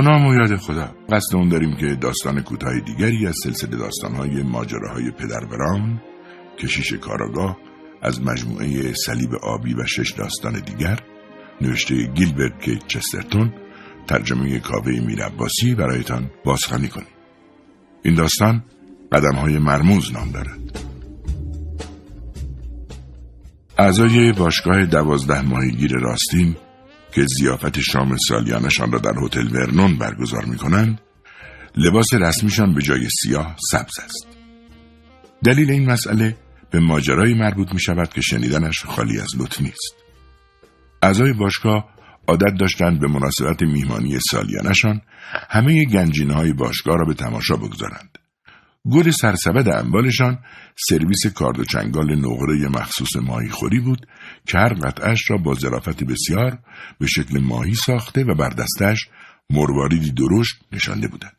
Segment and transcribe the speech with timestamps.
[0.00, 0.94] نام و یاد خدا.
[1.08, 6.00] قصد اون داریم که داستان کوتاه دیگری از سلسله داستانهای ماجراهای پدر بران
[6.58, 7.58] کشیش کاراگاه
[8.02, 11.00] از مجموعه صلیب آبی و شش داستان دیگر
[11.60, 13.52] نوشته گیلبرت که چسترتون
[14.06, 17.08] ترجمه کاوه میرباسی برایتان بازخانی کنیم.
[18.02, 18.64] این داستان
[19.12, 20.86] قدم های مرموز نام دارد.
[23.78, 26.56] اعضای باشگاه دوازده ماهیگیر راستین
[27.16, 31.00] که زیافت شام سالیانشان را در هتل ورنون برگزار می کنند
[31.76, 34.26] لباس رسمیشان به جای سیاه سبز است
[35.44, 36.36] دلیل این مسئله
[36.70, 39.94] به ماجرایی مربوط می شود که شنیدنش خالی از لطف نیست
[41.02, 41.88] اعضای باشگاه
[42.28, 45.00] عادت داشتند به مناسبت میهمانی سالیانشان
[45.50, 48.15] همه گنجینه های باشگاه را به تماشا بگذارند.
[48.92, 50.38] گل سرسبد اموالشان
[50.88, 54.06] سرویس کارد و چنگال نقره مخصوص ماهی خوری بود
[54.46, 56.58] که هر قطعش را با ظرافت بسیار
[56.98, 59.08] به شکل ماهی ساخته و بر دستش
[59.50, 61.36] مرواریدی درشت نشانده بودند.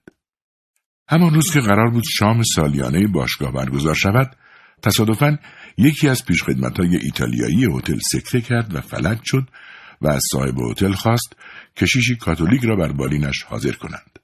[1.09, 4.35] همان روز که قرار بود شام سالیانه باشگاه برگزار شود
[4.81, 5.37] تصادفاً
[5.77, 9.49] یکی از پیشخدمتهای ایتالیایی هتل سکته کرد و فلج شد
[10.01, 11.35] و از صاحب هتل خواست
[11.75, 14.19] کشیشی کاتولیک را بر بالینش حاضر کنند.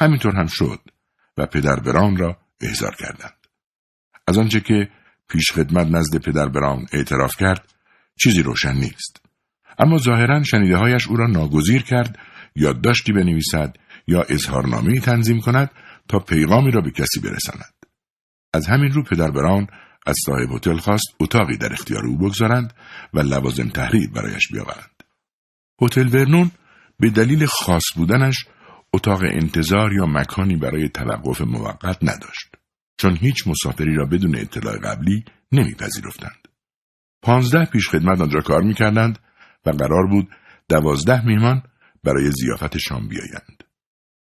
[0.00, 0.80] همینطور هم شد
[1.36, 3.46] و پدر بران را احضار کردند.
[4.26, 4.88] از آنچه که
[5.28, 7.74] پیشخدمت نزد پدر بران اعتراف کرد
[8.22, 9.22] چیزی روشن نیست.
[9.78, 12.18] اما ظاهرا شنیدههایش او را ناگزیر کرد
[12.56, 13.76] یادداشتی بنویسد
[14.06, 15.70] یا اظهارنامه تنظیم کند
[16.08, 17.74] تا پیغامی را به کسی برساند.
[18.54, 19.66] از همین رو پدر بران
[20.06, 22.72] از صاحب هتل خواست اتاقی در اختیار او بگذارند
[23.14, 25.02] و لوازم تحریر برایش بیاورند.
[25.82, 26.50] هتل ورنون
[27.00, 28.46] به دلیل خاص بودنش
[28.94, 32.54] اتاق انتظار یا مکانی برای توقف موقت نداشت
[32.96, 36.48] چون هیچ مسافری را بدون اطلاع قبلی نمیپذیرفتند.
[37.22, 39.18] پانزده پیش خدمت آنجا کار می‌کردند
[39.66, 40.28] و قرار بود
[40.68, 41.62] دوازده میهمان
[42.04, 43.64] برای زیافت شام بیایند.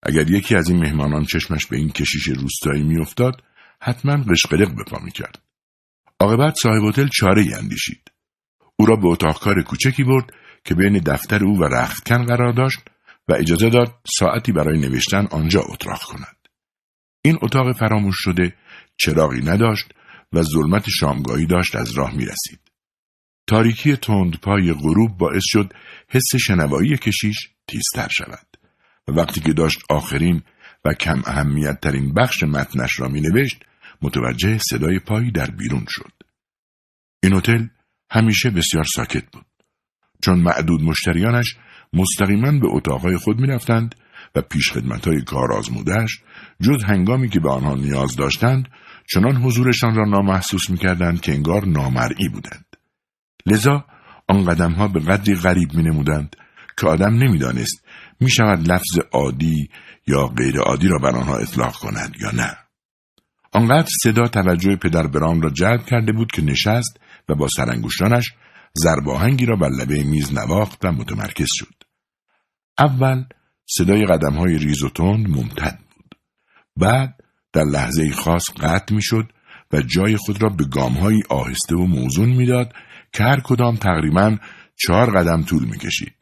[0.02, 3.42] اگر یکی از این مهمانان چشمش به این کشیش روستایی میافتاد
[3.80, 5.38] حتما قشقلق به پا می‌کرد
[6.20, 8.10] عاقبت صاحب هتل چاره اندیشید.
[8.76, 10.32] او را به اتاق کار کوچکی برد
[10.64, 12.80] که بین دفتر او و رختکن قرار داشت
[13.28, 16.36] و اجازه داد ساعتی برای نوشتن آنجا اتراق کند.
[17.24, 18.56] این اتاق فراموش شده
[18.96, 19.94] چراغی نداشت
[20.32, 22.60] و ظلمت شامگاهی داشت از راه می رسید.
[23.46, 25.72] تاریکی تند پای غروب باعث شد
[26.08, 28.46] حس شنوایی کشیش تیزتر شود
[29.08, 30.42] و وقتی که داشت آخرین
[30.84, 33.64] و کم اهمیت ترین بخش متنش را می نوشت
[34.02, 36.12] متوجه صدای پایی در بیرون شد.
[37.22, 37.66] این هتل
[38.10, 39.46] همیشه بسیار ساکت بود.
[40.24, 41.56] چون معدود مشتریانش
[41.92, 43.94] مستقیما به اتاقهای خود می‌رفتند
[44.34, 46.20] و پیشخدمتهای کار آزمودهش
[46.62, 48.68] جز هنگامی که به آنها نیاز داشتند
[49.14, 52.64] چنان حضورشان را نامحسوس می‌کردند که انگار نامرئی بودند.
[53.46, 53.84] لذا
[54.28, 56.36] آن قدمها به قدری غریب می نمودند
[56.80, 57.84] که آدم نمی‌دانست
[58.20, 59.68] می شود لفظ عادی
[60.06, 62.56] یا غیر عادی را بر آنها اطلاق کند یا نه.
[63.52, 68.32] آنقدر صدا توجه پدر برام را جلب کرده بود که نشست و با سرانگشتانش
[68.76, 71.74] زرباهنگی را بر لبه میز نواخت و متمرکز شد.
[72.78, 73.24] اول
[73.66, 76.14] صدای قدم های ریز و تند ممتد بود.
[76.76, 77.14] بعد
[77.52, 79.30] در لحظه خاص قطع می شد
[79.72, 82.72] و جای خود را به گام های آهسته و موزون می‌داد
[83.12, 84.36] که هر کدام تقریبا
[84.76, 86.14] چهار قدم طول می کشید.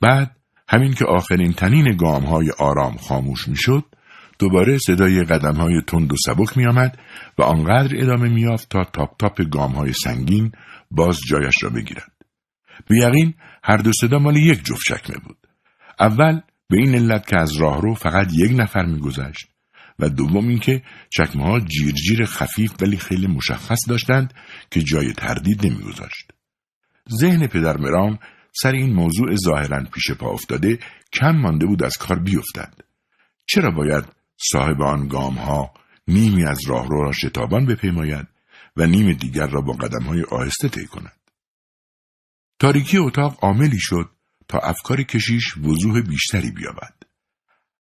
[0.00, 0.36] بعد
[0.68, 3.84] همین که آخرین طنین گام های آرام خاموش می شد
[4.38, 6.98] دوباره صدای قدم های تند و سبک می آمد
[7.38, 10.52] و آنقدر ادامه می تا تاپ تاپ گام های سنگین
[10.90, 12.12] باز جایش را بگیرد.
[12.86, 13.34] به یقین
[13.64, 15.46] هر دو صدا مال یک جفت چکمه بود.
[16.00, 19.46] اول به این علت که از راهرو فقط یک نفر میگذشت
[19.98, 24.34] و دوم اینکه چکمه ها جیرجیر خفیف ولی خیلی مشخص داشتند
[24.70, 26.30] که جای تردید نمیگذاشت.
[27.20, 28.18] ذهن پدر مرام
[28.62, 30.78] سر این موضوع ظاهرا پیش پا افتاده
[31.12, 32.74] کم مانده بود از کار بیفتد.
[33.46, 34.04] چرا باید
[34.52, 35.70] صاحب آن گام ها
[36.08, 38.26] نیمی از راهرو را شتابان بپیماید
[38.76, 41.20] و نیم دیگر را با قدم های آهسته طی کند.
[42.58, 44.10] تاریکی اتاق عاملی شد
[44.48, 46.94] تا افکار کشیش وضوح بیشتری بیابد.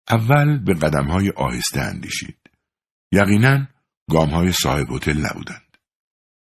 [0.09, 2.38] اول به قدم های آهسته اندیشید.
[3.12, 3.68] یقینا
[4.09, 5.77] گام های صاحب هتل نبودند.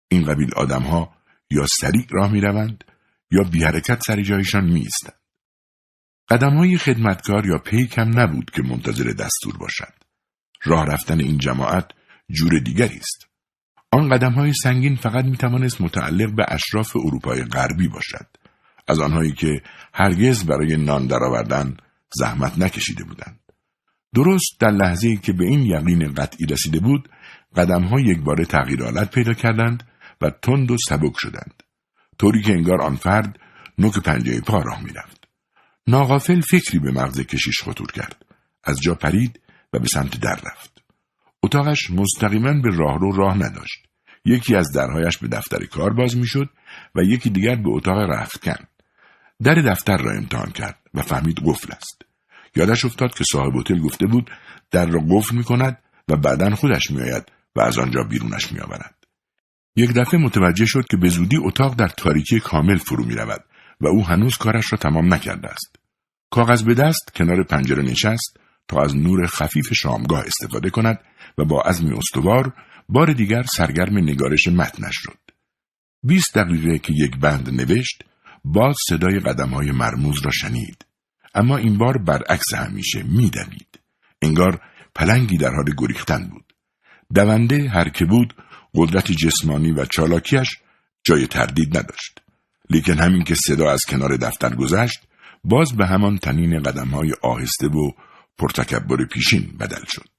[0.08, 1.14] این قبیل ها
[1.52, 2.84] یا سریع راه می روند
[3.32, 5.20] یا بی حرکت سر جایشان می ایستند.
[6.30, 9.94] قدم های خدمتکار یا پیکم نبود که منتظر دستور باشد.
[10.64, 11.92] راه رفتن این جماعت
[12.30, 13.27] جور دیگری است.
[13.92, 18.28] آن قدم های سنگین فقط می توانست متعلق به اشراف اروپای غربی باشد.
[18.88, 19.62] از آنهایی که
[19.94, 21.78] هرگز برای نان درآوردن
[22.14, 23.40] زحمت نکشیده بودند.
[24.16, 27.10] درست در لحظه که به این یقین قطعی رسیده بود،
[27.56, 29.84] قدم ها یک بار تغییر حالت پیدا کردند
[30.22, 31.64] و تند و سبک شدند.
[32.20, 33.40] طوری که انگار آن فرد
[33.78, 35.28] نوک پنجه پا راه می‌رفت.
[35.88, 38.26] ناغافل فکری به مغز کشیش خطور کرد.
[38.64, 39.40] از جا پرید
[39.74, 40.77] و به سمت در رفت.
[41.48, 43.88] اتاقش مستقیما به راهرو راه نداشت.
[44.26, 46.50] یکی از درهایش به دفتر کار باز می‌شد
[46.96, 48.68] و یکی دیگر به اتاق رختکن.
[49.44, 52.02] در دفتر را امتحان کرد و فهمید قفل است.
[52.56, 54.32] یادش افتاد که صاحب هتل گفته بود
[54.72, 55.78] در را قفل می کند
[56.08, 58.96] و بعدا خودش میآید و از آنجا بیرونش میآورد.
[59.76, 63.44] یک دفعه متوجه شد که به زودی اتاق در تاریکی کامل فرو می رود
[63.82, 65.76] و او هنوز کارش را تمام نکرده است.
[66.30, 71.00] کاغذ به دست کنار پنجره نشست تا از نور خفیف شامگاه استفاده کند
[71.38, 72.54] و با عزمی استوار
[72.90, 75.20] بار دیگر سرگرم نگارش متنش شد.
[76.04, 78.04] بیست دقیقه که یک بند نوشت
[78.46, 80.86] باز صدای قدم های مرموز را شنید.
[81.36, 83.80] اما این بار برعکس همیشه میدوید.
[84.22, 84.62] انگار
[84.96, 86.54] پلنگی در حال گریختن بود.
[87.16, 88.36] دونده هر که بود
[88.74, 90.48] قدرت جسمانی و چالاکیش
[91.04, 92.22] جای تردید نداشت.
[92.70, 95.00] لیکن همین که صدا از کنار دفتر گذشت
[95.44, 97.92] باز به همان تنین قدم های آهسته و
[98.38, 100.17] پرتکبر پیشین بدل شد.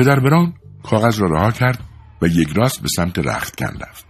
[0.00, 1.78] پدر بران کاغذ را رها کرد
[2.22, 4.06] و یک راست به سمت رختکن رفت.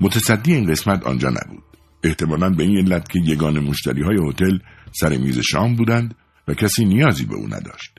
[0.00, 1.62] متصدی این قسمت آنجا نبود.
[2.04, 4.58] احتمالا به این علت که یگان مشتری های هتل
[4.92, 6.14] سر میز شام بودند
[6.48, 7.98] و کسی نیازی به او نداشت.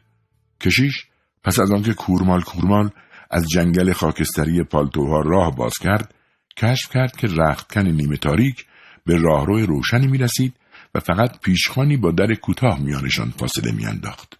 [0.61, 1.05] کشیش
[1.43, 2.89] پس از آنکه کورمال کورمال
[3.31, 6.15] از جنگل خاکستری پالتوها راه باز کرد
[6.57, 8.65] کشف کرد که رختکن نیمه تاریک
[9.05, 10.53] به راهرو روشنی می رسید
[10.95, 14.39] و فقط پیشخانی با در کوتاه میانشان فاصله میانداخت.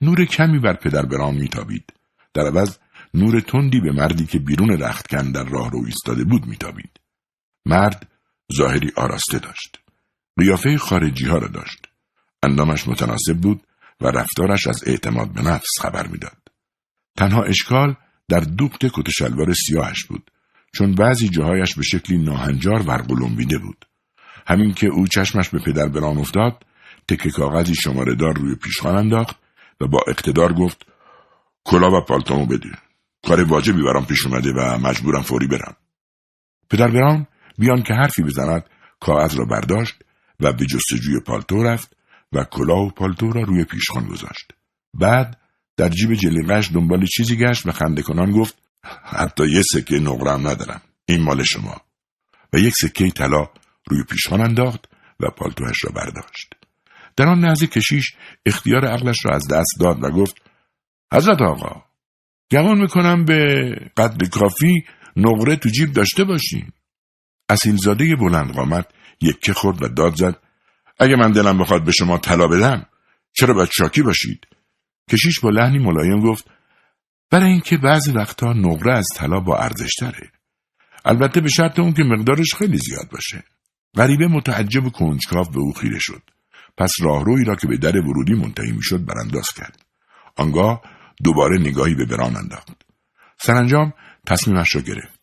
[0.00, 1.92] نور کمی بر پدر برام میتابید.
[2.34, 2.78] در عوض
[3.14, 7.00] نور تندی به مردی که بیرون رختکن در راهرو ایستاده بود میتابید.
[7.66, 8.08] مرد
[8.56, 9.78] ظاهری آراسته داشت.
[10.38, 11.86] قیافه خارجی ها را داشت.
[12.42, 13.62] اندامش متناسب بود
[14.00, 16.38] و رفتارش از اعتماد به نفس خبر می‌داد.
[17.16, 17.96] تنها اشکال
[18.28, 20.30] در دوخت کت شلوار سیاهش بود
[20.72, 23.86] چون بعضی جاهایش به شکلی ناهنجار ورقلومبیده بود.
[24.46, 26.62] همین که او چشمش به پدر بران افتاد
[27.08, 29.36] تکه کاغذی شماره دار روی پیشخان انداخت
[29.80, 30.86] و با اقتدار گفت
[31.64, 32.70] کلا و پالتومو بده.
[33.26, 35.76] کار واجبی برام پیش اومده و مجبورم فوری برم.
[36.70, 37.26] پدر بران
[37.58, 38.64] بیان که حرفی بزند
[39.00, 39.94] کاغذ را برداشت
[40.40, 41.96] و به جستجوی پالتو رفت
[42.32, 44.52] و کلاه و پالتو را روی پیشخان گذاشت.
[44.94, 45.40] بعد
[45.76, 48.58] در جیب جلیقش دنبال چیزی گشت و خنده کنان گفت
[49.04, 50.80] حتی یه سکه نقرم ندارم.
[51.06, 51.76] این مال شما.
[52.52, 53.48] و یک سکه طلا
[53.90, 54.88] روی پیشخان انداخت
[55.20, 56.54] و پالتوهش را برداشت.
[57.16, 58.14] در آن لحظه کشیش
[58.46, 60.49] اختیار عقلش را از دست داد و گفت
[61.12, 61.84] حضرت آقا
[62.50, 64.84] گمان می‌کنم به قدر کافی
[65.16, 66.72] نقره تو جیب داشته باشین.
[67.48, 68.86] اصیلزاده بلند قامت
[69.20, 70.36] یکه خورد و داد زد.
[70.98, 72.86] اگه من دلم بخواد به شما طلا بدم
[73.32, 74.46] چرا باید شاکی باشید؟
[75.10, 76.50] کشیش با لحنی ملایم گفت
[77.30, 80.30] برای اینکه بعضی وقتها نقره از طلا با ارزش تره.
[81.04, 83.44] البته به شرط اون که مقدارش خیلی زیاد باشه.
[83.96, 86.22] غریبه متعجب و کنجکاو به او خیره شد.
[86.76, 89.86] پس راهروی را که به در ورودی منتهی می‌شد برانداز کرد.
[90.36, 90.82] آنگاه
[91.24, 92.68] دوباره نگاهی به بران انداخت.
[93.38, 93.92] سرانجام
[94.26, 95.20] تصمیمش را گرفت.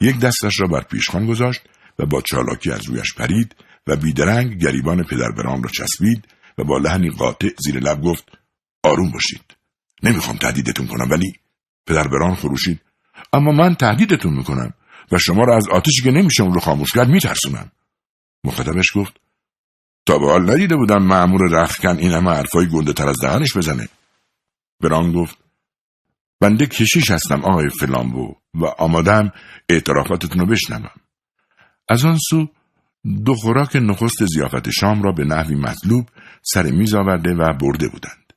[0.00, 1.60] یک دستش را بر پیشخان گذاشت
[1.98, 6.78] و با چالاکی از رویش پرید و بیدرنگ گریبان پدر بران را چسبید و با
[6.78, 8.38] لحنی قاطع زیر لب گفت
[8.82, 9.56] آروم باشید.
[10.02, 11.32] نمی‌خوام تهدیدتون کنم ولی
[11.86, 12.80] پدر بران خروشید.
[13.32, 14.72] اما من تهدیدتون می‌کنم
[15.12, 17.70] و شما را از آتشی که نمیشه اون رو خاموش کرد میترسونم.
[18.44, 19.12] مخاطبش گفت
[20.06, 23.88] تا به حال ندیده بودم معمور رختکن این همه حرفای گنده تر از دهنش بزنه.
[24.80, 25.38] بران گفت
[26.40, 29.32] بنده کشیش هستم آقای فلامبو و آمادم
[29.68, 30.90] اعترافاتتون رو بشنوم.
[31.88, 32.48] از آن سو
[33.24, 36.08] دو خوراک نخست زیافت شام را به نحوی مطلوب
[36.42, 38.32] سر میز آورده و برده بودند.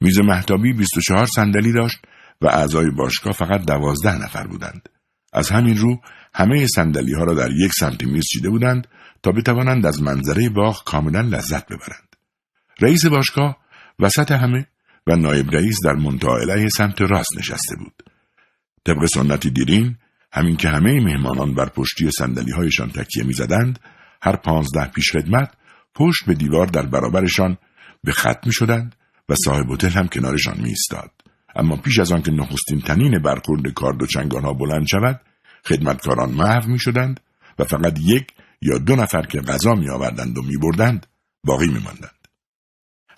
[0.00, 1.98] میز محتابی 24 صندلی داشت
[2.40, 4.88] و اعضای باشگاه فقط دوازده نفر بودند.
[5.32, 6.00] از همین رو
[6.34, 8.86] همه سندلی ها را در یک سمت میز چیده بودند
[9.22, 12.16] تا بتوانند از منظره باغ کاملا لذت ببرند.
[12.80, 13.56] رئیس باشگاه
[13.98, 14.66] وسط همه
[15.06, 18.02] و نایب رئیس در منطقه سمت راست نشسته بود.
[18.84, 19.96] طبق سنتی دیرین
[20.32, 23.78] همین که همه مهمانان بر پشتی سندلی هایشان تکیه می‌زدند
[24.22, 25.54] هر پانزده پیش خدمت
[25.94, 27.58] پشت به دیوار در برابرشان
[28.04, 28.94] به خط می شدند
[29.28, 30.74] و صاحب هتل هم کنارشان می.
[31.56, 35.20] اما پیش از آنکه نخستین تنین برخورد کارد و چنگان ها بلند شود
[35.64, 37.20] خدمتکاران محو می شدند
[37.58, 38.26] و فقط یک
[38.62, 41.06] یا دو نفر که غذا می آوردند و می بردند
[41.44, 42.28] باقی می ماندند.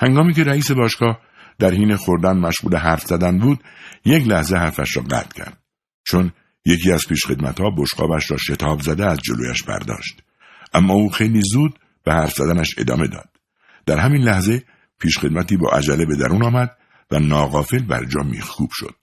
[0.00, 1.20] هنگامی که رئیس باشگاه
[1.58, 3.64] در حین خوردن مشغول حرف زدن بود
[4.04, 5.58] یک لحظه حرفش را قطع کرد.
[6.04, 6.32] چون
[6.64, 10.22] یکی از پیش خدمت ها بشقابش را شتاب زده از جلویش برداشت.
[10.75, 13.28] اما او خیلی زود به حرف زدنش ادامه داد.
[13.86, 14.62] در همین لحظه
[14.98, 16.76] پیش خدمتی با عجله به درون آمد
[17.10, 18.94] و ناغافل بر جا میخکوب شد.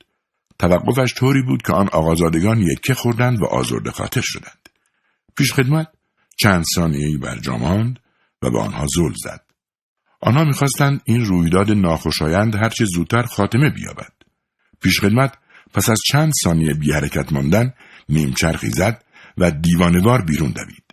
[0.60, 4.70] توقفش طوری بود که آن آقازادگان یکه خوردند و آزرده خاطر شدند.
[5.38, 5.88] پیش خدمت
[6.38, 8.00] چند ثانیهای بر جا ماند
[8.42, 9.43] و به آنها زل زد.
[10.26, 14.14] آنها می‌خواستند این رویداد ناخوشایند هرچه زودتر خاتمه بیابد.
[14.82, 15.38] پیشخدمت
[15.74, 17.74] پس از چند ثانیه بی حرکت ماندن
[18.10, 19.04] نیمچرخی زد
[19.38, 20.84] و دیوانوار بیرون دوید.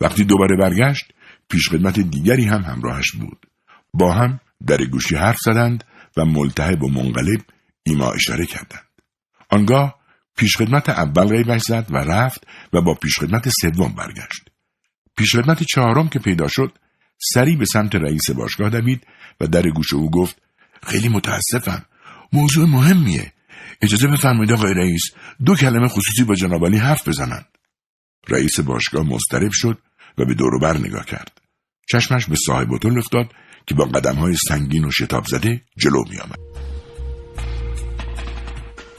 [0.00, 1.12] وقتی دوباره برگشت
[1.48, 3.46] پیشخدمت دیگری هم همراهش بود.
[3.94, 5.84] با هم در گوشی حرف زدند
[6.16, 7.40] و ملتهب و منقلب
[7.82, 8.88] ایما اشاره کردند.
[9.50, 9.94] آنگاه
[10.36, 14.48] پیشخدمت اول ریبش زد و رفت و با پیشخدمت سوم برگشت.
[15.16, 16.78] پیشخدمت چهارم که پیدا شد
[17.34, 19.06] سری به سمت رئیس باشگاه دوید
[19.40, 20.36] و در گوش او گفت
[20.82, 21.84] خیلی متاسفم
[22.32, 23.32] موضوع مهمیه
[23.82, 25.02] اجازه بفرمایید آقای رئیس
[25.44, 27.46] دو کلمه خصوصی با جنابالی حرف بزنند
[28.28, 29.78] رئیس باشگاه مضطرب شد
[30.18, 31.40] و به دور بر نگاه کرد
[31.92, 33.32] چشمش به صاحب هتل افتاد
[33.66, 36.38] که با قدم های سنگین و شتاب زده جلو می آمد.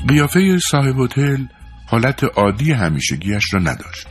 [0.08, 1.46] قیافه صاحب هتل
[1.88, 4.08] حالت عادی همیشگیش را نداشت.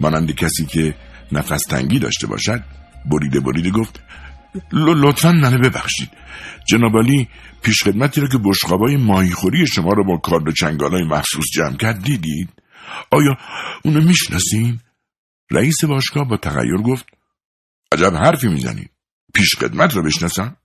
[0.00, 0.94] مانند کسی که
[1.32, 2.64] نفس تنگی داشته باشد
[3.10, 4.00] بریده بریده گفت
[4.72, 6.10] لطفا منو ببخشید.
[6.68, 7.28] جنابالی
[7.62, 12.48] پیشخدمتی را که بشقابای ماهیخوری شما را با کارد چنگالای مخصوص جمع کرد دیدید؟
[13.10, 13.36] آیا
[13.84, 14.80] اونو می‌شناسین?
[15.50, 17.06] رئیس باشگاه با تغییر گفت
[17.92, 18.90] عجب حرفی می‌زنید.
[19.34, 20.56] پیشخدمت را بشناسم؟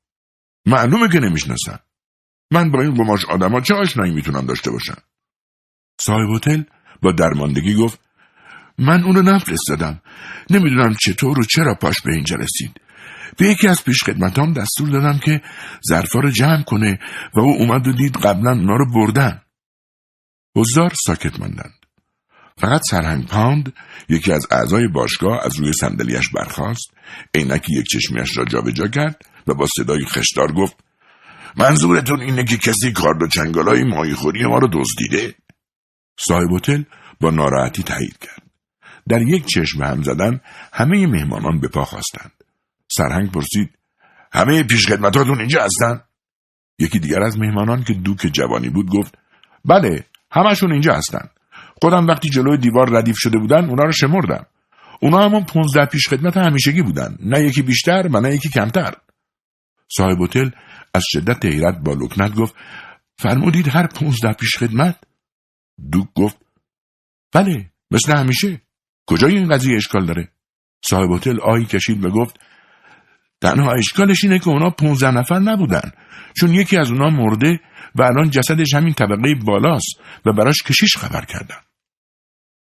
[0.65, 1.79] معلومه که نمی‌شناسم.
[2.51, 4.97] من با این قماش آدما چه آشنایی می‌تونم داشته باشم؟
[6.01, 6.63] صاحب هتل
[7.01, 7.99] با درماندگی گفت
[8.81, 10.01] من اونو نفرستادم.
[10.49, 12.81] نمی‌دونم چطور و چرا پاش به اینجا رسید.
[13.37, 15.41] به یکی از پیشخدمتام دستور دادم که
[15.89, 16.99] ظرفا رو جمع کنه
[17.33, 19.41] و او اومد و دید قبلا اونا رو بردن.
[20.55, 21.81] حضار ساکت ماندند.
[22.57, 23.73] فقط سرهنگ پاند
[24.09, 26.91] یکی از اعضای باشگاه از روی صندلیاش برخاست
[27.35, 30.75] عینکی یک چشمیش را جابجا کرد و با صدای خشدار گفت
[31.57, 35.35] منظورتون اینه که کسی کارد و چنگالای ماهیخوری ما رو دزدیده؟
[36.19, 36.83] صاحب هتل
[37.19, 38.40] با ناراحتی تایید کرد.
[39.11, 40.39] در یک چشم هم زدن
[40.73, 42.31] همه مهمانان به پا خواستند.
[42.87, 43.69] سرهنگ پرسید
[44.33, 46.01] همه پیشخدمتاتون اینجا هستن؟
[46.79, 49.17] یکی دیگر از مهمانان که دوک جوانی بود گفت
[49.65, 51.29] بله همشون اینجا هستن.
[51.81, 54.45] خودم وقتی جلوی دیوار ردیف شده بودن اونا رو شمردم.
[55.01, 57.17] اونا همون پونزده پیشخدمت همیشگی بودن.
[57.19, 58.93] نه یکی بیشتر و نه یکی کمتر.
[59.97, 60.49] صاحب هتل
[60.93, 62.55] از شدت حیرت با لکنت گفت
[63.17, 64.95] فرمودید هر پونزده پیشخدمت؟
[65.91, 66.37] دوک گفت
[67.33, 68.61] بله مثل همیشه.
[69.07, 70.31] کجای این قضیه اشکال داره؟
[70.85, 72.39] صاحب هتل آهی کشید و گفت
[73.41, 75.91] تنها اشکالش اینه که اونا 15 نفر نبودن
[76.39, 77.59] چون یکی از اونا مرده
[77.95, 81.57] و الان جسدش همین طبقه بالاست و براش کشیش خبر کردن.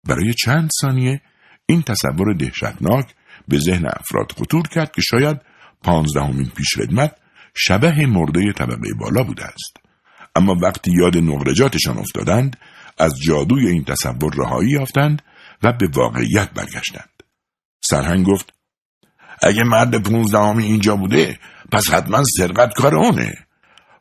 [0.08, 1.20] برای چند ثانیه
[1.66, 3.14] این تصور دهشتناک
[3.48, 5.40] به ذهن افراد خطور کرد که شاید
[5.82, 7.16] پانزدهمین پیشخدمت
[7.56, 9.76] شبه مرده طبقه بالا بوده است.
[10.36, 12.56] اما وقتی یاد نقرجاتشان افتادند
[12.98, 15.22] از جادوی این تصور رهایی یافتند
[15.62, 17.22] و به واقعیت برگشتند.
[17.80, 18.52] سرهنگ گفت
[19.42, 21.38] اگه مرد پونزدهمی اینجا بوده
[21.72, 23.34] پس حتما سرقت کار اونه.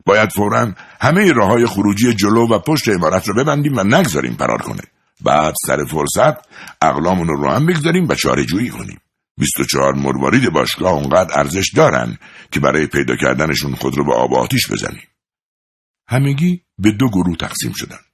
[0.06, 4.62] باید فورا همه راه های خروجی جلو و پشت عمارت رو ببندیم و نگذاریم فرار
[4.62, 4.82] کنه.
[5.20, 6.34] بعد سر فرصت
[6.82, 9.00] اقلامون رو هم بگذاریم و چاره جویی کنیم
[9.38, 12.18] 24 مروارید باشگاه اونقدر ارزش دارن
[12.50, 15.08] که برای پیدا کردنشون خود رو به آب آتیش بزنیم.
[16.08, 18.09] همگی به دو گروه تقسیم شدند.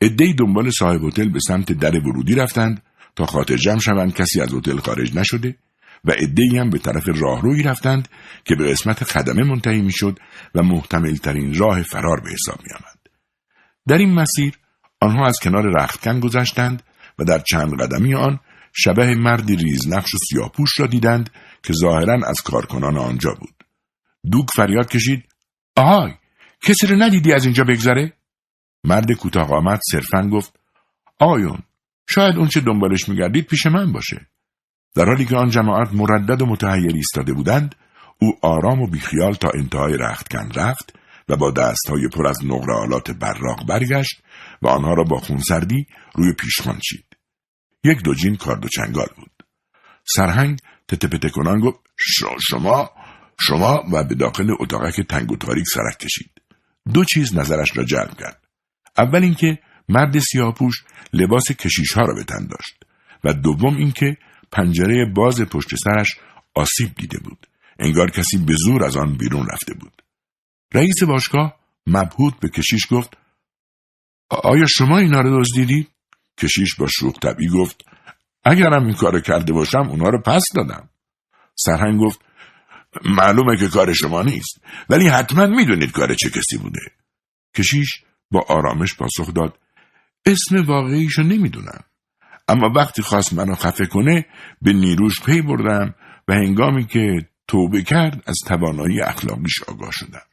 [0.00, 2.82] عدهای دنبال صاحب هتل به سمت در ورودی رفتند
[3.16, 5.56] تا خاطر جمع شوند کسی از هتل خارج نشده
[6.04, 8.08] و عدهای هم به طرف راهرویی رفتند
[8.44, 10.18] که به قسمت خدمه منتهی می‌شد
[10.54, 12.98] و محتمل ترین راه فرار به حساب می آمد.
[13.88, 14.54] در این مسیر
[15.00, 16.82] آنها از کنار رختکن گذشتند
[17.18, 18.40] و در چند قدمی آن
[18.72, 21.30] شبه مردی ریزنقش و سیاپوش را دیدند
[21.62, 23.54] که ظاهرا از کارکنان آنجا بود.
[24.30, 25.24] دوک فریاد کشید
[25.76, 26.12] آهای
[26.62, 28.12] کسی رو ندیدی از اینجا بگذره؟
[28.84, 30.60] مرد کوتاه قامت صرفا گفت
[31.20, 31.58] آقایون
[32.08, 34.26] شاید اون چه دنبالش میگردید پیش من باشه.
[34.94, 37.74] در حالی که آن جماعت مردد و متحیر ایستاده بودند
[38.18, 40.98] او آرام و بیخیال تا انتهای رختکن رفت
[41.28, 44.22] و با دستهای پر از نقره آلات براق برگشت
[44.62, 47.04] و آنها را با خونسردی روی پیشخان چید.
[47.84, 49.30] یک دو جین کارد و چنگال بود.
[50.04, 51.78] سرهنگ تتپته کنان گفت
[52.40, 52.90] شما
[53.40, 56.30] شما و به داخل اتاقک تنگ و تاریک سرک کشید.
[56.92, 58.43] دو چیز نظرش را جلب کرد.
[58.98, 59.58] اول اینکه
[59.88, 62.84] مرد سیاپوش لباس کشیش ها را به تن داشت
[63.24, 64.16] و دوم اینکه
[64.52, 66.16] پنجره باز پشت سرش
[66.54, 67.46] آسیب دیده بود.
[67.78, 70.02] انگار کسی به زور از آن بیرون رفته بود.
[70.74, 73.16] رئیس باشگاه مبهوت به کشیش گفت
[74.28, 75.44] آیا شما اینا رو؟
[76.38, 77.84] کشیش با شوخ طبعی گفت
[78.44, 80.88] اگرم این کار کرده باشم اونا رو پس دادم.
[81.54, 82.20] سرهنگ گفت
[83.04, 86.80] معلومه که کار شما نیست ولی حتما می‌دونید کار چه کسی بوده.
[87.56, 88.02] کشیش
[88.34, 89.58] با آرامش پاسخ داد
[90.26, 91.80] اسم واقعیشو نمی‌دونم.
[92.48, 94.26] اما وقتی خواست منو خفه کنه
[94.62, 95.94] به نیروش پی بردم
[96.28, 100.28] و هنگامی که توبه کرد از توانایی اخلاقیش آگاه شدند.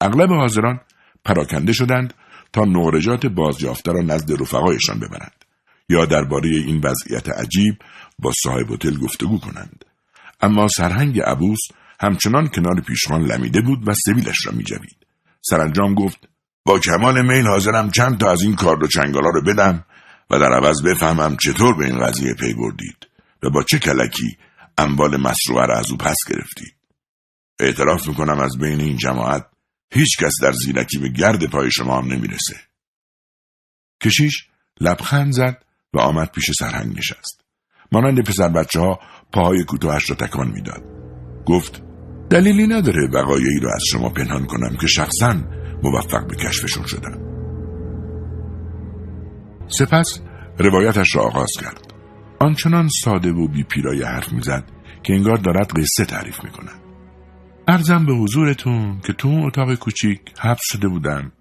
[0.00, 0.80] اغلب حاضران
[1.24, 2.14] پراکنده شدند
[2.52, 5.44] تا نورجات بازیافته را نزد رفقایشان ببرند
[5.88, 7.74] یا درباره این وضعیت عجیب
[8.18, 9.84] با صاحب هتل گفتگو کنند
[10.40, 11.60] اما سرهنگ عبوس
[12.00, 15.06] همچنان کنار پیشخان لمیده بود و سبیلش را میجوید
[15.42, 16.28] سرانجام گفت
[16.66, 19.84] با کمال میل حاضرم چند تا از این کارد و چنگالا رو بدم
[20.30, 23.06] و در عوض بفهمم چطور به این قضیه پی بردید
[23.42, 24.36] و با چه کلکی
[24.78, 26.74] اموال مسروعه را از او پس گرفتید.
[27.60, 29.46] اعتراف می‌کنم از بین این جماعت
[29.92, 32.56] هیچ کس در زیرکی به گرد پای شما هم نمی‌رسه.
[34.02, 34.46] کشیش
[34.80, 37.40] لبخند زد و آمد پیش سرهنگ نشست.
[37.92, 39.00] مانند پسر بچه ها
[39.32, 40.82] پاهای کوتاهش را تکان می‌داد.
[41.46, 41.82] گفت
[42.30, 45.36] دلیلی نداره وقایعی را از شما پنهان کنم که شخصا
[45.82, 47.26] موفق به کشفشون شدم
[49.68, 50.20] سپس
[50.58, 51.94] روایتش را آغاز کرد.
[52.40, 54.64] آنچنان ساده و بی پیرایه حرف می‌زد
[55.02, 56.80] که انگار دارد قصه تعریف می‌کند.
[57.68, 61.32] ارزم به حضورتون که تو اون اتاق کوچیک حبس شده بودم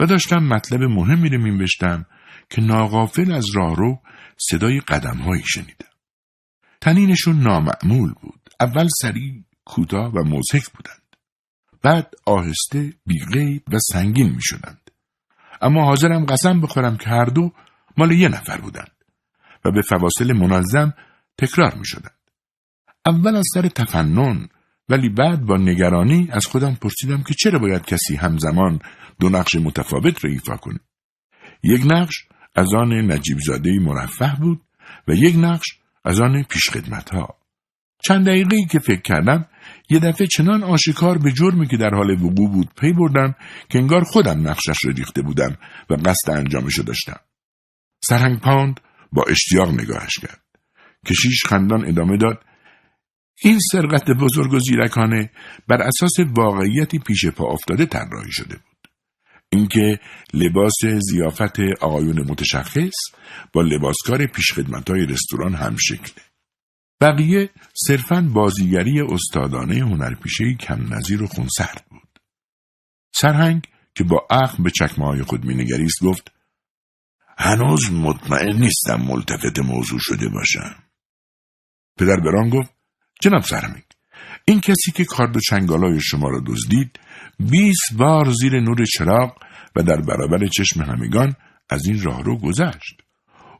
[0.00, 2.06] و داشتم مطلب مهمی رو مینوشتم
[2.50, 3.98] که ناغافل از راهرو
[4.36, 5.88] صدای قدمهایی شنیدم.
[6.80, 8.40] تنینشون نامعمول بود.
[8.60, 11.07] اول سریع کوتاه و مزهک بودند.
[11.82, 14.90] بعد آهسته بیغیب و سنگین می شدند.
[15.62, 17.52] اما حاضرم قسم بخورم که هر دو
[17.96, 19.04] مال یه نفر بودند
[19.64, 20.94] و به فواصل منظم
[21.38, 22.18] تکرار می شدند.
[23.06, 24.48] اول از سر تفنن
[24.88, 28.78] ولی بعد با نگرانی از خودم پرسیدم که چرا باید کسی همزمان
[29.20, 30.80] دو نقش متفاوت را ایفا کنه.
[31.62, 32.14] یک نقش
[32.54, 34.60] از آن نجیب زاده مرفه بود
[35.08, 35.66] و یک نقش
[36.04, 37.38] از آن پیشخدمت ها.
[38.04, 39.46] چند دقیقه ای که فکر کردم
[39.90, 43.34] یه دفعه چنان آشکار به جرمی که در حال وقوع بود پی بردم
[43.68, 45.56] که انگار خودم نقشش را ریخته بودم
[45.90, 47.20] و قصد انجامش داشتم.
[48.04, 48.80] سرهنگ پاند
[49.12, 50.40] با اشتیاق نگاهش کرد.
[51.06, 52.44] کشیش خندان ادامه داد
[53.42, 55.30] این سرقت بزرگ و زیرکانه
[55.68, 58.88] بر اساس واقعیتی پیش پا افتاده طراحی شده بود.
[59.50, 60.00] اینکه
[60.34, 62.94] لباس زیافت آقایون متشخص
[63.52, 66.27] با لباسکار پیشخدمتای رستوران هم شکله.
[67.00, 67.50] بقیه
[67.86, 72.20] صرفا بازیگری استادانه هنرپیشه کم نظیر و خونسرد بود.
[73.14, 73.62] سرهنگ
[73.94, 76.32] که با اخم به چکمه خود مینگریست گفت
[77.38, 80.74] هنوز مطمئن نیستم ملتفت موضوع شده باشم.
[81.98, 82.70] پدر بران گفت
[83.20, 83.82] جناب سرهنگ
[84.44, 87.00] این کسی که کارد و چنگالای شما را دزدید
[87.40, 89.36] بیست بار زیر نور چراغ
[89.76, 91.34] و در برابر چشم همگان
[91.70, 93.02] از این راه رو گذشت.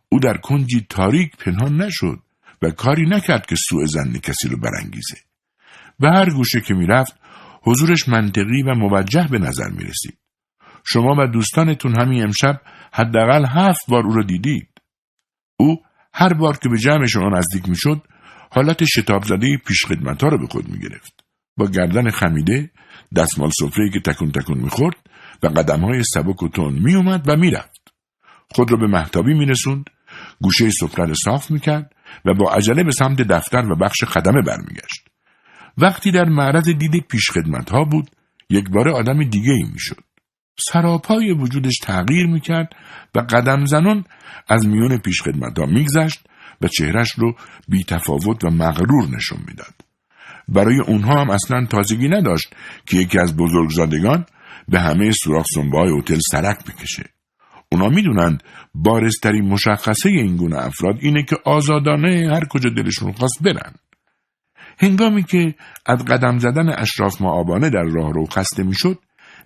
[0.09, 2.18] او در کنجی تاریک پنهان نشد
[2.62, 5.16] و کاری نکرد که سوء زن کسی رو برانگیزه.
[5.98, 7.16] به هر گوشه که می‌رفت
[7.62, 10.18] حضورش منطقی و موجه به نظر می رسید.
[10.84, 12.60] شما و دوستانتون همین امشب
[12.92, 14.68] حداقل هفت بار او را دیدید.
[15.56, 15.82] او
[16.14, 18.02] هر بار که به جمع شما نزدیک می‌شد
[18.50, 21.24] حالت شتاب زده پیش خدمت ها رو به خود می گرفت.
[21.56, 22.70] با گردن خمیده
[23.16, 24.96] دستمال سفره که تکون تکون می‌خورد
[25.42, 27.94] و قدم های سبک و تون می اومد و می‌رفت.
[28.50, 29.84] خود را به محتابی می رسوند،
[30.40, 31.92] گوشه سفره را صاف می‌کرد
[32.24, 35.08] و با عجله به سمت دفتر و بخش خدمه برمیگشت.
[35.78, 38.10] وقتی در معرض دید پیش خدمت ها بود،
[38.50, 40.00] یک بار آدم دیگه ای می شد.
[40.60, 42.72] سراپای وجودش تغییر می‌کرد
[43.14, 44.04] و قدم زنان
[44.48, 46.20] از میون پیش خدمت ها میگذشت
[46.62, 47.36] و چهرش رو
[47.68, 49.74] بی تفاوت و مغرور نشون می‌داد.
[50.48, 52.54] برای اونها هم اصلا تازگی نداشت
[52.86, 54.26] که یکی از بزرگزادگان
[54.68, 57.04] به همه سوراخ سنبه های هتل سرک بکشه.
[57.72, 58.42] اونا می‌دونند
[58.74, 63.72] بارسترین مشخصه این گونه افراد اینه که آزادانه هر کجا دلشون خواست برن.
[64.78, 65.54] هنگامی که
[65.87, 68.98] از قدم زدن اشراف معابانه در راه رو خسته می‌شد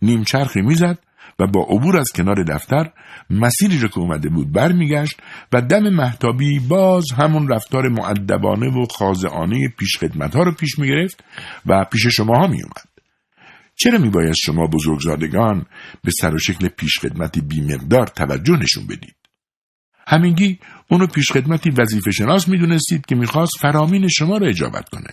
[0.02, 0.98] نیم چرخی می‌زد
[1.38, 2.90] و با عبور از کنار دفتر
[3.30, 5.20] مسیری را که اومده بود برمیگشت
[5.52, 11.24] و دم محتابی باز همون رفتار معدبانه و خاضعانه پیش خدمت ها رو پیش می‌گرفت
[11.66, 12.91] و پیش شما ها میومد.
[13.76, 15.66] چرا میباید شما بزرگزادگان
[16.04, 19.16] به سر و شکل پیشخدمتی بیمقدار توجه نشون بدید؟
[20.06, 20.58] همینگی
[20.90, 25.10] اونو پیشخدمتی وظیفه شناس می‌دونستید که می‌خواست فرامین شما را اجابت کنه.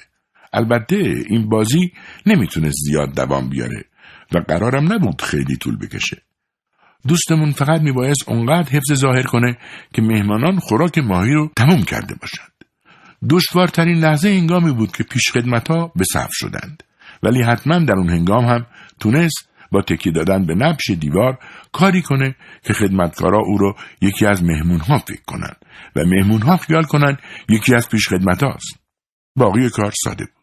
[0.53, 1.91] البته این بازی
[2.25, 3.85] نمی‌تونست زیاد دوام بیاره
[4.35, 6.21] و قرارم نبود خیلی طول بکشه.
[7.07, 9.57] دوستمون فقط میبایست اونقدر حفظ ظاهر کنه
[9.93, 12.51] که مهمانان خوراک ماهی رو تموم کرده باشند.
[13.29, 16.83] دشوارترین لحظه هنگامی بود که پیشخدمت ها به صف شدند.
[17.23, 18.65] ولی حتما در اون هنگام هم
[18.99, 21.37] تونست با تکی دادن به نبش دیوار
[21.71, 25.53] کاری کنه که خدمتکارا او رو یکی از مهمون ها فکر کنن
[25.95, 27.17] و مهمون ها خیال کنن
[27.49, 28.79] یکی از پیش خدمت هاست.
[29.35, 30.39] باقی کار ساده بود.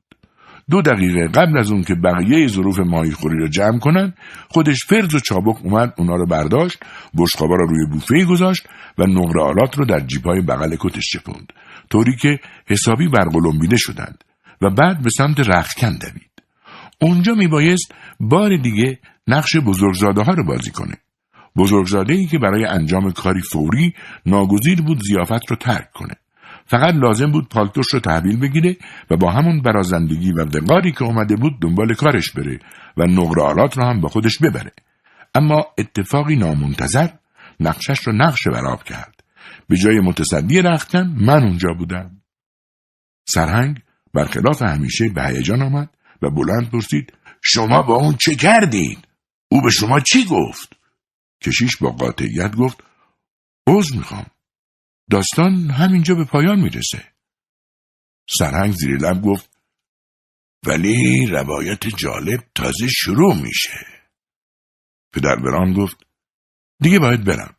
[0.71, 4.15] دو دقیقه قبل از اون که بقیه ظروف ماهی خوری رو جمع کنن
[4.49, 6.79] خودش فرز و چابک اومد اونا رو برداشت
[7.19, 11.53] بشقابا رو روی بوفه گذاشت و نقره آلات رو در جیبهای بغل کتش چپوند
[11.91, 14.25] طوری که حسابی برقلمبیده شدند
[14.63, 16.26] و بعد به سمت رختکن دوید.
[17.01, 20.95] اونجا میبایست بار دیگه نقش بزرگزاده ها رو بازی کنه.
[21.57, 23.95] بزرگزاده ای که برای انجام کاری فوری
[24.27, 26.15] ناگزیر بود زیافت رو ترک کنه.
[26.67, 28.77] فقط لازم بود پالتوش رو تحویل بگیره
[29.11, 32.59] و با همون برازندگی و وقاری که اومده بود دنبال کارش بره
[32.97, 34.73] و نقرالات رو هم با خودش ببره.
[35.35, 37.09] اما اتفاقی نامنتظر
[37.61, 39.23] نقشش رو نقش براب کرد.
[39.69, 42.11] به جای متصدی رختن من اونجا بودم.
[43.25, 43.83] سرهنگ
[44.15, 49.03] برخلاف همیشه به هیجان آمد و بلند پرسید شما با اون چه کردین؟
[49.49, 50.73] او به شما چی گفت؟
[51.43, 52.85] کشیش با قاطعیت گفت
[53.67, 54.27] عوض می‌خوام.
[55.11, 57.13] داستان همینجا به پایان می‌رسه.
[58.39, 59.57] سرهنگ زیر لب گفت
[60.67, 63.87] ولی روایت جالب تازه شروع میشه.
[65.13, 66.07] پدر بران گفت
[66.83, 67.57] دیگه باید برم.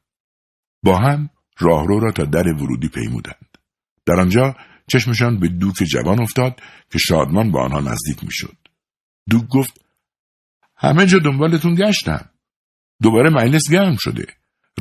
[0.84, 3.58] با هم راهرو را تا در ورودی پیمودند.
[4.06, 4.56] در آنجا
[4.88, 6.60] چشمشان به دوک جوان افتاد
[6.92, 8.58] که شادمان با آنها نزدیک می‌شد.
[9.30, 9.82] دوک گفت
[10.76, 12.30] همه جا دنبالتون گشتم.
[13.02, 14.26] دوباره مجلس گرم شده.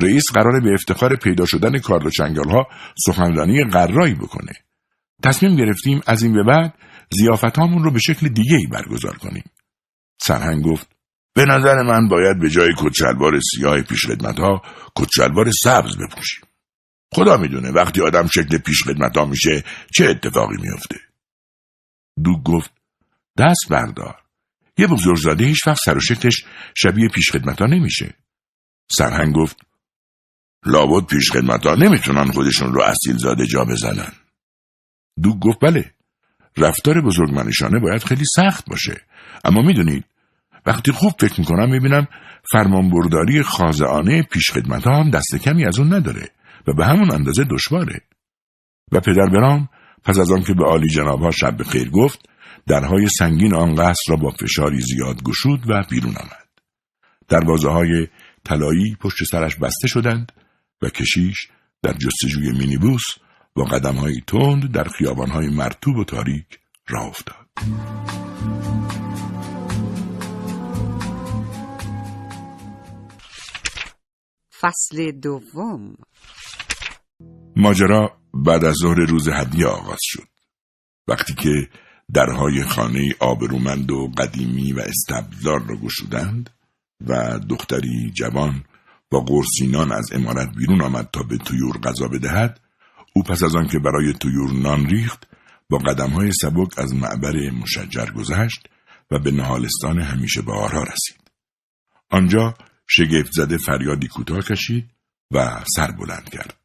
[0.01, 2.67] رئیس قراره به افتخار پیدا شدن کارل چنگال ها
[3.05, 4.53] سخنرانی قرایی بکنه.
[5.23, 6.73] تصمیم گرفتیم از این به بعد
[7.11, 9.43] زیافتامون رو به شکل دیگه ای برگزار کنیم.
[10.21, 10.89] سرهنگ گفت
[11.33, 14.61] به نظر من باید به جای کچلوار سیاه پیشخدمت ها
[14.95, 16.46] کچلوار سبز بپوشیم.
[17.13, 20.99] خدا می‌دونه وقتی آدم شکل پیشخدمت ها میشه چه اتفاقی میفته.
[22.23, 22.71] دوگ گفت
[23.37, 24.15] دست بردار.
[24.77, 26.45] یه بزرگزاده هیچ وقت سر و شکلش
[26.77, 28.13] شبیه پیشخدمت ها نمیشه.
[28.91, 29.57] سرهنگ گفت
[30.65, 34.11] لابد پیشخدمت ها نمی‌تونن خودشون رو اصیل زاده جا بزنن.
[35.23, 35.93] دوگ گفت بله.
[36.57, 39.01] رفتار بزرگمنشانه باید خیلی سخت باشه.
[39.45, 40.05] اما می‌دونید
[40.65, 42.07] وقتی خوب فکر می‌کنم می‌بینم
[42.51, 46.29] فرمانبرداری خازعانه پیشخدمت ها هم دست کمی از اون نداره
[46.67, 48.01] و به همون اندازه دشواره.
[48.91, 49.69] و پدر برام
[50.03, 52.29] پس از آنکه به عالی جناب ها شب خیر گفت
[52.67, 56.47] درهای سنگین آن قصر را با فشاری زیاد گشود و بیرون آمد.
[57.27, 58.07] دروازه های
[58.45, 60.31] طلایی پشت سرش بسته شدند
[60.81, 61.47] و کشیش
[61.83, 63.03] در جستجوی مینیبوس
[63.55, 67.47] با قدم های تند در خیابان های مرتوب و تاریک راه افتاد.
[74.59, 75.95] فصل دوم
[77.59, 80.27] ماجرا بعد از ظهر روز هدیه آغاز شد.
[81.07, 81.69] وقتی که
[82.13, 86.49] درهای خانه آبرومند و قدیمی و استبدار را گشودند
[87.07, 88.63] و دختری جوان
[89.11, 92.59] با قرسینان از امارت بیرون آمد تا به تویور غذا بدهد
[93.13, 95.27] او پس از آنکه برای تویور نان ریخت
[95.69, 98.69] با قدمهای سبک از معبر مشجر گذشت
[99.11, 101.31] و به نهالستان همیشه بهارها رسید
[102.09, 102.53] آنجا
[102.87, 104.89] شگفت زده فریادی کوتاه کشید
[105.31, 106.56] و سر بلند کرد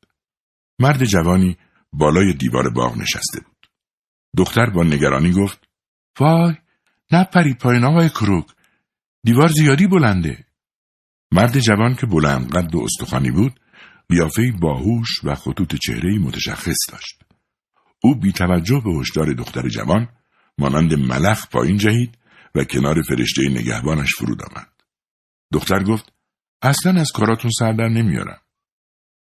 [0.82, 1.56] مرد جوانی
[1.92, 3.66] بالای دیوار باغ نشسته بود.
[4.36, 5.68] دختر با نگرانی گفت
[6.20, 6.54] وای
[7.12, 8.46] نپرید پایین آقای کروک
[9.24, 10.46] دیوار زیادی بلنده.
[11.32, 13.60] مرد جوان که بلند قد و استخوانی بود
[14.08, 17.22] قیافه باهوش و خطوط چهره متشخص داشت.
[18.02, 20.08] او بی توجه به هشدار دختر جوان
[20.58, 22.18] مانند ملخ پایین جهید
[22.54, 24.72] و کنار فرشته نگهبانش فرود آمد.
[25.52, 26.12] دختر گفت
[26.62, 28.40] اصلا از کاراتون سردر نمیارم.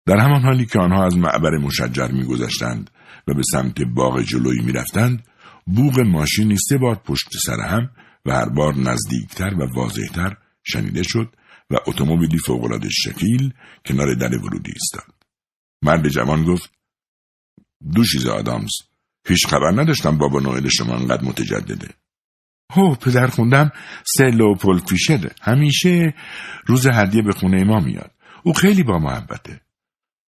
[0.07, 2.89] در همان حالی که آنها از معبر مشجر میگذشتند
[3.27, 5.23] و به سمت باغ جلویی می‌رفتند
[5.65, 7.89] بوغ ماشینی سه بار پشت سر هم
[8.25, 11.35] و هر بار نزدیکتر و واضحتر شنیده شد
[11.69, 13.53] و اتومبیلی فوقالعاده شکیل
[13.85, 15.13] کنار در ورودی ایستاد.
[15.81, 16.71] مرد جوان گفت
[17.95, 18.71] دوشیز آدامز
[19.27, 21.89] هیچ خبر نداشتم بابا نوئل شما انقدر متجدده.
[22.71, 23.71] هو پدر خوندم
[24.17, 26.13] سه پول فیشر همیشه
[26.65, 28.11] روز هدیه به خونه ما میاد.
[28.43, 29.66] او خیلی با محبته.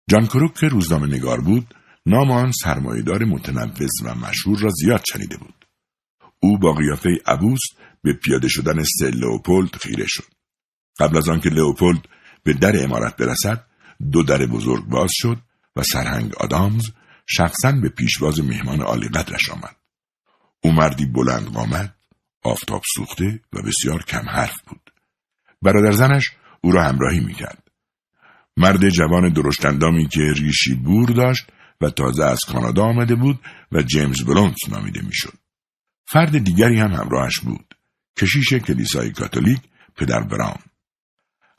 [0.10, 5.38] جان کروک که روزنامه نگار بود نام آن سرمایهدار متنوز و مشهور را زیاد شنیده
[5.38, 5.66] بود.
[6.40, 7.60] او با قیافه عبوس
[8.02, 10.24] به پیاده شدن سه لئوپولد خیره شد.
[11.00, 12.06] قبل از آنکه لئوپولد
[12.44, 13.66] به در امارت برسد
[14.12, 15.38] دو در بزرگ باز شد
[15.76, 16.84] و سرهنگ آدامز
[17.26, 19.76] شخصا به پیشواز مهمان عالی قدرش آمد.
[20.64, 21.96] او مردی بلند قامت
[22.44, 24.92] آفتاب سوخته و بسیار کم حرف بود.
[25.62, 27.69] برادر زنش او را همراهی می‌کرد.
[28.60, 31.46] مرد جوان درشتندامی که ریشی بور داشت
[31.82, 33.40] و تازه از کانادا آمده بود
[33.72, 35.34] و جیمز بلونز نامیده می‌شد.
[36.06, 37.76] فرد دیگری هم همراهش بود.
[38.18, 39.60] کشیش کلیسای کاتولیک
[39.96, 40.64] پدر براون.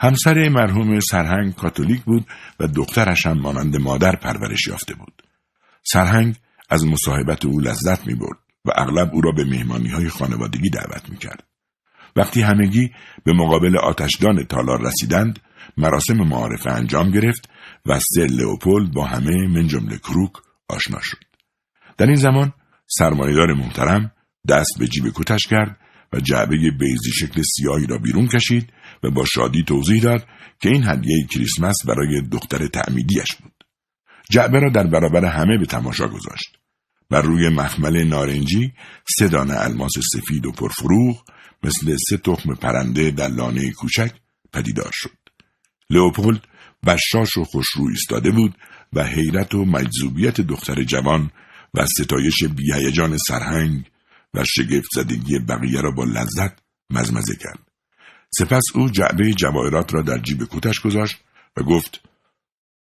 [0.00, 2.26] همسر مرحوم سرهنگ کاتولیک بود
[2.60, 5.22] و دخترش هم مانند مادر پرورش یافته بود.
[5.82, 6.36] سرهنگ
[6.70, 11.08] از مصاحبت او لذت می برد و اغلب او را به مهمانی های خانوادگی دعوت
[11.08, 11.42] می کرد.
[12.16, 12.90] وقتی همگی
[13.24, 15.38] به مقابل آتشدان تالار رسیدند
[15.76, 17.50] مراسم معارفه انجام گرفت
[17.86, 20.32] و سه لئوپولد با همه من جمله کروک
[20.68, 21.18] آشنا شد.
[21.98, 22.52] در این زمان
[22.86, 24.12] سرمایدار محترم
[24.48, 25.76] دست به جیب کتش کرد
[26.12, 30.26] و جعبه بیزی شکل سیاهی را بیرون کشید و با شادی توضیح داد
[30.60, 33.64] که این هدیه کریسمس برای دختر تعمیدیش بود.
[34.30, 36.56] جعبه را در برابر همه به تماشا گذاشت.
[37.10, 38.72] و روی مخمل نارنجی
[39.18, 41.24] سه دانه الماس سفید و پرفروغ
[41.62, 44.12] مثل سه تخم پرنده در لانه کوچک
[44.52, 45.19] پدیدار شد.
[45.90, 46.44] لئوپولد
[46.86, 48.54] بشاش و خوشرو ایستاده بود
[48.92, 51.30] و حیرت و مجذوبیت دختر جوان
[51.74, 53.90] و ستایش بیهیجان سرهنگ
[54.34, 56.58] و شگفت زدگی بقیه را با لذت
[56.90, 57.58] مزمزه کرد.
[58.38, 61.16] سپس او جعبه جواهرات را در جیب کتش گذاشت
[61.56, 62.00] و گفت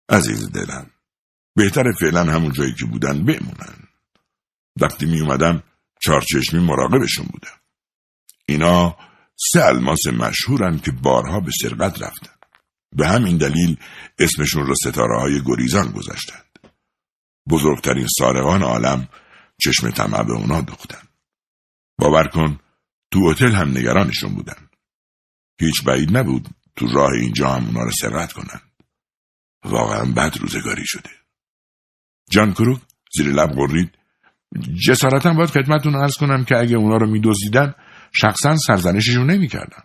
[0.09, 0.91] عزیز دلم
[1.57, 3.89] بهتر فعلا همون جایی که بودن بمونن.
[4.81, 5.63] وقتی می اومدم
[6.01, 7.57] چارچشمی مراقبشون بودم.
[8.47, 8.97] اینا
[9.53, 12.38] سه الماس مشهورن که بارها به سرقت رفتن.
[12.93, 13.77] به همین دلیل
[14.19, 16.59] اسمشون را ستاره های گریزان گذاشتند.
[17.49, 19.09] بزرگترین سارقان عالم
[19.61, 21.09] چشم طمع به اونا دوختن.
[21.99, 22.61] باور کن
[23.11, 24.69] تو هتل هم نگرانشون بودن.
[25.61, 28.61] هیچ بعید نبود تو راه اینجا هم اونا رو سرقت کنن.
[29.65, 31.11] واقعا بد روزگاری شده.
[32.31, 32.81] جان کروک
[33.17, 33.99] زیر لب قرید
[34.87, 37.75] جسارتا باید خدمتتون ارز کنم که اگه اونا رو میدزدیدن
[38.13, 39.83] شخصا سرزنششون نمی‌کردن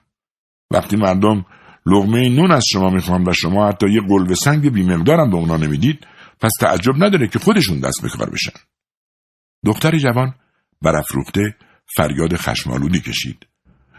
[0.72, 1.46] وقتی مردم
[1.86, 6.08] لغمه نون از شما می‌خوان و شما حتی یه قلب سنگ بیمقدارم به اونا نمی‌دید
[6.42, 8.52] پس تعجب نداره که خودشون دست به کار بشن.
[9.66, 10.36] دختر جوان
[10.82, 11.56] برافروخته
[11.96, 13.46] فریاد خشمالودی کشید.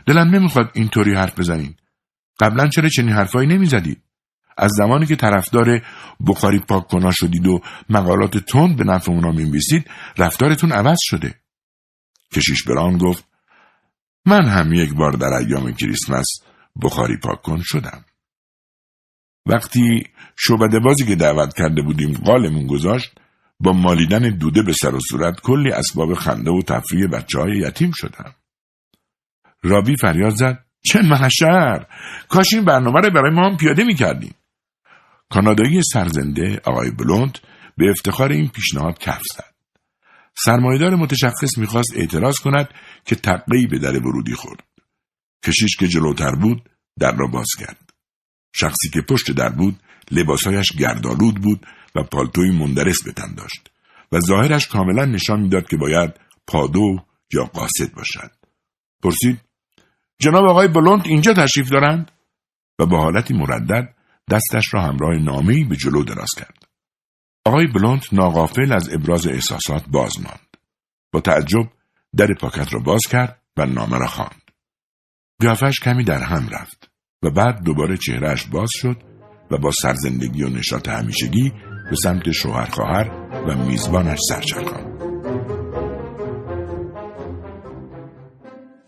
[0.06, 1.74] دلم نمی‌خواد اینطوری حرف بزنین.
[2.40, 4.02] قبلا چرا چنین حرفایی نمی‌زدید؟
[4.58, 5.82] از زمانی که طرفدار
[6.26, 11.34] بخاری پاک کنا شدید و مقالات تند به نفع اونا می‌نویسید رفتارتون عوض شده.
[12.32, 13.24] کشیش بران گفت
[14.26, 16.26] من هم یک بار در ایام کریسمس
[16.82, 18.04] بخاری پاک کن شدم
[19.46, 20.04] وقتی
[20.36, 23.20] شعبده بازی که دعوت کرده بودیم قالمون گذاشت
[23.60, 27.90] با مالیدن دوده به سر و صورت کلی اسباب خنده و تفریح بچه های یتیم
[27.94, 28.34] شدم
[29.62, 31.86] رابی فریاد زد چه محشر
[32.28, 34.34] کاش این برنامه رو برای ما هم پیاده می‌کردیم
[35.30, 37.38] کانادایی سرزنده آقای بلوند
[37.76, 39.54] به افتخار این پیشنهاد کف زد.
[40.44, 42.68] سرمایدار متشخص می‌خواست اعتراض کند
[43.04, 44.62] که تقیی به در ورودی خورد.
[45.44, 47.90] کشیش که جلوتر بود در را باز کرد.
[48.54, 49.80] شخصی که پشت در بود
[50.10, 53.70] لباسهایش گردالود بود و پالتوی مندرس به تن داشت
[54.12, 56.10] و ظاهرش کاملا نشان می‌داد که باید
[56.46, 56.98] پادو
[57.32, 58.30] یا قاصد باشد.
[59.02, 59.40] پرسید
[60.20, 62.10] جناب آقای بلوند اینجا تشریف دارند؟
[62.78, 63.94] و با حالتی مردد
[64.30, 66.68] دستش را همراه نامهای به جلو دراز کرد.
[67.44, 70.56] آقای بلوند ناقافل از ابراز احساسات باز ماند.
[71.12, 71.70] با تعجب
[72.16, 74.43] در پاکت را باز کرد و نامه را خواند.
[75.40, 76.90] قیافش کمی در هم رفت
[77.22, 78.96] و بعد دوباره چهرهش باز شد
[79.50, 81.52] و با سرزندگی و نشاط همیشگی
[81.90, 83.10] به سمت شوهر خواهر
[83.48, 84.94] و میزبانش سرچرخاند.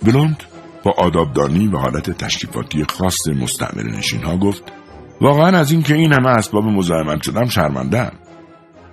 [0.02, 0.42] بلوند
[0.84, 4.72] با آدابدانی و حالت تشریفاتی خاص مستعمر نشین ها گفت
[5.20, 8.12] واقعا از اینکه این همه اسباب مزاحمت شدم شرمندم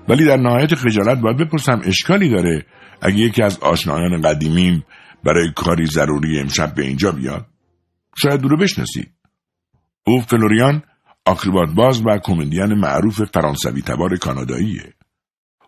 [0.10, 2.66] ولی در نهایت خجالت باید بپرسم اشکالی داره
[3.02, 4.86] اگه یکی از آشنایان قدیمیم
[5.24, 7.46] برای کاری ضروری امشب به اینجا بیاد.
[8.18, 9.12] شاید دورو بشناسید.
[10.06, 10.84] او فلوریان
[11.26, 14.94] آکروبات باز و کمدین معروف فرانسوی تبار کاناداییه.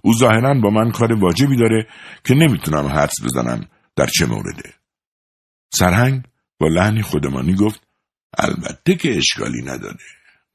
[0.02, 1.88] او ظاهرا با من کار واجبی داره
[2.24, 4.74] که نمی‌تونم حدس بزنم در چه مورده.
[5.74, 6.24] سرهنگ
[6.60, 7.88] با لحنی خودمانی گفت
[8.38, 9.98] البته که اشکالی نداره.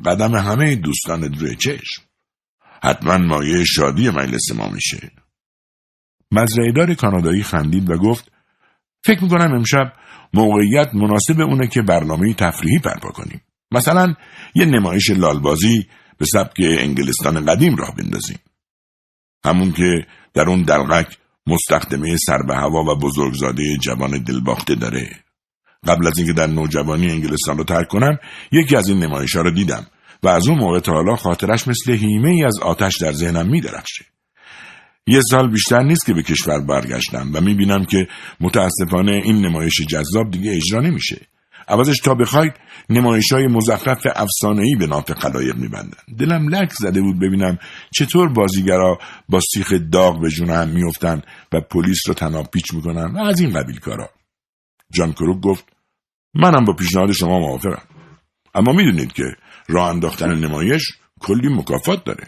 [0.05, 2.03] قدم همه دوستان روی چشم.
[2.83, 5.11] حتما مایه شادی مجلس ما میشه.
[6.33, 8.33] مزرعهدار کانادایی خندید و گفت
[9.05, 9.93] فکر می‌کنم امشب
[10.35, 13.41] موقعیت مناسب اونه که برنامه تفریحی برپا کنیم.
[13.71, 14.15] مثلا
[14.55, 15.87] یه نمایش لالبازی
[16.19, 18.39] به سبک انگلستان قدیم راه بندازیم.
[19.45, 25.11] همون که در اون دلغک مستخدمه سر به هوا و بزرگزاده جوان دلباخته داره.
[25.87, 28.19] قبل از اینکه در نوجوانی انگلستان رو ترک کنم
[28.53, 29.87] یکی از این نمایش ها رو دیدم
[30.23, 33.61] و از اون موقع تا حالا خاطرش مثل هیمه ای از آتش در ذهنم می
[33.61, 34.05] درخشه.
[35.07, 38.09] یه سال بیشتر نیست که به کشور برگشتم و می بینم که
[38.41, 41.27] متاسفانه این نمایش جذاب دیگه اجرا نمیشه.
[41.69, 42.53] عوضش تا بخواید
[42.91, 44.07] نمایش های مزخرف
[44.45, 45.99] ای به ناف خلایق میبندن.
[46.19, 47.59] دلم لک زده بود ببینم
[47.95, 53.13] چطور بازیگرا با سیخ داغ به جون هم میفتن و پلیس رو تناب پیچ می‌کنن
[53.15, 54.11] و از این قبیل کارا.
[54.93, 55.65] جان کروک گفت
[56.35, 57.83] منم با پیشنهاد شما موافقم.
[58.55, 59.25] اما می‌دونید که
[59.69, 60.83] راه انداختن نمایش
[61.21, 62.27] کلی مکافات داره.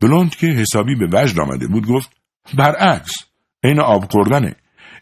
[0.00, 2.10] بلوند که حسابی به وجد آمده بود گفت
[2.54, 3.14] برعکس
[3.64, 4.56] عین آب خوردنه.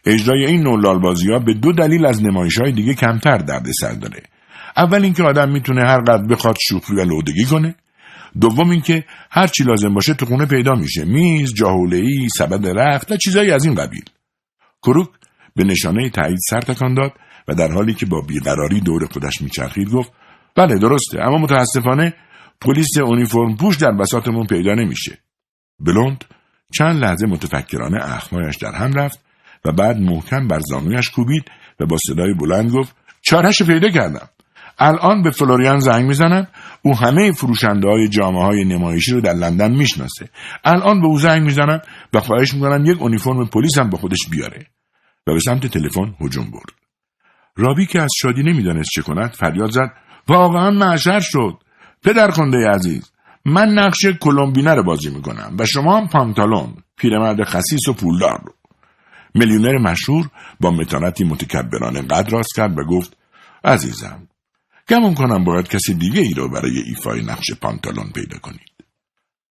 [0.05, 3.93] اجرای این نوع لالبازی ها به دو دلیل از نمایش های دیگه کمتر درد سر
[3.93, 4.23] داره.
[4.77, 7.75] اول اینکه آدم می‌تونه هر قدر بخواد شوخی و لودگی کنه.
[8.41, 11.05] دوم اینکه هر چی لازم باشه تو خونه پیدا میشه.
[11.05, 14.03] میز جاهولهای سبد رخت و چیزایی از این قبیل.
[14.83, 15.09] کروک
[15.55, 17.13] به نشانه تایید سر تکان داد
[17.47, 20.11] و در حالی که با بیقراری دور خودش میچرخید گفت
[20.55, 22.13] بله درسته اما متاسفانه
[22.61, 25.17] پلیس اونیفرم پوش در بساتمون پیدا نمیشه.
[25.79, 26.23] بلوند
[26.77, 29.19] چند لحظه متفکرانه اخمایش در هم رفت
[29.65, 34.29] و بعد محکم بر زانویش کوبید و با صدای بلند گفت چارهش پیدا کردم.
[34.79, 36.47] الان به فلوریان زنگ می‌زنم
[36.81, 40.29] او همه فروشنده های جامعه های نمایشی رو در لندن می‌شناسه.
[40.63, 41.81] الان به او زنگ می‌زنم
[42.13, 44.65] و خواهش می‌کنم یک اونیفرم پلیس هم با خودش بیاره.
[45.27, 46.73] و به سمت تلفن هجوم برد.
[47.55, 49.93] رابی که از شادی نمی‌دانست چه کند فریاد زد
[50.27, 51.57] واقعا محشر شد.
[52.03, 53.11] پدر خونده عزیز
[53.45, 58.53] من نقش کلمبینه رو بازی می‌کنم و شما هم پانتالون پیرمرد خسیس و پولدار رو.
[59.33, 60.29] میلیونر مشهور
[60.59, 63.17] با متانتی متکبرانه قد راست کرد و گفت
[63.63, 64.27] عزیزم
[64.89, 68.71] گمون کنم باید کسی دیگه ای رو برای ایفای نقش پانتالون پیدا کنید.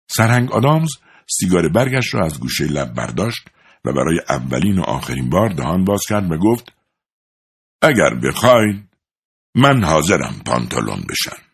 [0.08, 0.90] سرهنگ آدامز
[1.28, 3.48] سیگار برگش را از گوشه لب برداشت
[3.86, 6.74] و برای اولین و آخرین بار دهان باز کرد و گفت
[7.82, 8.90] اگر بخواید
[9.56, 11.49] من حاضرم پانتالون بشم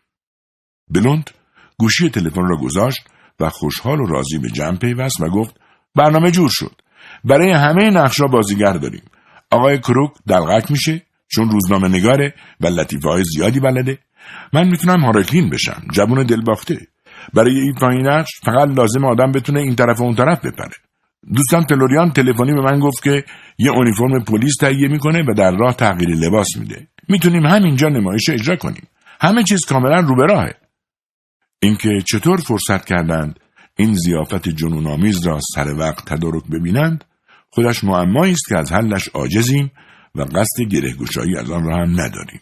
[0.88, 1.30] بلوند
[1.78, 3.04] گوشی تلفن را گذاشت
[3.40, 5.56] و خوشحال و راضی به جمع پیوست و گفت
[5.94, 6.72] برنامه جور شد.
[7.24, 9.02] برای همه نقشا بازیگر داریم.
[9.50, 13.98] آقای کروک دلغک میشه چون روزنامه نگاره و لطیفه زیادی بلده.
[14.52, 16.78] من می‌تونم هارکلین بشم جوون دلباخته.
[17.34, 20.74] برای این پایین نقش فقط لازم آدم بتونه این طرف و اون طرف بپره.
[21.34, 23.24] دوستان فلوریان تلفنی به من گفت که
[23.58, 26.86] یه اونیفرم پلیس تهیه می‌کنه و در راه تغییر لباس میده.
[27.08, 28.88] می‌تونیم همینجا نمایش اجرا کنیم.
[29.20, 30.54] همه چیز کاملا رو به راهه
[31.62, 33.40] اینکه چطور فرصت کردند
[33.76, 37.04] این زیافت جنونآمیز را سر وقت تدارک ببینند
[37.50, 39.72] خودش معمایی است که از حلش عاجزیم
[40.14, 42.40] و قصد گرهگشایی از آن را هم نداریم.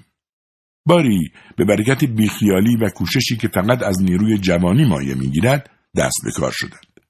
[0.87, 6.31] باری به برکت بیخیالی و کوششی که فقط از نیروی جوانی مایه می‌گیرد دست به
[6.31, 7.01] کار شدند.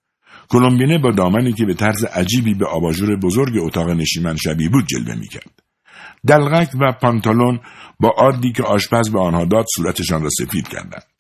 [0.49, 5.15] کلمبینه با دامنی که به طرز عجیبی به آباژور بزرگ اتاق نشیمن شبیه بود جلوه
[5.15, 5.63] می‌کرد.
[6.27, 7.61] دلغک و پانتالون
[8.01, 11.14] با عادی که آشپز به آنها داد صورتشان را سفید کردند.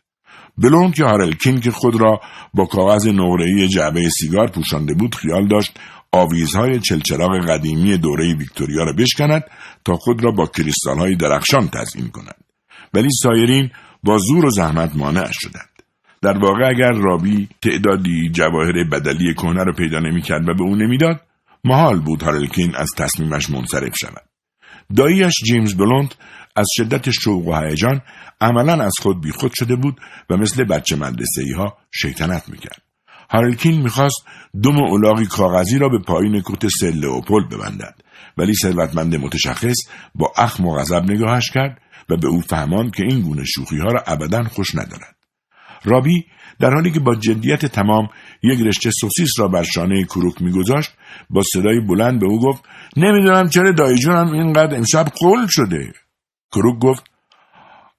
[0.58, 2.20] بلوند که هارلکین که خود را
[2.54, 5.78] با کاغذ نقره‌ای جعبه سیگار پوشانده بود خیال داشت
[6.12, 9.42] آویزهای چلچراغ قدیمی دوره ویکتوریا را بشکند
[9.84, 12.44] تا خود را با کریستالهای درخشان تزئین کند.
[12.94, 13.70] ولی سایرین
[14.02, 15.68] با زور و زحمت مانع شدند.
[16.22, 21.20] در واقع اگر رابی تعدادی جواهر بدلی کهنه را پیدا نمی‌کرد و به او نمی‌داد
[21.64, 24.22] محال بود هارلکین از تصمیمش منصرف شود.
[24.96, 26.14] داییش جیمز بلوند
[26.56, 28.00] از شدت شوق و هیجان
[28.40, 32.82] عملا از خود بیخود شده بود و مثل بچه مدرسه ای ها شیطنت می‌کرد.
[33.30, 34.26] هارلکین می‌خواست
[34.64, 37.94] دم اولاغی کاغذی را به پایین کت سر لئوپولد ببندد
[38.38, 39.76] ولی ثروتمند متشخص
[40.14, 43.88] با اخم و غضب نگاهش کرد و به او فهمان که این گونه شوخی ها
[43.88, 45.16] را ابدا خوش ندارد.
[45.84, 46.24] رابی
[46.60, 48.08] در حالی که با جدیت تمام
[48.42, 50.90] یک رشته سوسیس را بر شانه کروک میگذاشت
[51.30, 52.64] با صدای بلند به او گفت
[52.96, 55.92] نمی‌دونم چرا دایجونم اینقدر امشب قول شده
[56.52, 57.13] کروک گفت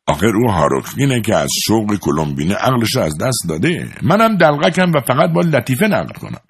[0.08, 5.30] آخر او هاروکینه که از شوق کلمبینه عقلش از دست داده منم دلغکم و فقط
[5.34, 6.41] با لطیفه نقل کنم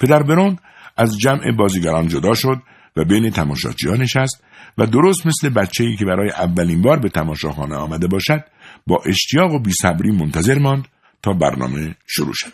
[0.00, 0.58] پدر برون
[0.96, 2.62] از جمع بازیگران جدا شد
[2.96, 4.44] و بین تماشاچیها نشست
[4.78, 8.44] و درست مثل بچه ای که برای اولین بار به تماشاخانه آمده باشد
[8.86, 10.88] با اشتیاق و بیصبری منتظر ماند
[11.22, 12.52] تا برنامه شروع شود.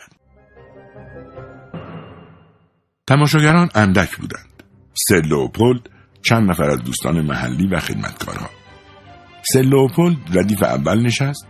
[3.07, 4.63] تماشاگران اندک بودند.
[5.09, 5.23] سر
[5.55, 5.81] پولد
[6.23, 8.64] چند نفر از دوستان محلی و خدمتکارها.
[9.53, 11.47] سلوپولد ردیف اول نشست.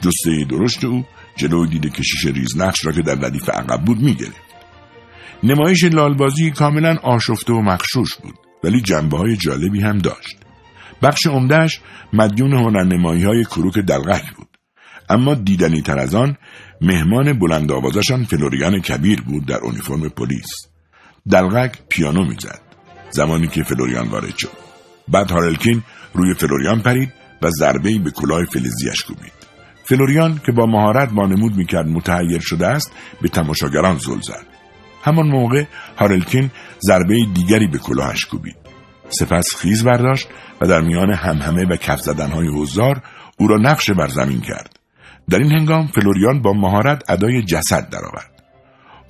[0.00, 1.04] جسته درشت او
[1.36, 4.50] جلوی دیده کشیش ریزنقش را که در ردیف عقب بود می‌گرفت.
[5.42, 8.34] نمایش لالبازی کاملا آشفته و مخشوش بود
[8.64, 10.36] ولی جنبه های جالبی هم داشت.
[11.02, 11.80] بخش عمدهش
[12.12, 14.48] مدیون هنرنمایی های کروک دلغک بود.
[15.08, 16.36] اما دیدنی تر از آن
[16.80, 20.48] مهمان بلند آوازشان فلوریان کبیر بود در اونیفرم پلیس.
[21.30, 22.60] دلغک پیانو می‌زد.
[23.10, 24.50] زمانی که فلوریان وارد شد.
[25.08, 25.82] بعد هارلکین
[26.14, 29.32] روی فلوریان پرید و ضربه‌ای به کلاه فلزیش کوبید.
[29.84, 34.46] فلوریان که با مهارت وانمود می‌کرد متحیر شده است به تماشاگران زل زد.
[35.02, 35.64] همان موقع
[35.98, 36.50] هارلکین
[36.86, 38.56] ضربه دیگری به کلاهش کوبید.
[39.08, 40.28] سپس خیز برداشت
[40.60, 43.02] و در میان همهمه و کف زدنهای حضار
[43.38, 44.76] او را نقش بر زمین کرد.
[45.30, 48.30] در این هنگام فلوریان با مهارت ادای جسد درآورد.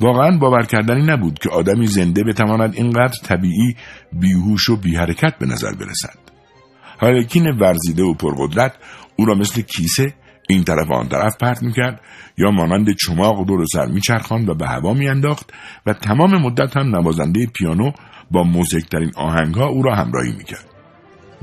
[0.00, 3.76] واقعا باور کردنی نبود که آدمی زنده بتواند اینقدر طبیعی
[4.12, 6.29] بیهوش و بیحرکت به نظر برسد.
[7.00, 8.74] هارلکین ورزیده و پرقدرت
[9.16, 10.14] او را مثل کیسه
[10.48, 12.00] این طرف آن طرف پرت می‌کرد
[12.38, 15.52] یا مانند چماق دور سر میچرخاند و به هوا میانداخت
[15.86, 17.90] و تمام مدت هم نوازنده پیانو
[18.30, 20.64] با موزیکترین آهنگها او را همراهی می‌کرد.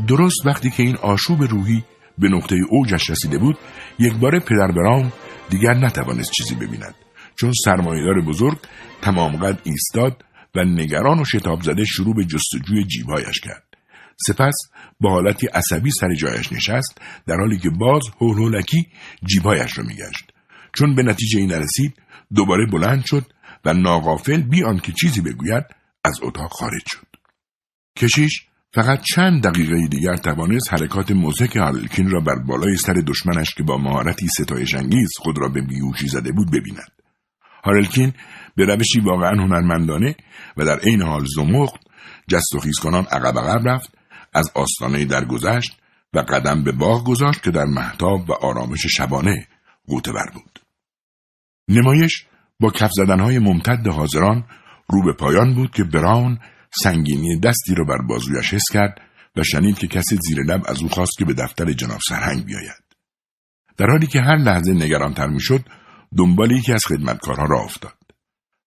[0.08, 1.84] درست وقتی که این آشوب روحی
[2.18, 3.58] به نقطه اوجش رسیده بود
[4.00, 5.12] یک بار پدر براون
[5.50, 6.96] دیگر نتوانست چیزی ببیند
[7.36, 8.58] چون سرمایهدار بزرگ
[9.02, 10.24] تمام قد ایستاد
[10.56, 13.64] و نگران و شتاب زده شروع به جستجوی جیبهایش کرد.
[14.28, 14.56] سپس
[15.00, 18.88] با حالتی عصبی سر جایش نشست در حالی که باز هولولکی
[19.26, 20.32] جیبهایش را میگشت.
[20.74, 21.94] چون به نتیجه این نرسید
[22.36, 23.26] دوباره بلند شد
[23.66, 25.64] و ناغافل بی آنکه چیزی بگوید
[26.04, 27.08] از اتاق خارج شد.
[27.98, 33.64] کشیش فقط چند دقیقه دیگر توانست حرکات موزک هارلکین را بر بالای سر دشمنش که
[33.64, 36.92] با مهارتی ستایش انگیز خود را به بیهوشی زده بود ببیند.
[37.64, 38.14] هارلکین
[38.56, 40.16] به روشی واقعا هنرمندانه
[40.58, 41.82] و در عین حال زمخت
[42.30, 43.97] جست و خیز کنان عقب عقب رفت
[44.38, 45.78] از آستانه درگذشت
[46.14, 49.48] و قدم به باغ گذاشت که در محتاب و آرامش شبانه
[49.88, 50.60] قوتور بود.
[51.70, 52.26] نمایش
[52.60, 54.44] با کف زدنهای ممتد حاضران
[54.90, 56.40] رو به پایان بود که براون
[56.84, 59.02] سنگینی دستی را بر بازویش حس کرد
[59.36, 62.84] و شنید که کسی زیر لب از او خواست که به دفتر جناب سرهنگ بیاید.
[63.78, 65.66] در حالی که هر لحظه نگرانتر می‌شد
[66.18, 67.94] دنبال یکی از خدمتکارها را افتاد.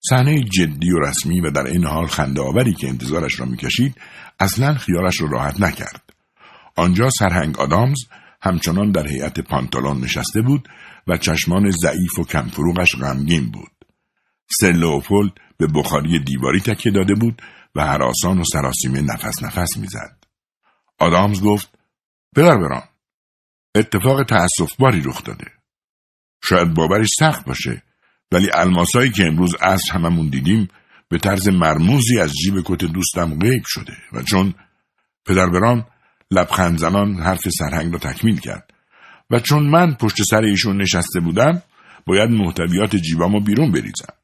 [0.08, 3.94] صحنه جدی و رسمی و در این حال خنده آوری که انتظارش را می‌کشید
[4.40, 6.12] اصلا خیالش را راحت نکرد
[6.76, 7.98] آنجا سرهنگ آدامز
[8.42, 10.68] همچنان در هیئت پانتالون نشسته بود
[11.06, 13.70] و چشمان ضعیف و کمفروغش غمگین بود
[14.60, 15.00] سر
[15.56, 17.42] به بخاری دیواری تکیه داده بود
[17.74, 20.24] و حراسان و سراسیمه نفس نفس می‌زد.
[20.98, 21.74] آدامز گفت
[22.36, 22.82] پدر بران
[23.74, 25.46] اتفاق تأصف باری رخ داده.
[26.44, 27.82] شاید باورش سخت باشه
[28.32, 30.68] ولی الماسایی که امروز عصر هممون دیدیم
[31.10, 34.54] به طرز مرموزی از جیب کت دوستم غیب شده و چون
[35.26, 35.86] پدر بران
[36.30, 38.70] لبخند زنان حرف سرهنگ را تکمیل کرد
[39.30, 41.62] و چون من پشت سر ایشون نشسته بودم
[42.06, 44.14] باید محتویات جیبامو بیرون بریزم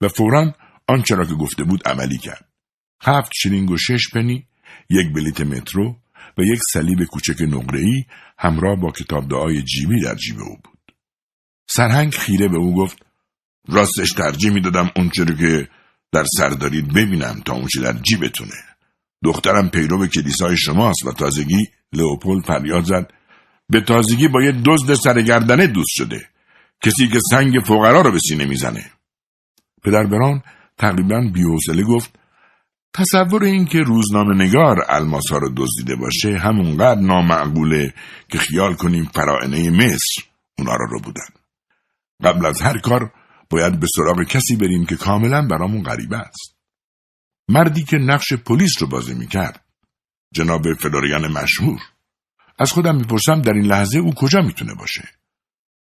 [0.00, 0.54] و فورا
[0.88, 2.48] آنچه را که گفته بود عملی کرد.
[3.02, 4.46] هفت شلینگ و شش پنی
[4.90, 5.96] یک بلیت مترو
[6.38, 8.04] و یک صلیب کوچک نقره‌ای
[8.38, 10.94] همراه با کتاب دعای جیبی در جیب او بود.
[11.70, 13.06] سرهنگ خیره به او گفت
[13.68, 15.68] راستش ترجیح می‌دادم اونچه که
[16.12, 18.54] در سر دارید ببینم تا اونچه در جیبتونه.
[19.24, 23.10] دخترم پیرو کلیسای شماست و تازگی لئوپول فریاد زد.
[23.68, 26.28] به تازگی با یه دزد سرگردنه دوست شده.
[26.84, 28.84] کسی که سنگ فقرا رو به سینه می‌زنه.
[29.84, 30.42] پدر بران
[30.78, 32.18] تقریبا بیحوصله گفت
[32.94, 37.94] تصور این که روزنامه نگار الماس ها رو دزدیده باشه همونقدر نامعقوله
[38.28, 40.22] که خیال کنیم فرائنه مصر
[40.58, 41.28] اونا رو رو بودن.
[42.24, 43.12] قبل از هر کار
[43.52, 46.56] باید به سراغ کسی بریم که کاملا برامون غریبه است.
[47.48, 49.64] مردی که نقش پلیس رو بازی می‌کرد.
[50.34, 51.80] جناب فلوریان مشهور.
[52.58, 55.08] از خودم می‌پرسم در این لحظه او کجا می‌تونه باشه.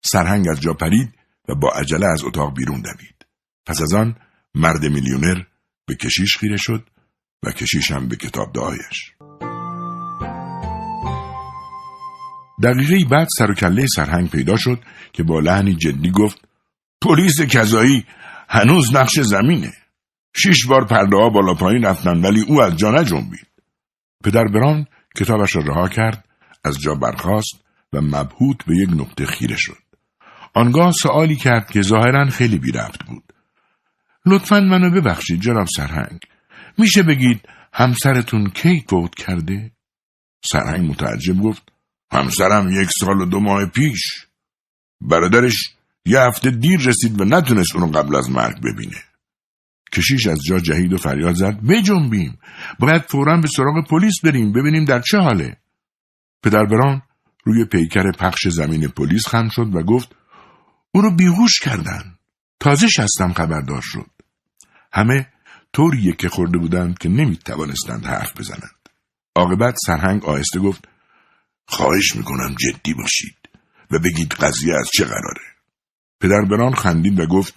[0.06, 1.14] سرهنگ از جا پرید
[1.50, 3.26] و با عجله از اتاق بیرون دوید.
[3.66, 4.16] پس از آن
[4.56, 5.44] مرد میلیونر
[5.88, 6.88] به کشیش خیره شد
[7.44, 9.14] و کشیشم به کتاب دعایش.
[12.64, 16.51] دقیقه بعد سر و کله سرهنگ پیدا شد که با لحنی جدی گفت
[17.02, 18.06] پلیس کذایی
[18.50, 19.74] هنوز نقش زمینه.
[20.36, 23.48] شیش بار پرده ها بالا پایین رفتن ولی او از جا نجنبید.
[24.24, 24.86] پدر بران
[25.16, 26.26] کتابش را رها کرد
[26.64, 29.78] از جا برخاست و مبهوت به یک نقطه خیره شد.
[30.54, 32.72] آنگاه سوالی کرد که ظاهرا خیلی بی
[33.08, 33.34] بود.
[34.26, 36.20] لطفا منو ببخشید جناب سرهنگ.
[36.78, 39.72] میشه بگید همسرتون کی فوت کرده؟
[40.46, 41.72] سرهنگ متعجب گفت
[42.12, 44.26] همسرم یک سال و دو ماه پیش
[45.02, 45.76] برادرش
[46.06, 49.04] یه هفته دیر رسید و نتونست اونو قبل از مرگ ببینه.
[49.94, 51.60] کشیش از جا جهید و فریاد زد.
[51.62, 52.40] بجنبیم.
[52.80, 54.54] باید فورا به سراغ پلیس بریم.
[54.54, 55.58] ببینیم در چه حاله.
[56.44, 57.02] پدر بران
[57.44, 60.16] روی پیکر پخش زمین پلیس خم شد و گفت
[60.92, 62.16] او رو بیهوش کردن.
[62.60, 64.10] تازه شستم خبردار شد.
[64.94, 65.28] همه
[65.74, 68.90] طوری که خورده بودند که نمی توانستند حرف بزنند.
[69.36, 70.88] عاقبت سرهنگ آهسته گفت
[71.68, 73.38] خواهش می‌کنم جدی باشید
[73.92, 75.51] و بگید قضیه از چه قراره.
[76.22, 77.54] پدر بران خندید و گفت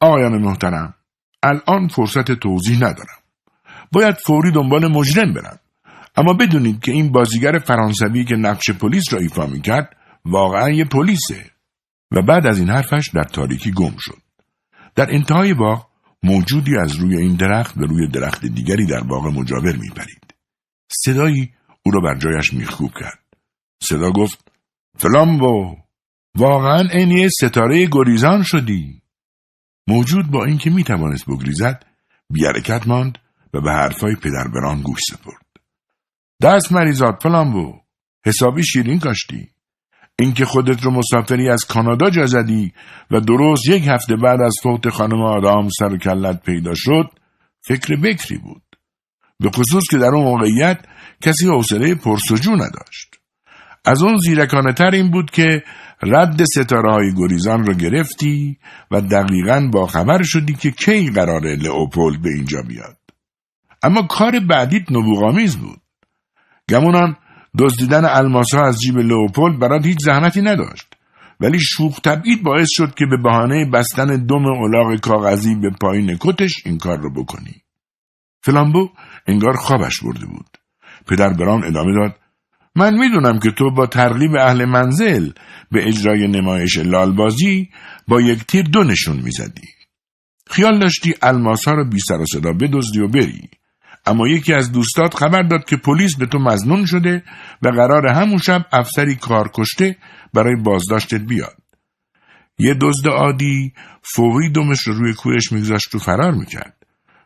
[0.00, 0.94] آقایان محترم
[1.42, 3.18] الان فرصت توضیح ندارم.
[3.92, 5.58] باید فوری دنبال مجرم برم.
[6.16, 11.50] اما بدونید که این بازیگر فرانسوی که نقش پلیس را ایفا می‌کرد واقعا یه پلیسه
[12.10, 14.18] و بعد از این حرفش در تاریکی گم شد.
[14.94, 15.86] در انتهای باغ
[16.22, 20.34] موجودی از روی این درخت به روی درخت دیگری در باغ مجاور میپرید.
[21.04, 23.18] صدایی او را بر جایش میخکوب کرد.
[23.82, 24.52] صدا گفت
[24.98, 25.76] فلامبو
[26.36, 29.02] واقعا عین ستاره گریزان شدی.
[29.88, 31.86] موجود با اینکه می‌توانست بگریزد
[32.30, 33.18] بیارکت ماند
[33.54, 35.46] و به حرفای پدر بران گوش سپرد.
[36.42, 37.80] دست مریضات فلامبو
[38.26, 39.48] حسابی شیرین کاشتی.
[40.18, 42.72] اینکه خودت رو مسافری از کانادا جا زدی
[43.10, 47.10] و درست یک هفته بعد از فوت خانم آدام سر و کلت پیدا شد
[47.60, 48.62] فکر بکری بود
[49.40, 50.78] به خصوص که در اون موقعیت
[51.20, 53.14] کسی حوصله پرسجو نداشت
[53.84, 55.62] از اون زیرکانه تر این بود که
[56.02, 58.58] رد ستاره های گریزان رو گرفتی
[58.90, 62.96] و دقیقا با خبر شدی که کی قراره لئوپولد به اینجا بیاد.
[63.82, 65.80] اما کار بعدیت نبوغامیز بود.
[66.68, 67.16] گمونم
[67.58, 70.96] دزدیدن الماسا از جیب لئوپولد برات هیچ زحمتی نداشت.
[71.40, 76.62] ولی شوخ تبعید باعث شد که به بهانه بستن دم الاغ کاغذی به پایین کتش
[76.64, 77.62] این کار رو بکنی.
[78.40, 78.88] فلامبو
[79.26, 80.58] انگار خوابش برده بود.
[81.06, 82.20] پدر بران ادامه داد
[82.76, 85.30] من می‌دونم که تو با ترغیب اهل منزل
[85.72, 87.70] به اجرای نمایش لالبازی
[88.08, 89.68] با یک تیر دو نشون می‌زدی.
[90.50, 93.50] خیال داشتی الماسها رو بی سر و صدا بدزدی و بری.
[94.06, 97.22] اما یکی از دوستات خبر داد که پلیس به تو مزنون شده
[97.62, 99.96] و قرار همون شب افسری کار کشته
[100.34, 101.56] برای بازداشتت بیاد.
[102.58, 103.72] یه دزد عادی
[104.02, 106.76] فوری دمش رو روی کورش میگذاشت و فرار می‌کرد.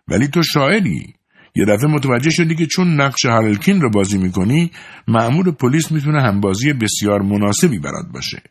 [0.08, 1.14] ولی تو شاعری
[1.54, 4.70] یه دفعه متوجه شدی که چون نقش هارلکین رو بازی می‌کنی
[5.08, 8.42] معمور پلیس می‌تونه همبازی بسیار مناسبی برات باشه.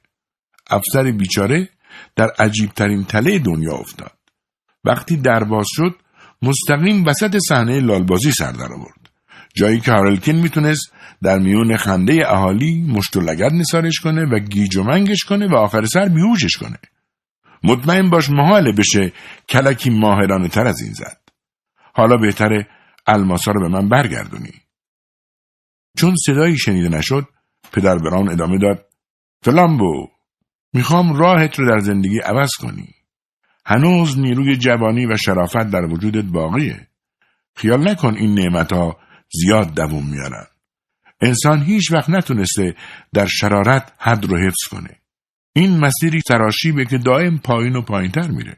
[0.69, 1.69] افسر بیچاره
[2.15, 4.11] در عجیبترین تله دنیا افتاد.
[4.83, 5.95] وقتی درباز شد
[6.41, 9.09] مستقیم وسط صحنه لالبازی سر در آورد.
[9.55, 10.93] جایی که هارلکین می‌تونست
[11.23, 15.55] در میون خنده اهالی مشت و لگد نسارش کنه و گیج و منگش کنه و
[15.55, 16.77] آخر سر بیهوشش کنه.
[17.63, 19.13] مطمئن باش محاله بشه
[19.49, 21.17] کلکی ماهرانه تر از این زد.
[21.93, 22.67] حالا بهتره
[23.09, 24.53] الماسا رو به من برگردونی.
[25.97, 27.27] چون صدایی شنیده نشد
[27.71, 28.85] پدر بران ادامه داد
[29.43, 30.07] فلامبو
[30.73, 32.95] می‌خوام راهت رو در زندگی عوض کنی.
[33.65, 36.87] هنوز نیروی جوانی و شرافت در وجودت باقیه.
[37.55, 38.99] خیال نکن این نعمت ها
[39.33, 40.45] زیاد دووم میارن.
[41.21, 42.75] انسان هیچ وقت نتونسته
[43.13, 44.99] در شرارت حد رو حفظ کنه.
[45.53, 48.55] این مسیری سراشیبه که دائم پایین و پایینتر میره.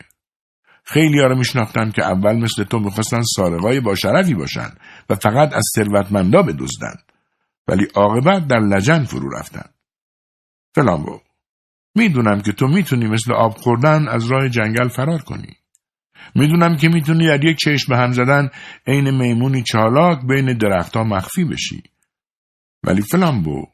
[0.83, 4.69] خیلی ها رو میشناختم که اول مثل تو می‌خواستن سارقای با شرفی باشن
[5.09, 6.95] و فقط از ثروتمندا بدزدن.
[7.67, 9.69] ولی عاقبت در لجن فرو رفتن.
[10.75, 11.19] فلامبو
[11.95, 15.55] می‌دونم که تو می‌تونی مثل آب خوردن از راه جنگل فرار کنی.
[16.35, 18.49] می‌دونم که می‌تونی در یک چشم به هم زدن
[18.87, 21.83] عین میمونی چالاک بین درختها مخفی بشی.
[22.83, 23.67] ولی فلامبو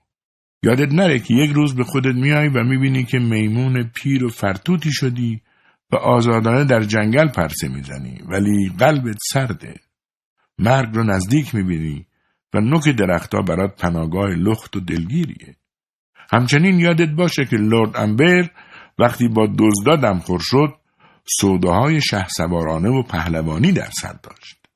[0.63, 4.91] یادت نره که یک روز به خودت میای و می‌بینی که میمون پیر و فرتوتی
[4.91, 5.41] شدی
[5.91, 9.75] و آزادانه در جنگل پرسه می‌زنی ولی قلبت سرده.
[10.59, 12.07] مرگ رو نزدیک می‌بینی
[12.53, 15.55] و نوک درختها برات پناهگاه لخت و دلگیریه.
[16.31, 18.49] همچنین یادت باشه که لورد امبر
[18.99, 20.75] وقتی با دزدا دمخور شد
[21.39, 24.67] سوداهای شه سوارانه و پهلوانی در سر داشت.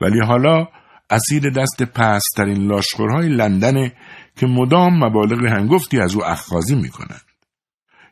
[0.00, 0.68] ولی حالا
[1.10, 3.92] اسیر دست پسترین لاشخورهای لندنه
[4.36, 7.26] که مدام مبالغ هنگفتی از او اخخازی می‌کنند.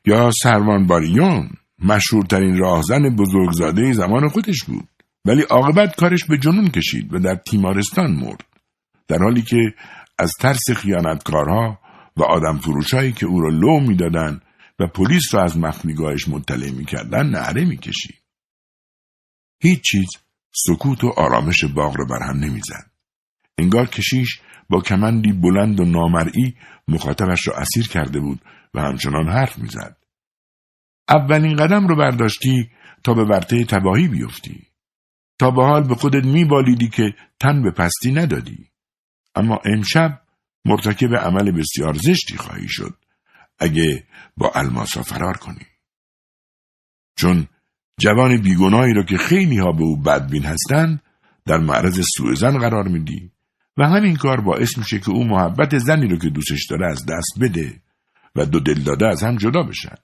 [0.07, 1.51] یا سروان باریون
[1.85, 4.89] مشهورترین راهزن بزرگزاده زمان خودش بود.
[5.25, 8.45] ولی عاقبت کارش به جنون کشید و در تیمارستان مرد.
[9.09, 9.75] در حالی که
[10.19, 11.79] از ترس خیانتکارها
[12.17, 14.43] و آدم فروشهایی که او را لو می‌دادند
[14.79, 18.23] و پلیس را از مخفیگاهش مطلع می‌کردند نعره می‌کشید.
[19.63, 20.09] هیچ چیز
[20.55, 22.91] سکوت و آرامش باغ را برهم نمی‌زد.
[23.59, 26.55] انگار کشیش با کمندی بلند و نامرئی
[26.89, 28.41] مخاطبش را اسیر کرده بود
[28.75, 29.97] و همچنان حرف می‌زد.
[31.09, 32.71] اولین قدم رو برداشتی
[33.05, 34.67] تا به ورطه تباهی بیفتی.
[35.39, 38.71] تا به حال به خودت میبالیدی که تن به پستی ندادی.
[39.35, 40.21] اما امشب
[40.65, 42.95] مرتکب عمل بسیار زشتی خواهی شد
[43.59, 44.05] اگه
[44.37, 45.67] با الماسا فرار کنی.
[47.17, 47.49] چون
[48.01, 51.03] جوان بیگناهی را که خیلی ها به او بدبین هستند
[51.47, 53.31] در معرض سوء زن قرار میدی
[53.77, 57.39] و همین کار باعث میشه که او محبت زنی رو که دوستش داره از دست
[57.41, 57.81] بده
[58.37, 59.97] و دو دل داده از هم جدا بشن.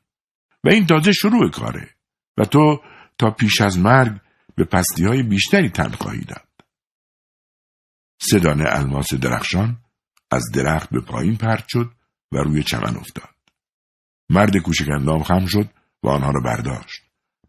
[0.65, 1.91] و این تازه شروع کاره
[2.37, 2.83] و تو
[3.19, 4.21] تا پیش از مرگ
[4.55, 6.49] به پستی های بیشتری تن خواهی داد.
[8.23, 9.77] سدانه الماس درخشان
[10.31, 11.91] از درخت به پایین پرت شد
[12.33, 13.35] و روی چمن افتاد.
[14.31, 15.71] مرد کوچکندام خم شد
[16.03, 17.03] و آنها را برداشت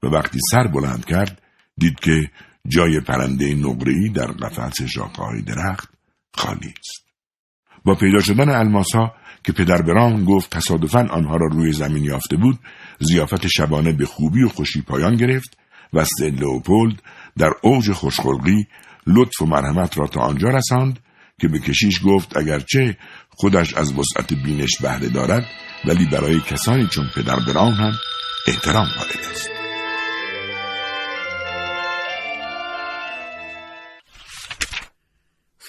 [0.03, 1.41] و وقتی سر بلند کرد
[1.77, 2.31] دید که
[2.67, 5.89] جای پرنده نقره‌ای در قفس شاخه‌های درخت
[6.33, 7.05] خالی است.
[7.85, 12.59] با پیدا شدن الماسها که پدر برام گفت تصادفاً آنها را روی زمین یافته بود
[13.01, 15.57] زیافت شبانه به خوبی و خوشی پایان گرفت
[15.93, 17.01] و سید لئوپولد
[17.37, 18.67] در اوج خوشخلقی
[19.07, 20.99] لطف و مرحمت را تا آنجا رساند
[21.39, 22.97] که به کشیش گفت اگرچه
[23.29, 25.45] خودش از وسعت بینش بهره دارد
[25.85, 27.93] ولی برای کسانی چون پدر برام هم
[28.47, 29.49] احترام قائل است.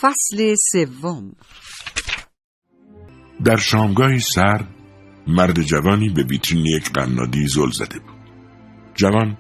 [0.01, 1.33] فصل سوم.
[3.45, 4.82] در شامگاهی سرد
[5.26, 8.22] مرد جوانی به ویترین یک قنادی زل زده بود
[8.94, 9.36] جوان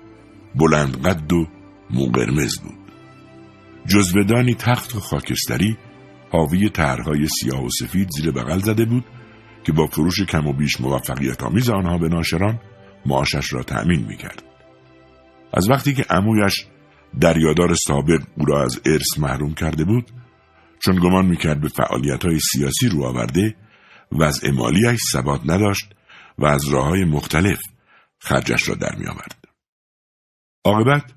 [0.54, 1.46] بلند قد و
[1.90, 2.78] مو قرمز بود
[3.86, 5.76] جزودانی تخت و خاکستری
[6.30, 9.04] حاوی طرحهای سیاه و سفید زیر بغل زده بود
[9.64, 12.60] که با فروش کم و بیش موفقیت آمیز آنها به ناشران
[13.06, 14.42] معاشش را تأمین می‌کرد.
[15.54, 16.66] از وقتی که امویش
[17.20, 20.10] دریادار سابق او را از ارث محروم کرده بود
[20.78, 23.54] چون گمان می‌کرد به فعالیت های سیاسی رو آورده
[24.18, 25.94] وضع مالیش ثبات نداشت
[26.38, 27.60] و از راه های مختلف
[28.18, 29.44] خرجش را در می آورد.
[30.64, 31.12] عاقبت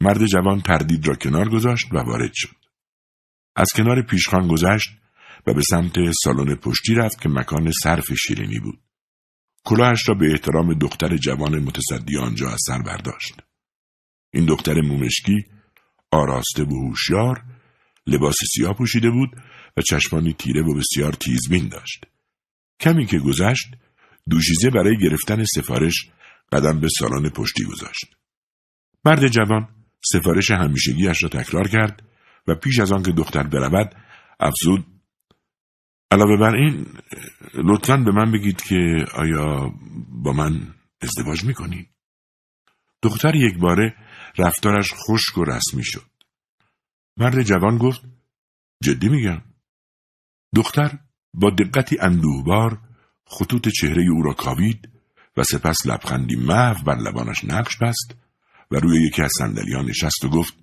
[0.00, 2.56] مرد جوان تردید را کنار گذاشت و وارد شد.
[3.56, 4.90] از کنار پیشخان گذشت
[5.46, 8.80] و به سمت سالن پشتی رفت که مکان صرف شیرینی بود.
[9.64, 13.40] کلاهش را به احترام دختر جوان متصدی آنجا از سر برداشت.
[14.32, 15.44] این دختر مومشکی
[16.10, 17.44] آراسته و هوشیار
[18.06, 19.30] لباس سیاه پوشیده بود
[19.76, 22.06] و چشمانی تیره و بسیار تیزبین داشت.
[22.80, 23.74] کمی که گذشت
[24.30, 26.10] دوشیزه برای گرفتن سفارش
[26.52, 28.16] قدم به سالن پشتی گذاشت.
[29.04, 29.68] مرد جوان
[30.04, 32.02] سفارش همیشگیش را تکرار کرد
[32.46, 33.96] و پیش از آن که دختر برود
[34.40, 34.86] افزود
[36.10, 36.86] علاوه بر این
[37.54, 39.74] لطفا به من بگید که آیا
[40.08, 41.88] با من ازدواج می‌کنید؟
[43.02, 43.96] دختر یک باره
[44.38, 46.10] رفتارش خشک و رسمی شد.
[47.16, 48.00] مرد جوان گفت
[48.82, 49.42] جدی میگم.
[50.56, 50.98] دختر
[51.34, 52.78] با دقتی اندوهبار
[53.26, 54.88] خطوط چهره او را کاوید
[55.36, 58.14] و سپس لبخندی محو بر لبانش نقش بست
[58.70, 60.54] و روی یکی از صندلیان نشست و گفت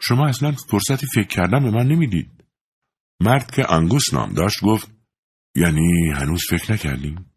[0.00, 2.44] شما اصلا فرصتی فکر کردن به من نمی‌دید.
[3.20, 4.90] مرد که انگوس نام داشت گفت
[5.54, 7.30] یعنی هنوز فکر نکردیم؟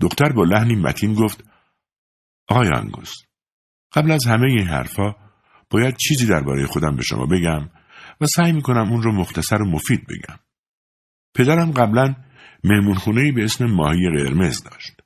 [0.00, 1.44] دختر با لحنی متین گفت
[2.48, 3.12] آقای انگوس
[3.92, 5.14] قبل از همه این حرفا
[5.70, 7.70] باید چیزی درباره خودم به شما بگم
[8.20, 10.38] و سعی می‌کنم اون رو مختصر و مفید بگم.
[11.34, 12.14] پدرم قبلا
[12.64, 15.00] مهمونخونه به اسم ماهی قرمز داشت.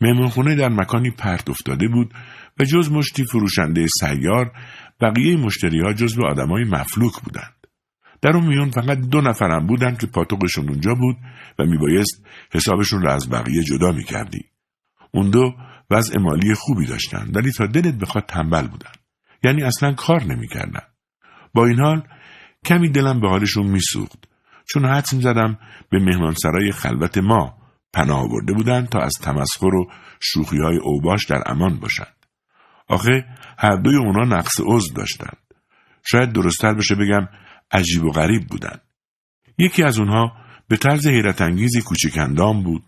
[0.00, 2.14] مهمونخونه در مکانی پرت افتاده بود
[2.60, 4.52] و جز مشتی فروشنده سیار
[5.00, 7.66] بقیه مشتری ها جز به آدمای مفلوک بودند.
[8.22, 11.16] در اون میون فقط دو نفرم بودند که پاتوقشون اونجا بود
[11.58, 14.44] و میبایست حسابشون رو از بقیه جدا می‌کردی.
[15.10, 15.54] اون دو
[15.90, 18.92] وضع مالی خوبی داشتن ولی تا دلت بخواد تنبل بودن.
[19.44, 20.82] یعنی اصلا کار نمی‌کردن.
[21.54, 22.02] با این حال
[22.64, 24.28] کمی دلم به حالشون میسوخت
[24.68, 25.58] چون حدس زدم
[25.90, 27.58] به مهمانسرای خلوت ما
[27.92, 29.90] پناه آورده بودند تا از تمسخر و
[30.20, 32.16] شوخی های اوباش در امان باشند.
[32.88, 33.24] آخه
[33.58, 35.38] هر دوی اونا نقص عضو داشتند.
[36.06, 37.28] شاید درستتر بشه بگم
[37.70, 38.80] عجیب و غریب بودند.
[39.58, 40.32] یکی از اونها
[40.68, 42.82] به طرز حیرت انگیزی کوچکندام بود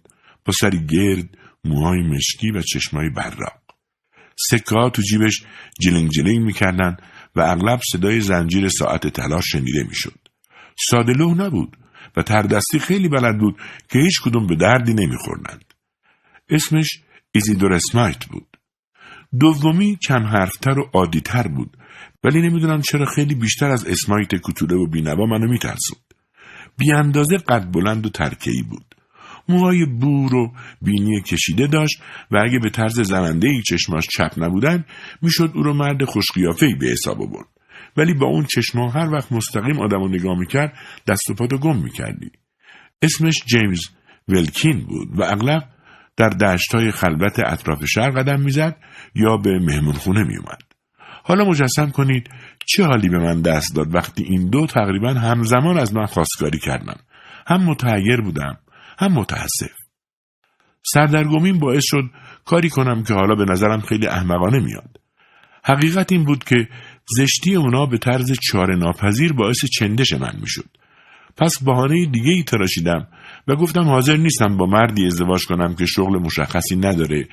[0.44, 3.62] با سری گرد، موهای مشکی و چشمای براق.
[4.50, 5.42] سکه تو جیبش
[5.80, 6.96] جلنگ جلنگ می‌کردن
[7.36, 10.27] و اغلب صدای زنجیر ساعت طلا شنیده می‌شد.
[10.90, 11.76] ساده نبود
[12.16, 13.56] و تردستی خیلی بلد بود
[13.88, 15.64] که هیچ کدوم به دردی نمیخوردند.
[16.48, 17.00] اسمش
[17.32, 18.56] ایزیدور اسمایت بود.
[19.40, 21.76] دومی کم حرفتر و عادیتر بود
[22.24, 26.14] ولی نمی‌دونم چرا خیلی بیشتر از اسمایت کتوله و بینوا منو میترسوند.
[26.78, 28.94] بی اندازه قد بلند و ترکهی بود.
[29.48, 30.52] موهای بور و
[30.82, 34.84] بینی کشیده داشت و اگه به طرز زننده ای چشماش چپ نبودن
[35.22, 37.57] می‌شد او رو مرد خوشقیافه به حساب آورد.
[37.98, 41.76] ولی با اون چشما هر وقت مستقیم آدم رو نگاه می‌کرد دست و پاتو گم
[41.76, 42.30] می‌کردی.
[43.02, 43.88] اسمش جیمز
[44.28, 45.68] ولکین بود و اغلب
[46.16, 48.76] در دشتای خلوت اطراف شهر قدم می‌زد
[49.14, 50.62] یا به مهمونخونه میومد.
[51.24, 52.30] حالا مجسم کنید
[52.66, 56.96] چه حالی به من دست داد وقتی این دو تقریبا همزمان از من خواستگاری کردن.
[57.46, 58.58] هم متحیر بودم
[58.98, 59.72] هم متاسف.
[60.82, 62.04] سردرگمین باعث شد
[62.44, 65.00] کاری کنم که حالا به نظرم خیلی احمقانه میاد.
[65.64, 66.68] حقیقت این بود که
[67.16, 70.68] زشتی اونا به طرز چاره ناپذیر باعث چندش من می‌شد.
[71.36, 73.06] پس بهانه دیگه ای تراشیدم
[73.48, 77.28] و گفتم حاضر نیستم با مردی ازدواج کنم که شغل مشخصی نداره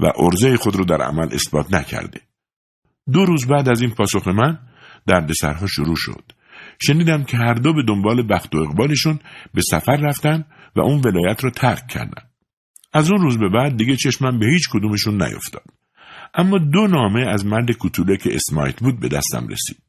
[0.00, 2.20] و ارزه خود رو در عمل اثبات نکرده.
[3.12, 4.58] دو روز بعد از این پاسخ من
[5.06, 6.22] دردسرها شروع شد.
[6.82, 9.18] شنیدم که هر دو به دنبال بخت و اقبالشون
[9.54, 10.44] به سفر رفتن
[10.76, 12.22] و اون ولایت رو ترک کردن.
[12.92, 15.79] از اون روز به بعد دیگه چشمم به هیچ کدومشون نیفتاد.
[16.34, 19.82] اما دو نامه از مرد کوتوله که اسمایت بود به دستم رسید.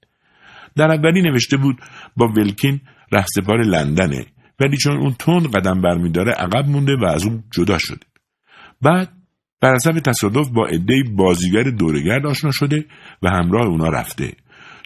[0.75, 1.81] در اولی نوشته بود
[2.17, 2.81] با ولکین
[3.11, 4.25] رهسپار لندنه
[4.59, 8.05] ولی چون اون تند قدم برمیداره عقب مونده و از اون جدا شده.
[8.81, 9.09] بعد
[9.61, 12.85] بر تصادف با عده بازیگر دورگرد آشنا شده
[13.21, 14.33] و همراه اونا رفته.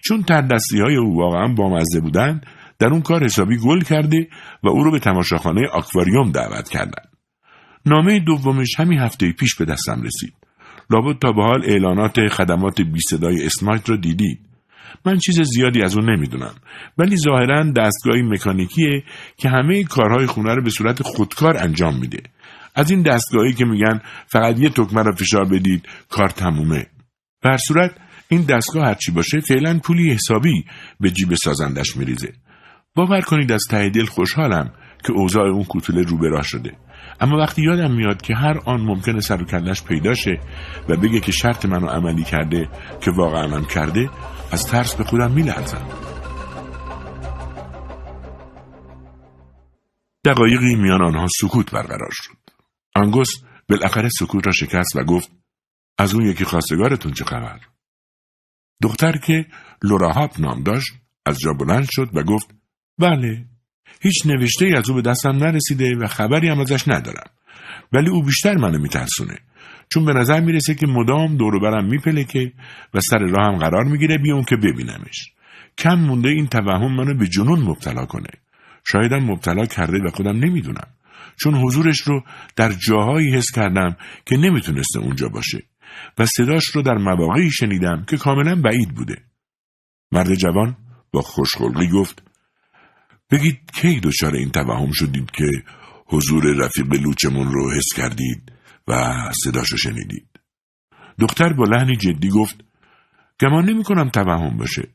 [0.03, 2.45] چون تردستی های او واقعا بامزه بودند
[2.79, 4.27] در اون کار حسابی گل کرده
[4.63, 7.03] و او رو به تماشاخانه آکواریوم دعوت کردن.
[7.85, 10.33] نامه دومش همین هفته پیش به دستم رسید.
[10.89, 14.39] لابد تا به حال اعلانات خدمات بی صدای اسمایت را دیدید.
[15.05, 16.53] من چیز زیادی از اون نمی‌دونم
[16.97, 19.03] ولی ظاهرا دستگاهی مکانیکیه
[19.37, 22.19] که همه کارهای خونه رو به صورت خودکار انجام میده.
[22.75, 26.85] از این دستگاهی که میگن فقط یه تکمه را فشار بدید کار تمومه.
[27.41, 27.91] بر صورت
[28.27, 30.65] این دستگاه هرچی باشه فعلا پولی حسابی
[30.99, 32.33] به جیب سازندش میریزه.
[32.95, 34.71] باور کنید از ته دل خوشحالم
[35.05, 36.71] که اوضاع اون کوتوله رو به راه شده
[37.19, 40.39] اما وقتی یادم میاد که هر آن ممکنه سر و کلش پیدا شه
[40.89, 42.69] و بگه که شرط منو عملی کرده
[43.01, 44.09] که واقعا هم کرده
[44.51, 45.87] از ترس به خودم میلرزم.
[50.25, 52.37] دقایقی میان آنها سکوت برقرار شد.
[52.95, 53.29] آنگوس
[53.69, 55.31] بالاخره سکوت را شکست و گفت
[55.97, 57.59] از اون یکی خواستگارتون چه خبر؟
[58.81, 59.45] دختر که
[59.83, 60.93] لوراهاپ نام داشت
[61.25, 62.55] از جا بلند شد و گفت
[62.99, 63.45] بله
[64.05, 67.29] هیچ نوشته ای از او به دستم نرسیده و خبری هم ازش ندارم.
[67.93, 69.37] ولی او بیشتر منو میترسونه.
[69.89, 72.51] چون به نظر می‌رسه که مدام دور برم میپلکه
[72.93, 75.31] و سر راهم قرار می‌گیره بیام که ببینمش.
[75.77, 78.29] کم مونده این توهم منو به جنون مبتلا کنه.
[78.87, 80.87] شایدم مبتلا کرده و خودم نمی‌دونم.
[81.37, 82.23] چون حضورش رو
[82.55, 83.95] در جاهایی حس کردم
[84.25, 85.61] که نمی‌تونسته اونجا باشه
[86.17, 89.17] و صداش رو در مواقعی شنیدم که کاملا بعید بوده.
[90.11, 90.77] مرد جوان
[91.11, 92.23] با خوشخلقی گفت
[93.31, 95.45] بگید کی دچار این توهم شدید که
[96.07, 98.51] حضور رفیق لوچمون رو حس کردید
[98.87, 100.27] و صداش رو شنیدید؟
[101.19, 102.63] دختر با لحنی جدی گفت
[103.39, 104.87] گمان نمی کنم توهم باشه.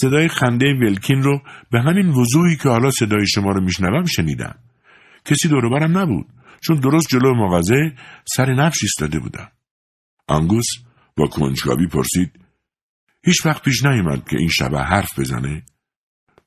[0.00, 4.58] صدای خنده ولکین رو به همین وضوحی که حالا صدای شما رو میشنوم شنیدم.
[5.24, 6.26] کسی دوربرم نبود
[6.60, 7.92] چون درست جلو مغازه
[8.36, 9.48] سر نفش ایستاده بودم.
[10.26, 10.66] آنگوس
[11.16, 12.40] با کنجکاوی پرسید
[13.24, 15.62] هیچ وقت پیش نیومد که این شبه حرف بزنه؟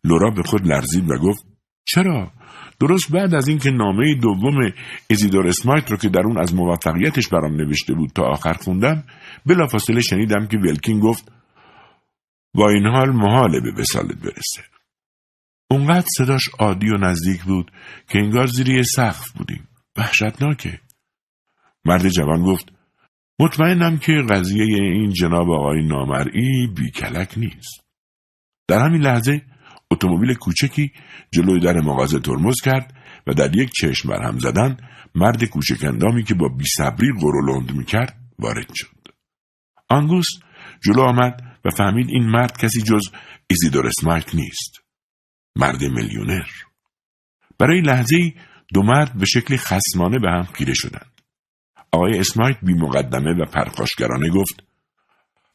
[0.04, 1.46] لورا به خود لرزید و گفت
[1.86, 2.32] چرا؟
[2.80, 4.72] درست بعد از اینکه نامه دوم
[5.10, 9.04] ازیدور اسمایت رو که در اون از موفقیتش برام نوشته بود تا آخر خوندم
[9.46, 11.32] بلافاصله شنیدم که ولکین گفت
[12.54, 14.64] با این حال محاله به وسالت برسه.
[15.72, 17.72] اونقدر صداش عادی و نزدیک بود
[18.10, 19.68] که انگار زیری سقف بودیم.
[19.98, 20.80] وحشتناکه.
[21.86, 22.72] مرد جوان گفت
[23.40, 27.82] مطمئنم که قضیه این جناب آقای نامرئی بیکلک نیست.
[28.68, 29.42] در همین لحظه
[29.92, 30.92] اتومبیل کوچکی
[31.32, 32.94] جلوی در مغازه ترمز کرد
[33.28, 34.78] و در یک چشم برهم زدن
[35.16, 38.88] مرد کوچکندامی که با بیصبری قرولند می‌کرد وارد شد.
[39.90, 40.28] آنگوس
[40.84, 43.02] جلو آمد و فهمید این مرد کسی جز
[43.48, 44.82] ایزیدور اسمایت نیست.
[45.56, 46.48] مرد میلیونر.
[47.60, 48.34] برای لحظه
[48.74, 51.12] دو مرد به شکلی خسمانه به هم خیره شدند.
[51.92, 54.64] آقای اسمایت بی مقدمه و پرخاشگرانه گفت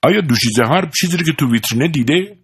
[0.03, 2.39] آیا دوشیزه ها چیزی که تو ویترینه دیده؟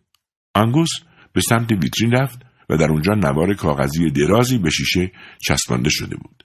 [0.54, 0.90] آنگوس
[1.32, 5.12] به سمت ویترین رفت و در اونجا نوار کاغذی درازی به شیشه
[5.46, 6.44] چسبانده شده بود.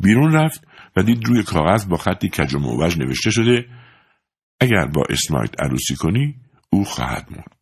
[0.00, 0.66] بیرون رفت
[0.96, 3.66] و دید روی کاغذ با خطی کج و موج نوشته شده
[4.60, 6.34] اگر با اسمایت عروسی کنی
[6.70, 7.58] او خواهد مرد.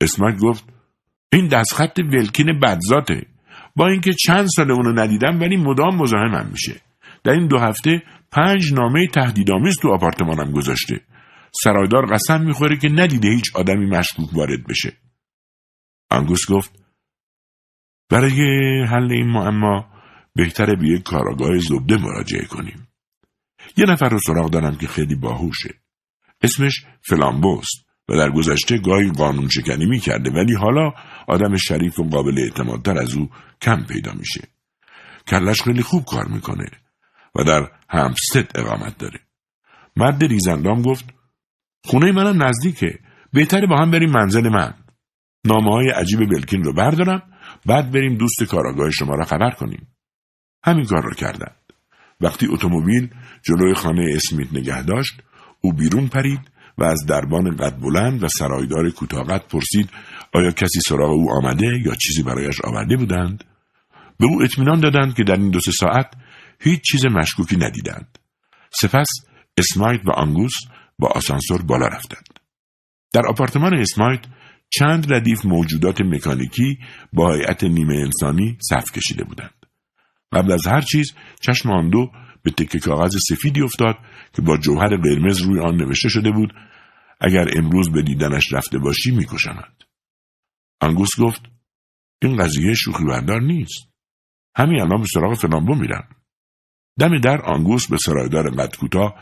[0.00, 0.64] اسمایت گفت
[1.32, 3.26] این دستخط ولکین بدذاته
[3.76, 6.80] با اینکه چند سال اونو ندیدم ولی مدام مزاحمم میشه.
[7.24, 8.02] در این دو هفته
[8.32, 11.00] پنج نامه تهدیدآمیز تو آپارتمانم گذاشته.
[11.64, 14.92] سرایدار قسم می‌خوره که ندیده هیچ آدمی مشکوک وارد بشه.
[16.10, 16.80] انگوس گفت
[18.10, 18.40] برای
[18.84, 19.90] حل این معما
[20.34, 22.88] بهتره به یک کاراگاه زبده مراجعه کنیم.
[23.76, 25.74] یه نفر رو سراغ دارم که خیلی باهوشه.
[26.42, 30.92] اسمش فلامبوست و در گذشته گاهی قانون شکنی می کرده ولی حالا
[31.28, 33.30] آدم شریف و قابل اعتمادتر از او
[33.62, 34.48] کم پیدا میشه.
[35.26, 36.70] کلش خیلی خوب کار می‌کنه
[37.34, 39.20] و در همستد اقامت داره.
[39.96, 41.04] مرد ریزندام گفت
[41.84, 42.98] خونه منم نزدیکه.
[43.32, 44.74] بهتره با هم بریم منزل من.
[45.44, 47.22] نامه های عجیب بلکین رو بردارم
[47.66, 49.86] بعد بریم دوست کاراگاه شما را خبر کنیم.
[50.64, 51.56] همین کار را کردند.
[52.20, 53.08] وقتی اتومبیل
[53.42, 55.22] جلوی خانه اسمیت نگه داشت
[55.60, 56.40] او بیرون پرید
[56.78, 59.90] و از دربان قد بلند و سرایدار کوتاقت پرسید
[60.32, 63.44] آیا کسی سراغ او آمده یا چیزی برایش آورده بودند؟
[64.18, 66.12] به او اطمینان دادند که در این دو سه ساعت
[66.60, 68.18] هیچ چیز مشکوکی ندیدند.
[68.72, 69.08] سپس
[69.58, 70.52] اسمایت و آنگوس
[70.98, 72.38] با آسانسور بالا رفتند.
[73.12, 74.20] در آپارتمان اسمایت
[74.70, 76.78] چند ردیف موجودات مکانیکی
[77.12, 79.66] با هیئت نیمه انسانی صف کشیده بودند.
[80.32, 82.10] قبل از هر چیز چشم آن دو
[82.42, 83.96] به تکه کاغذ سفیدی افتاد
[84.32, 86.52] که با جوهر قرمز روی آن نوشته شده بود
[87.20, 89.72] اگر امروز به دیدنش رفته باشی میکشمد.
[90.80, 91.42] انگوس گفت
[92.22, 93.88] این قضیه شوخی بردار نیست.
[94.56, 96.08] همین الان به سراغ فلامبو میرم.
[96.98, 99.14] دم در آنگوس به سرایدار قد کوتاه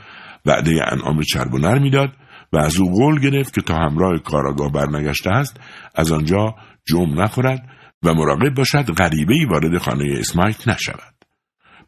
[0.46, 2.16] وعده انعام چرب و نر می‌داد
[2.52, 5.60] و از او قول گرفت که تا همراه کاراگاه برنگشته است
[5.94, 7.68] از آنجا جمع نخورد
[8.02, 11.14] و مراقب باشد غریبه ای وارد خانه اسمایت نشود.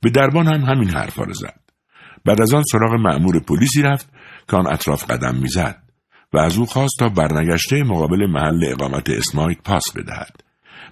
[0.02, 1.60] به دربان هم همین حرفا را زد.
[2.24, 4.08] بعد از آن سراغ مأمور پلیسی رفت
[4.48, 5.82] که آن اطراف قدم می‌زد
[6.32, 10.40] و از او خواست تا برنگشته مقابل محل اقامت اسمایت پاس بدهد.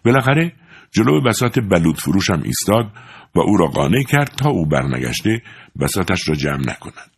[0.04, 0.52] بالاخره
[0.90, 2.92] جلو بسات بلود فروش هم ایستاد
[3.34, 5.42] و او را قانع کرد تا او برنگشته
[5.80, 7.10] بساتش را جمع نکند.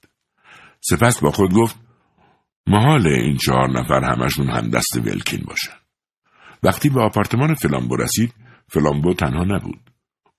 [0.80, 1.76] سپس با خود گفت
[2.70, 5.76] محال این چهار نفر همشون هم دست ولکین باشن.
[6.62, 8.34] وقتی به آپارتمان فلامبو رسید،
[8.68, 9.80] فلامبو تنها نبود.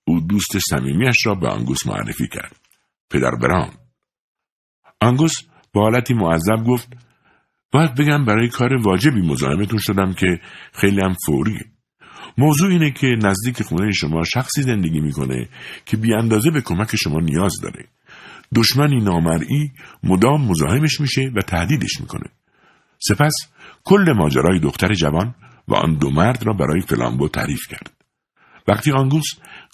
[0.04, 2.56] او دوست صمیمیاش را به آنگوس معرفی کرد
[3.10, 3.70] پدر بران
[5.00, 5.32] آنگوس
[5.72, 6.88] با حالتی معذب گفت
[7.72, 10.40] باید بگم برای کار واجبی مزاحمتون شدم که
[10.72, 11.64] خیلی هم فوریه
[12.38, 15.48] موضوع اینه که نزدیک خونه شما شخصی زندگی می‌کنه
[15.86, 17.88] که بی اندازه به کمک شما نیاز داره
[18.54, 19.72] دشمنی نامرئی
[20.02, 22.26] مدام مزاحمش میشه و تهدیدش می‌کنه.
[22.98, 23.34] سپس
[23.84, 25.34] کل ماجرای دختر جوان
[25.68, 27.90] و آن دو مرد را برای فلامبو تعریف کرد.
[28.68, 29.24] وقتی آنگوس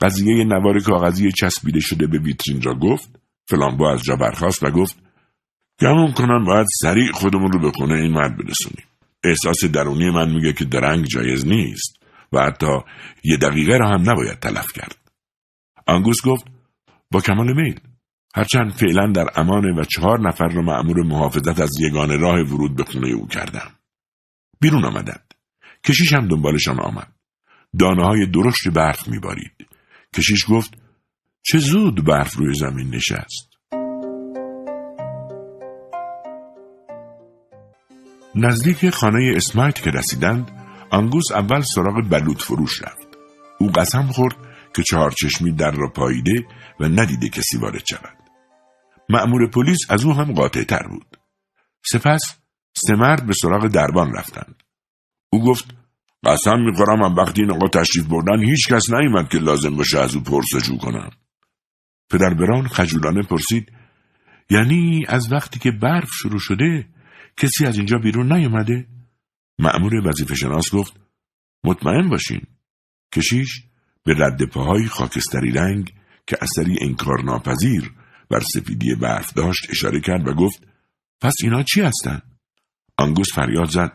[0.00, 4.96] قضیه نوار کاغذی چسبیده شده به ویترین را گفت فلامبو از جا برخاست و گفت
[5.80, 8.84] گمون کنم باید سریع خودمون رو به خونه این مرد برسونیم.
[9.24, 11.98] احساس درونی من میگه که درنگ جایز نیست
[12.32, 12.80] و حتی
[13.24, 14.96] یه دقیقه را هم نباید تلف کرد.
[15.86, 16.44] آنگوس گفت
[17.10, 17.80] با کمال میل.
[18.34, 22.84] هرچند فعلا در امانه و چهار نفر را معمور محافظت از یگان راه ورود به
[22.84, 23.70] خونه او کردم.
[24.60, 25.34] بیرون آمدند.
[25.84, 27.12] کشیش هم دنبالشان آمد.
[27.78, 29.66] دانه های درشت برف میبارید.
[30.16, 30.74] کشیش گفت
[31.42, 33.48] چه زود برف روی زمین نشست.
[38.34, 40.50] نزدیک خانه اسمایت که رسیدند
[40.90, 43.08] آنگوس اول سراغ بلوط فروش رفت.
[43.60, 44.36] او قسم خورد
[44.74, 46.46] که چهار چشمی در را پاییده
[46.80, 48.17] و ندیده کسی وارد شود.
[49.08, 51.16] مأمور پلیس از او هم قاطع تر بود.
[51.86, 52.20] سپس
[52.76, 54.62] سه مرد به سراغ دربان رفتند.
[55.32, 55.74] او گفت
[56.24, 60.14] قسم می‌خورم هم وقتی این آقا تشریف بردن هیچ کس نیومد که لازم باشه از
[60.14, 61.10] او پرسجو کنم.
[62.10, 63.72] پدر بران خجولانه پرسید
[64.50, 66.88] یعنی از وقتی که برف شروع شده
[67.36, 68.86] کسی از اینجا بیرون نیومده؟
[69.58, 71.00] معمور وظیفه شناس گفت
[71.64, 72.42] مطمئن باشین.
[73.14, 73.62] کشیش
[74.04, 75.94] به رد پاهای خاکستری رنگ
[76.26, 77.92] که اثری انکار ناپذیر
[78.30, 80.66] بر سفیدی برف داشت اشاره کرد و گفت
[81.20, 82.22] پس اینا چی هستن؟
[82.96, 83.92] آنگوس فریاد زد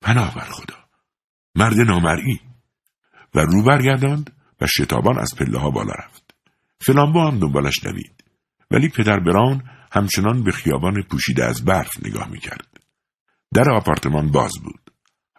[0.00, 0.76] پناه بر خدا
[1.54, 2.40] مرد نامرئی.
[3.34, 6.34] و رو برگرداند و شتابان از پله ها بالا رفت.
[6.80, 8.24] فلامبو هم دنبالش دوید.
[8.70, 12.80] ولی پدر بران همچنان به خیابان پوشیده از برف نگاه می‌کرد.
[13.54, 14.90] در آپارتمان باز بود.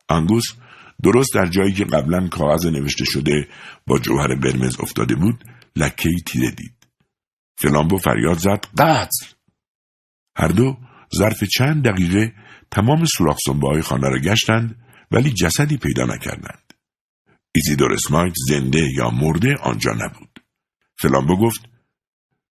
[0.10, 0.54] آنگوس
[1.04, 3.48] درست در جایی که قبلا کاغذ نوشته شده
[3.88, 5.44] با جوهر قرمز افتاده بود
[5.76, 6.77] لکه تیره دید.
[7.58, 9.26] فلامبو فریاد زد قتل
[10.36, 10.78] هر دو
[11.16, 12.34] ظرف چند دقیقه
[12.72, 14.76] تمام سوراخ های خانه را گشتند
[15.12, 16.74] ولی جسدی پیدا نکردند.
[17.56, 20.40] ایزیدور اسمایت زنده یا مرده آنجا نبود.
[21.00, 21.70] فلامبو گفت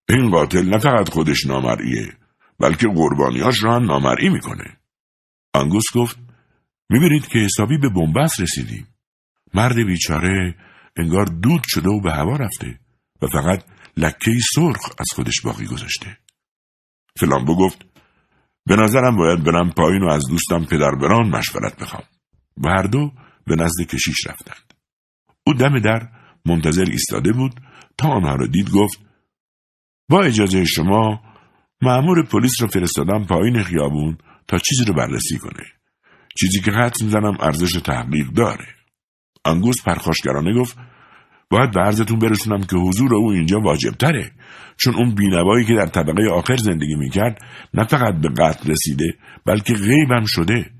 [0.08, 2.12] این قاتل نه فقط خودش نامرئیه
[2.60, 4.76] بلکه قربانیاش را هم نامرئی می‌کنه.
[5.54, 6.18] آنگوس گفت
[6.90, 8.88] می‌بینید که حسابی به بنبست رسیدیم.
[9.54, 10.54] مرد بیچاره
[10.96, 12.80] انگار دود شده و به هوا رفته
[13.22, 13.64] و فقط
[13.96, 16.18] لکه سرخ از خودش باقی گذاشته.
[17.20, 17.84] فلامبو گفت
[18.66, 22.04] به نظرم باید برم پایین و از دوستم پدر بران مشورت بخوام.
[22.64, 23.12] و هر دو
[23.46, 24.74] به نزد کشیش رفتند.
[25.46, 26.08] او دم در
[26.46, 27.60] منتظر ایستاده بود
[27.98, 29.00] تا آنها را دید گفت
[30.08, 31.20] با اجازه شما
[31.82, 34.18] معمور پلیس رو فرستادم پایین خیابون
[34.48, 35.64] تا چیزی رو بررسی کنه.
[36.40, 38.66] چیزی که حد می‌زنم ارزش تحقیق داره.
[39.44, 40.76] انگوز پرخاشگرانه گفت
[41.50, 44.32] باید به عرضتون برسونم که حضور او اینجا واجب تره
[44.76, 47.44] چون اون بینوایی که در طبقه آخر زندگی می‌کرد
[47.74, 50.70] نه فقط به قتل رسیده بلکه غیبم شده.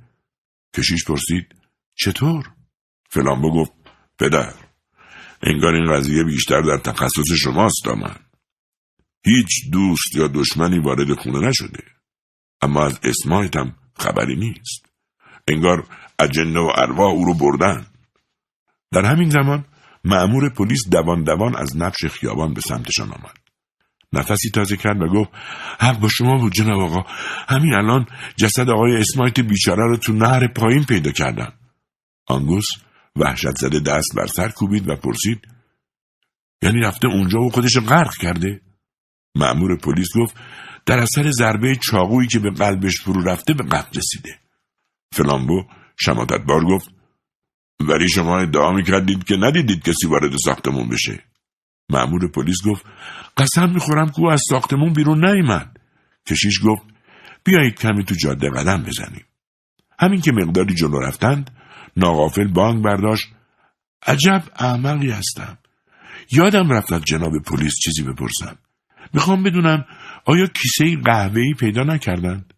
[0.77, 1.47] کشیش پرسید
[1.95, 2.45] چطور؟
[3.11, 3.73] فلان گفت
[4.19, 4.55] پدر
[5.43, 8.17] انگار این قضیه بیشتر در تخصص شماست تا من
[9.25, 11.85] هیچ دوست یا دشمنی وارد خونه نشده.
[12.63, 14.87] اما از اسمایتم خبری نیست.
[15.49, 15.87] انگار
[16.19, 17.87] اجنه و ارواح او رو بردن.
[18.93, 19.65] در همین زمان
[20.07, 23.37] معمور پلیس دوان دوان از نبش خیابان به سمتشان آمد.
[24.13, 25.31] نفسی تازه کرد و گفت
[25.81, 27.11] حق با شما بود جناب آقا.
[27.49, 31.53] همین الان جسد آقای اسمایت بیچاره رو تو نهر پایین پیدا کردم
[32.27, 32.67] آنگوس
[33.17, 35.49] وحشت زده دست بر سر کوبید و پرسید
[36.63, 38.61] یعنی رفته اونجا و خودش غرق کرده؟
[39.35, 40.37] معمور پلیس گفت
[40.87, 44.39] در اثر ضربه چاقویی که به قلبش فرو رفته به قتل رسیده.
[45.13, 45.65] فلامبو
[45.97, 46.96] شماتت بار گفت
[47.81, 51.23] ولی شما ادعا می‌کردید که ندیدید کسی وارد ساختمون بشه.
[51.91, 52.87] معمور پلیس گفت
[53.37, 55.77] قسم می‌خورم که او از ساختمون بیرون نیامد
[56.27, 56.83] کشیش گفت
[57.45, 59.25] بیایید کمی تو جاده قدم بزنیم.
[59.99, 61.51] همین که مقداری جلو رفتند
[61.97, 63.29] ناغافل بانگ برداشت.
[64.07, 65.59] عجب احمقی هستم.
[66.33, 68.59] یادم رفت از جناب پلیس چیزی بپرسم.
[69.13, 69.85] می‌خوام بدونم
[70.25, 72.55] آیا کیسه قهوه‌ای پیدا نکردند؟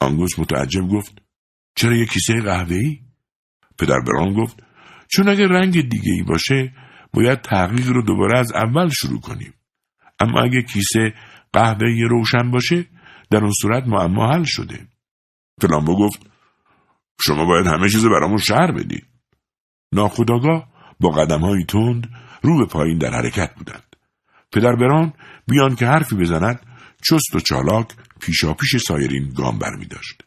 [0.00, 1.22] آنگوس متعجب گفت
[1.76, 3.03] چرا یه کیسه قهوه‌ای؟
[3.78, 4.62] پدر بران گفت
[5.08, 6.72] چون اگر رنگ دیگه ای باشه
[7.12, 9.54] باید تحقیق رو دوباره از اول شروع کنیم
[10.20, 11.14] اما اگه کیسه
[11.52, 12.86] قهوه روشن باشه
[13.30, 14.88] در اون صورت معما حل شده
[15.60, 16.26] فلامبو گفت
[17.20, 19.06] شما باید همه چیز برامون شهر بدید
[19.92, 20.68] ناخداگاه
[21.00, 22.10] با قدم های تند
[22.42, 23.96] رو به پایین در حرکت بودند.
[24.52, 25.12] پدر بران
[25.48, 26.60] بیان که حرفی بزند
[27.02, 27.88] چست و چالاک
[28.20, 30.22] پیشا پیش سایرین گام بر می داشت.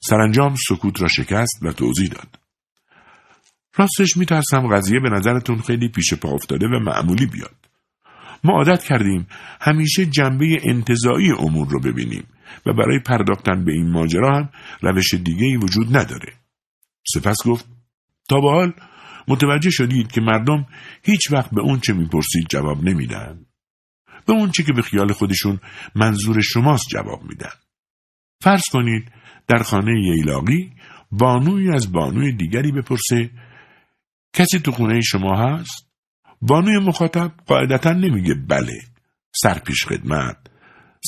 [0.00, 2.41] سرانجام سکوت را شکست و توضیح داد.
[3.76, 7.56] راستش می ترسم قضیه به نظرتون خیلی پیش پا افتاده و معمولی بیاد.
[8.44, 9.26] ما عادت کردیم
[9.60, 12.24] همیشه جنبه انتظایی امور رو ببینیم
[12.66, 14.48] و برای پرداختن به این ماجرا هم
[14.82, 16.32] روش دیگه ای وجود نداره.
[17.14, 17.68] سپس گفت
[18.28, 18.72] تا به حال
[19.28, 20.66] متوجه شدید که مردم
[21.02, 23.46] هیچ وقت به اون چه می‌پرسید جواب نمیدن.
[24.26, 25.60] به اون چه که به خیال خودشون
[25.94, 27.52] منظور شماست جواب میدن.
[28.40, 29.12] فرض کنید
[29.48, 30.72] در خانه ییلاقی
[31.12, 33.30] بانوی از بانوی دیگری بپرسه
[34.32, 35.88] کسی تو خونه شما هست؟
[36.42, 38.82] بانوی مخاطب قاعدتا نمیگه بله
[39.34, 40.36] سرپیش خدمت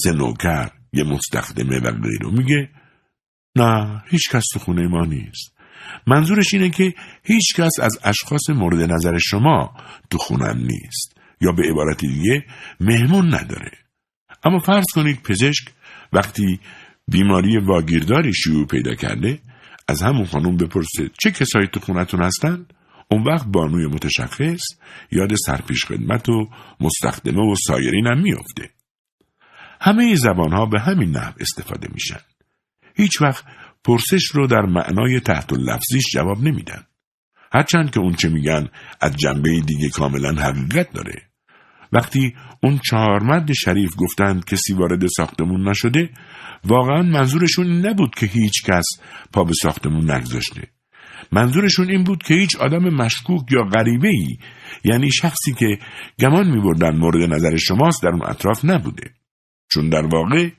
[0.02, 2.70] سه نوکر یه مستخدمه و غیره میگه
[3.56, 5.54] نه هیچ کس تو خونه ما نیست.
[6.06, 9.74] منظورش اینه که هیچ کس از اشخاص مورد نظر شما
[10.10, 12.44] تو خونم نیست یا به عبارت دیگه
[12.80, 13.70] مهمون نداره.
[14.44, 15.68] اما فرض کنید پزشک
[16.12, 16.60] وقتی
[17.08, 19.38] بیماری واگیرداری شیوع پیدا کرده
[19.88, 22.66] از همون خانم بپرسه چه کسایی تو خونتون هستن؟
[23.14, 24.62] اون وقت بانوی متشخص
[25.12, 26.48] یاد سرپیش خدمت و
[26.80, 28.70] مستخدمه و سایرین هم میافته.
[29.80, 32.20] همه زبان ها به همین نحو استفاده میشن.
[32.96, 33.44] هیچ وقت
[33.84, 36.86] پرسش رو در معنای تحت لفظیش جواب نمیدن.
[37.52, 38.68] هرچند که اون چه میگن
[39.00, 41.22] از جنبه دیگه کاملا حقیقت داره.
[41.92, 46.10] وقتی اون چهار مرد شریف گفتند کسی وارد ساختمون نشده
[46.64, 48.84] واقعا منظورشون نبود که هیچ کس
[49.32, 50.73] پا به ساختمون نگذاشته.
[51.32, 54.38] منظورشون این بود که هیچ آدم مشکوک یا غریبه ای
[54.84, 55.78] یعنی شخصی که
[56.18, 59.10] گمان می بردن مورد نظر شماست در اون اطراف نبوده.
[59.70, 60.50] چون در واقع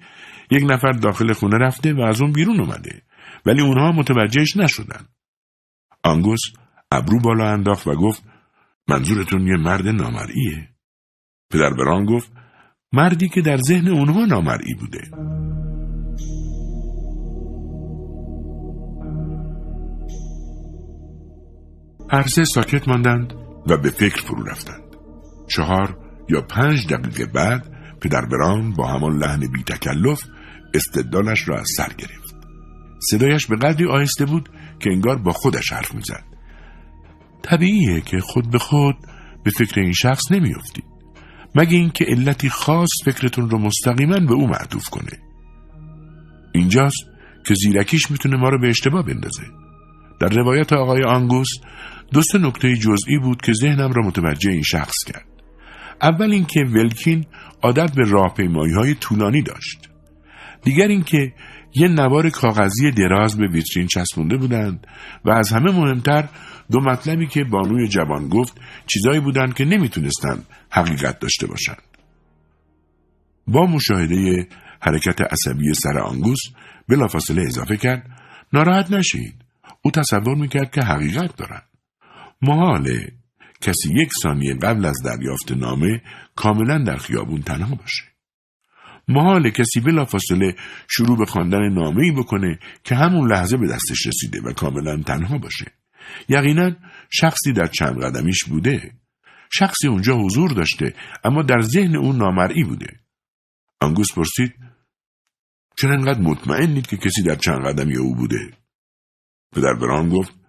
[0.51, 3.01] یک نفر داخل خونه رفته و از اون بیرون اومده
[3.45, 5.05] ولی اونها متوجهش نشدن.
[6.03, 6.41] آنگوس
[6.91, 8.23] ابرو بالا انداخت و گفت
[8.87, 10.69] منظورتون یه مرد نامرئیه؟
[11.51, 12.31] پدر بران گفت
[12.93, 15.11] مردی که در ذهن اونها نامرئی بوده.
[22.11, 23.33] هر سه ساکت ماندند
[23.67, 24.83] و به فکر فرو رفتند.
[25.47, 25.97] چهار
[26.29, 30.23] یا پنج دقیقه بعد پدر بران با همان لحن بی تکلف
[30.73, 32.35] استدلالش را از سر گرفت.
[32.99, 34.49] صدایش به قدری آهسته بود
[34.79, 36.23] که انگار با خودش حرف می‌زد.
[37.43, 38.95] طبیعیه که خود به خود
[39.43, 40.85] به فکر این شخص نمیافتید.
[41.55, 45.19] مگه اینکه علتی خاص فکرتون رو مستقیما به او معطوف کنه.
[46.53, 47.05] اینجاست
[47.47, 49.43] که زیرکیش می‌تونه ما رو به اشتباه بندازه.
[50.19, 51.47] در روایت آقای آنگوس
[52.15, 55.25] دو سه نکته جزئی بود که ذهنم را متوجه این شخص کرد.
[56.01, 57.25] اول اینکه ولکین
[57.61, 59.89] عادت به راهپیمایی های طولانی داشت.
[60.63, 61.33] دیگر اینکه
[61.75, 64.87] یه نوار کاغذی دراز به ویترین چسبونده بودند
[65.25, 66.29] و از همه مهمتر
[66.71, 68.57] دو مطلبی که بانوی جوان گفت
[68.87, 71.83] چیزایی بودند که نمی‌تونستند حقیقت داشته باشند.
[73.47, 74.47] با مشاهده
[74.81, 76.39] حرکت عصبی سر آنگوس
[76.89, 78.09] بلافاصله اضافه کرد
[78.53, 79.35] ناراحت نشید.
[79.81, 81.74] او تصور می‌کرد که حقیقت دارند.
[82.47, 83.11] محاله
[83.61, 86.01] کسی یک ثانیه قبل از دریافت نامه
[86.35, 88.03] کاملا در خیابون تنها باشه.
[89.07, 90.55] محال کسی بلافاصله
[90.87, 95.37] شروع به خواندن نامه ای بکنه که همون لحظه به دستش رسیده و کاملا تنها
[95.37, 95.65] باشه.
[96.29, 96.71] یقینا
[97.09, 98.91] شخصی در چند قدمیش بوده.
[99.51, 100.93] شخصی اونجا حضور داشته
[101.23, 102.99] اما در ذهن اون نامرئی بوده.
[103.81, 104.53] انگوس پرسید
[105.77, 108.53] چرا انقدر مطمئنید که کسی در چند قدمی او بوده؟
[109.51, 110.44] پدر بران گفت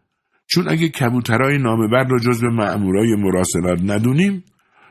[0.46, 4.44] چون اگه کبوترای نامه بر را جز به مأمورای مراسلات ندونیم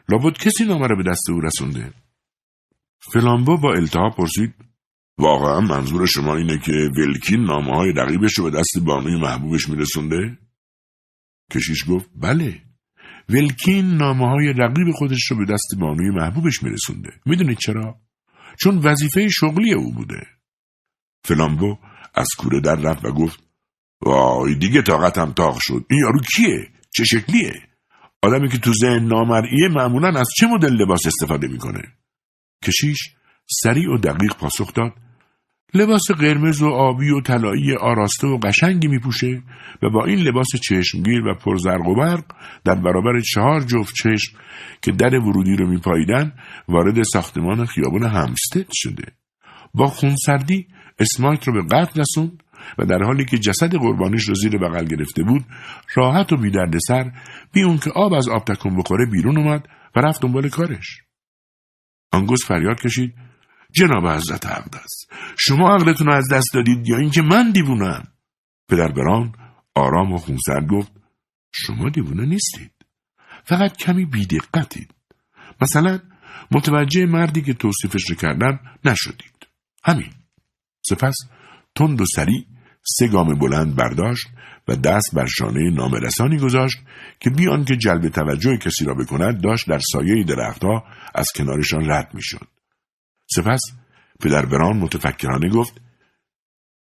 [0.09, 1.93] لابد کسی نامه را به دست او رسونده
[3.13, 4.53] فلامبو با التها پرسید
[5.17, 10.37] واقعا منظور شما اینه که ولکین نامه های رقیبش رو به دست بانوی محبوبش میرسونده؟
[11.51, 12.61] کشیش گفت بله
[13.29, 17.99] ولکین نامه های رقیب خودش رو به دست بانوی محبوبش میرسونده می‌دونید چرا؟
[18.59, 20.27] چون وظیفه شغلی او بوده
[21.23, 21.77] فلامبو
[22.13, 23.44] از کوره در رفت و گفت
[24.01, 25.85] وای دیگه طاقتم تاق شد.
[25.89, 27.53] این یارو کیه؟ چه شکلیه؟
[28.21, 31.81] آدمی که تو ذهن نامرئیه معمولا از چه مدل لباس استفاده می‌کنه؟
[32.63, 33.15] کشیش
[33.63, 34.93] سریع و دقیق پاسخ داد.
[35.73, 39.43] لباس قرمز و آبی و طلایی آراسته و قشنگی میپوشه
[39.83, 42.23] و با این لباس چشمگیر و پرزرق و برق
[42.63, 44.37] در برابر چهار جفت چشم
[44.81, 46.33] که در ورودی رو میپاییدن
[46.67, 49.03] وارد ساختمان خیابان همستد شده.
[49.73, 50.67] با خونسردی
[50.99, 52.43] اسمایت رو به قتل رسوند
[52.77, 55.45] و در حالی که جسد قربانیش رو زیر بغل گرفته بود
[55.95, 56.51] راحت و بی
[56.87, 57.11] سر
[57.51, 61.01] بی اون که آب از آب تکون بخوره بیرون اومد و رفت دنبال کارش.
[62.11, 63.13] آنگوس فریاد کشید
[63.71, 64.91] جناب حضرت اقدس
[65.37, 68.07] شما عقلتون رو از دست دادید یا اینکه من دیوونم؟
[68.69, 69.33] پدر بران
[69.75, 70.91] آرام و خونسرد گفت
[71.53, 72.71] شما دیوونه نیستید.
[73.43, 74.93] فقط کمی بیدقتید.
[75.61, 75.99] مثلا
[76.51, 79.47] متوجه مردی که توصیفش رو کردم نشدید.
[79.83, 80.13] همین.
[80.89, 81.15] سپس
[81.75, 82.45] تند و سریع
[82.87, 84.27] سه گام بلند برداشت
[84.67, 86.77] و دست بر شانه نامرسانی گذاشت
[87.19, 90.83] که بیان که جلب توجه کسی را بکند داشت در سایه درختها
[91.15, 92.47] از کنارشان رد می‌شد.
[93.35, 93.61] سپس
[94.19, 95.81] پدر بران متفکرانه گفت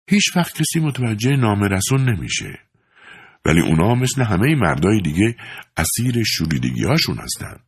[0.10, 2.60] هیچ وقت کسی متوجه نامرسون نمیشه
[3.46, 5.36] ولی اونا مثل همه مردای دیگه
[5.78, 7.60] اسیر شوریدگی هاشون هستند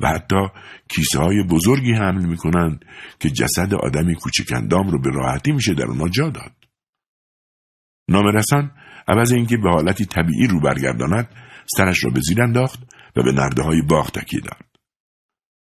[0.00, 0.48] و حتی
[0.88, 2.84] کیسه های بزرگی حمل می‌کنند
[3.20, 6.63] که جسد آدمی کوچکندام رو به راحتی میشه در اونا جا داد.
[8.08, 8.70] نامرسان
[9.08, 11.28] عوض اینکه به حالتی طبیعی رو برگرداند
[11.76, 12.80] سرش را به زیر انداخت
[13.16, 14.64] و به نرده های باغ تکیه داد.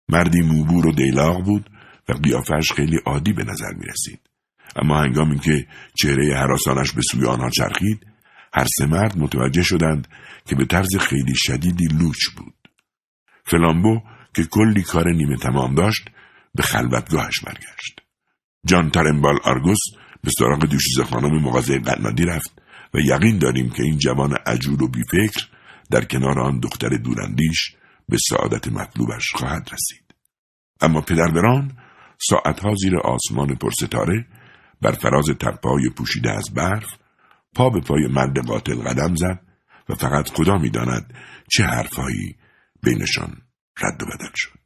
[0.09, 1.71] مردی موبور و دیلاغ بود
[2.09, 4.21] و قیافش خیلی عادی به نظر می رسید.
[4.77, 8.07] اما هنگامی که چهره حراسانش به سوی آنها چرخید
[8.55, 10.09] هر سه مرد متوجه شدند
[10.45, 12.55] که به طرز خیلی شدیدی لوچ بود.
[13.45, 14.01] فلامبو
[14.35, 16.11] که کلی کار نیمه تمام داشت
[16.55, 18.01] به خلوتگاهش برگشت.
[18.67, 19.79] جان ترنبال آرگوس
[20.25, 22.63] به سراغ دوشیزه خانم مغازه قنادی رفت
[22.95, 25.47] و یقین داریم که این جوان عجول و بیفکر
[25.91, 27.77] در کنار آن دختر دورندیش
[28.09, 30.15] به سعادت مطلوبش خواهد رسید.
[30.81, 31.77] اما پدربران
[32.29, 34.27] ساعتها زیر آسمان پرستاره
[34.81, 36.87] بر فراز تپههای پوشیده از برف
[37.55, 39.41] پا به پای مرد قاتل قدم زد
[39.89, 41.15] و فقط خدا می‌داند
[41.51, 42.37] چه حرفهایی
[42.83, 43.37] بینشان
[43.83, 44.60] رد و بدل شد.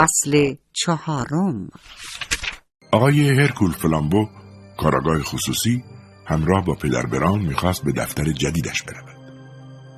[0.00, 1.68] فصل چهارم
[2.92, 4.28] آقای هرکول فلامبو
[4.78, 5.84] کاراگاه خصوصی
[6.26, 9.16] همراه با پدر بران می‌خواست به دفتر جدیدش برود.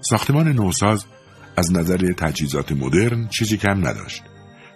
[0.00, 1.04] ساختمان نوساز
[1.56, 4.22] از نظر تجهیزات مدرن چیزی کم نداشت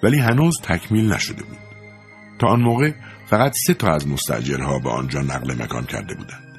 [0.02, 1.58] ولی هنوز تکمیل نشده بود.
[2.38, 2.92] تا آن موقع
[3.26, 6.58] فقط سه تا از مستجرها به آنجا نقل مکان کرده بودند.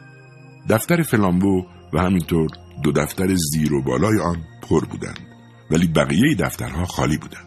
[0.70, 2.50] دفتر فلامبو و همینطور
[2.84, 5.20] دو دفتر زیر و بالای آن پر بودند
[5.72, 7.47] ولی بقیه دفترها خالی بودند.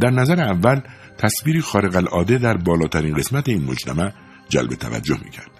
[0.00, 0.80] در نظر اول
[1.18, 4.12] تصویری خارق العاده در بالاترین قسمت این مجتمع
[4.48, 5.50] جلب توجه می‌کرد.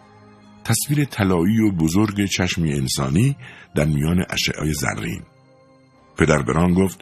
[0.64, 3.36] تصویر طلایی و بزرگ چشمی انسانی
[3.74, 5.22] در میان اشعای زرین.
[6.18, 7.00] پدر بران گفت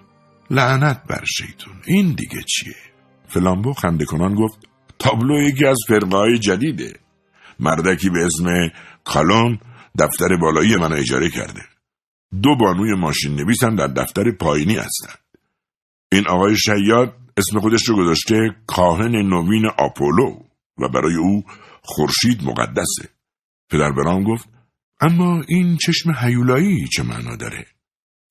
[0.51, 2.75] لعنت بر شیطون این دیگه چیه؟
[3.29, 4.59] فلامبو خنده کنان گفت
[4.99, 6.93] تابلو یکی از فرقای جدیده.
[7.61, 8.71] مردکی به اسم
[9.05, 9.59] کالون
[9.99, 11.63] دفتر بالایی من اجاره کرده.
[12.43, 15.19] دو بانوی ماشین نویسم در دفتر پایینی هستند.
[16.13, 20.39] این آقای شیاد اسم خودش رو گذاشته کاهن نوین آپولو
[20.79, 21.45] و برای او
[21.83, 23.09] خورشید مقدسه.
[23.71, 24.49] پدر برام گفت
[25.01, 27.67] اما این چشم هیولایی چه معنا داره؟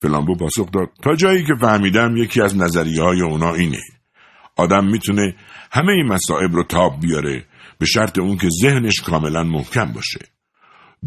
[0.02, 3.80] فلامبو پاسخ داد تا جایی که فهمیدم یکی از نظریه های اونا اینه.
[4.56, 5.36] آدم می‌تونه
[5.72, 7.46] همه این مسائب رو تاب بیاره
[7.78, 10.20] به شرط اون که ذهنش کاملا محکم باشه.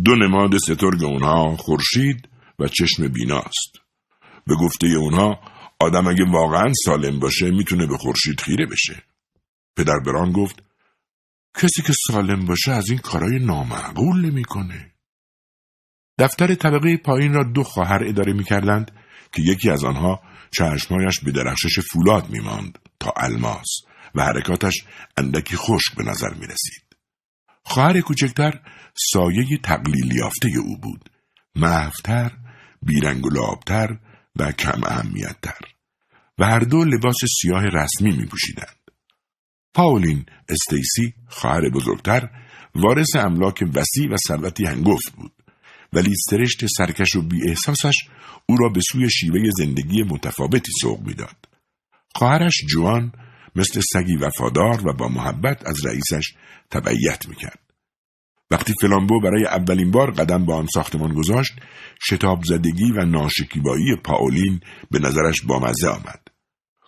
[0.05, 3.71] دو نماد سترگ اونها خورشید و چشم بیناست.
[4.47, 5.39] به گفته اونها
[5.79, 9.03] آدم اگه واقعا سالم باشه می‌تونه به خورشید خیره بشه.
[9.77, 10.63] پدر بران گفت
[11.57, 14.91] کسی که سالم باشه از این کارای نامعقول نمی‌کنه.
[16.19, 18.91] دفتر طبقه پایین را دو خواهر اداره می‌کردند
[19.31, 20.21] که یکی از آنها
[20.51, 23.67] چشمایش به درخشش فولاد میماند تا الماس
[24.15, 24.73] و حرکاتش
[25.17, 26.95] اندکی خشک به نظر می رسید.
[27.63, 28.61] خواهر کوچکتر
[29.11, 31.09] سایه تقلیل یافته او بود.
[31.55, 32.31] محفتر،
[32.81, 33.99] بیرنگ و لابتر
[34.35, 35.59] و کم اهمیتتر
[36.37, 38.75] و هر دو لباس سیاه رسمی می پوشیدند.
[39.73, 42.29] پاولین استیسی خواهر بزرگتر
[42.75, 45.31] وارث املاک وسیع و ثروتی هنگفت بود
[45.93, 47.95] ولی سرشت سرکش و بی احساسش
[48.45, 51.35] او را به سوی شیوه زندگی متفاوتی سوق می‌داد.
[52.15, 53.11] خواهرش جوان
[53.55, 56.33] مثل سگی وفادار و با محبت از رئیسش
[56.71, 57.64] تبعیت می‌کرد.
[58.51, 61.53] وقتی فلامبو برای اولین بار قدم به آن ساختمان گذاشت
[62.09, 64.59] شتاب زدگی و ناشکیبایی پاولین
[64.91, 66.27] به نظرش بامزه آمد.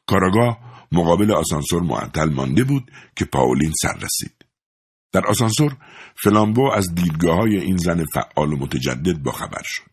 [0.08, 0.60] کاراگاه
[0.92, 4.46] مقابل آسانسور معطل مانده بود که پاولین سر رسید.
[5.12, 5.78] در آسانسور
[6.24, 9.92] فلامبو از دیدگاه های این زن فعال و متجدد باخبر شد.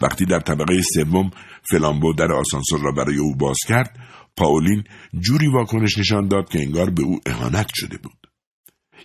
[0.00, 1.30] وقتی در طبقه سوم
[1.70, 3.98] فلامبو در آسانسور را برای او باز کرد
[4.36, 4.84] پاولین
[5.20, 8.31] جوری واکنش نشان داد که انگار به او اهانت شده بود.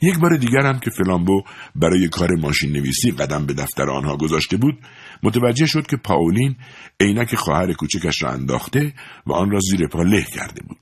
[0.01, 1.43] یک بار دیگر هم که فلامبو
[1.75, 4.79] برای کار ماشین نویسی قدم به دفتر آنها گذاشته بود
[5.23, 6.55] متوجه شد که پاولین
[6.99, 8.93] عینک خواهر کوچکش را انداخته
[9.27, 10.77] و آن را زیر پا له کرده بود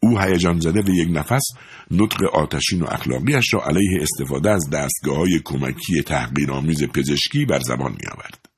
[0.00, 1.42] او هیجان زده به یک نفس
[1.90, 7.90] نطق آتشین و اخلاقیش را علیه استفاده از دستگاه های کمکی تحقیرآمیز پزشکی بر زبان
[7.90, 8.48] می آورد.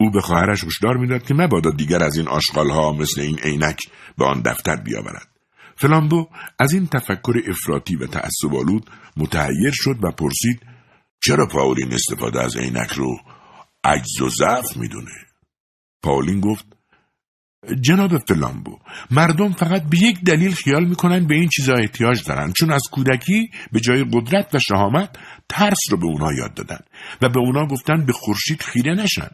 [0.00, 3.80] او به خواهرش هشدار می‌داد که مبادا دیگر از این آشغالها مثل این عینک
[4.18, 5.29] به آن دفتر بیاورد
[5.80, 6.28] فلامبو
[6.58, 10.60] از این تفکر افراطی و تعصب آلود متحیر شد و پرسید
[11.22, 13.16] چرا پاولین استفاده از عینک رو
[13.84, 15.12] عجز و ضعف می‌دونه؟
[16.02, 16.66] پاولین گفت
[17.80, 18.78] جناب فلامبو
[19.10, 23.50] مردم فقط به یک دلیل خیال می‌کنن به این چیزا احتیاج دارن چون از کودکی
[23.72, 25.16] به جای قدرت و شهامت
[25.48, 26.80] ترس رو به اونا یاد دادن
[27.22, 29.30] و به اونا گفتن به خورشید خیره نشن.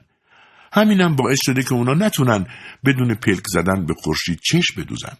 [0.72, 2.46] همینم باعث شده که اونا نتونن
[2.84, 5.16] بدون پلک زدن به خورشید چشم بدوزن.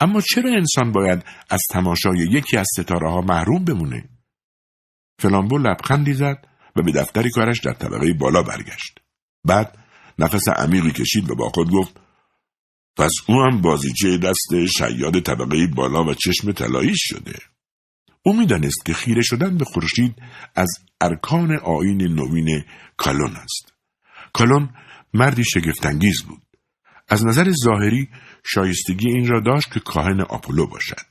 [0.00, 4.08] اما چرا انسان باید از تماشای یکی از ستاره ها محروم بمونه؟
[5.18, 6.46] فلامبو لبخندی زد
[6.76, 8.98] و به دفتری کارش در طبقه بالا برگشت.
[9.44, 9.78] بعد
[10.18, 12.00] نفس عمیقی کشید و با خود گفت
[12.96, 17.38] پس او هم بازیچه دست شیاد طبقه بالا و چشم طلایی شده.
[18.22, 20.14] او می‌دانست که خیره شدن به خورشید
[20.54, 20.68] از
[21.00, 22.64] ارکان آین نوین
[22.96, 23.72] کالون است.
[24.32, 24.68] کالون
[25.14, 26.42] مردی شگفتانگیز بود.
[27.08, 28.08] از نظر ظاهری
[28.46, 31.06] شایستگی این را داشت که کاهن آپولو باشد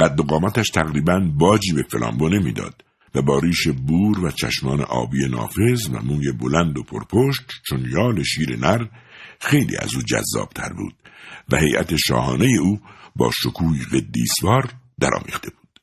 [0.00, 2.84] قد و قامتش تقریبا باجی به فلامبو نمی‌داد
[3.14, 8.22] و با ریش بور و چشمان آبی نافذ و موی بلند و پرپشت چون یال
[8.22, 8.86] شیر نر
[9.40, 10.94] خیلی از او جذابتر بود
[11.52, 12.80] و هیئت شاهانه او
[13.16, 15.80] با شکوی قدیسوار درآمیخته بود.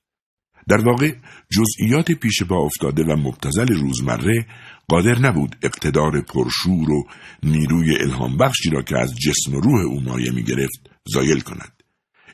[0.68, 1.16] در واقع
[1.50, 4.46] جزئیات پیش با افتاده و مبتزل روزمره
[4.94, 7.04] قادر نبود اقتدار پرشور و
[7.44, 11.84] نیروی الهام بخشی را که از جسم و روح او مایه می گرفت زایل کند.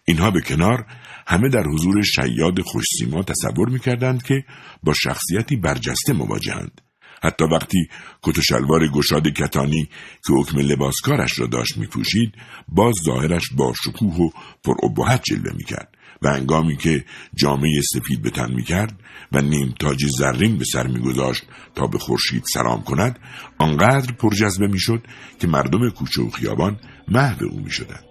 [0.06, 0.86] اینها به کنار
[1.28, 4.44] همه در حضور شیاد خوشسیما تصور می‌کردند که
[4.84, 6.82] با شخصیتی برجسته مواجهند
[7.24, 7.88] حتی وقتی
[8.22, 9.90] کت و شلوار گشاد کتانی
[10.28, 12.34] که حکم لباسکارش را داشت میپوشید
[12.68, 14.30] باز ظاهرش با شکوه و
[14.64, 17.06] پرابهت جلوه می‌کرد و انگامی که
[17.36, 19.00] جامعه سفید به تن می‌کرد
[19.32, 21.44] و نیم تاج زرین به سر میگذاشت
[21.76, 23.20] تا به خورشید سلام کند
[23.58, 25.04] آنقدر پرجذبه می‌شد
[25.40, 28.04] که مردم کوچه و خیابان محو او می‌شدند.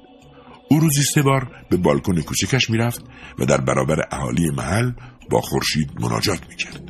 [0.70, 3.04] او روزی سه بار به بالکن کوچکش می‌رفت
[3.38, 4.92] و در برابر اهالی محل
[5.30, 6.82] با خورشید مناجات می‌کرد.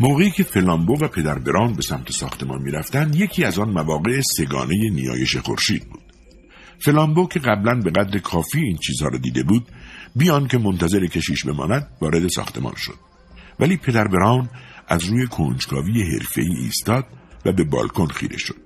[0.00, 4.90] موقعی که فلامبو و پدر بران به سمت ساختمان می‌رفتند یکی از آن مواقع سگانه
[4.90, 6.01] نیایش خورشید بود.
[6.84, 9.68] فلامبو که قبلا به قدر کافی این چیزها را دیده بود
[10.16, 12.98] بیان که منتظر کشیش بماند وارد ساختمان شد.
[13.60, 14.50] ولی پدر بران
[14.88, 17.06] از روی کنجکاوی حرفهای ایستاد
[17.44, 18.56] و به بالکن خیره شد.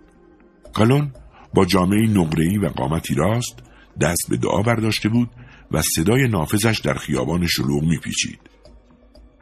[0.75, 1.13] کالون
[1.55, 3.59] با جامعه نقره‌ای و قامتی راست
[4.01, 5.31] دست به دعا برداشته بود
[5.71, 8.41] و صدای نافذش در خیابان شلوغ میپیچید.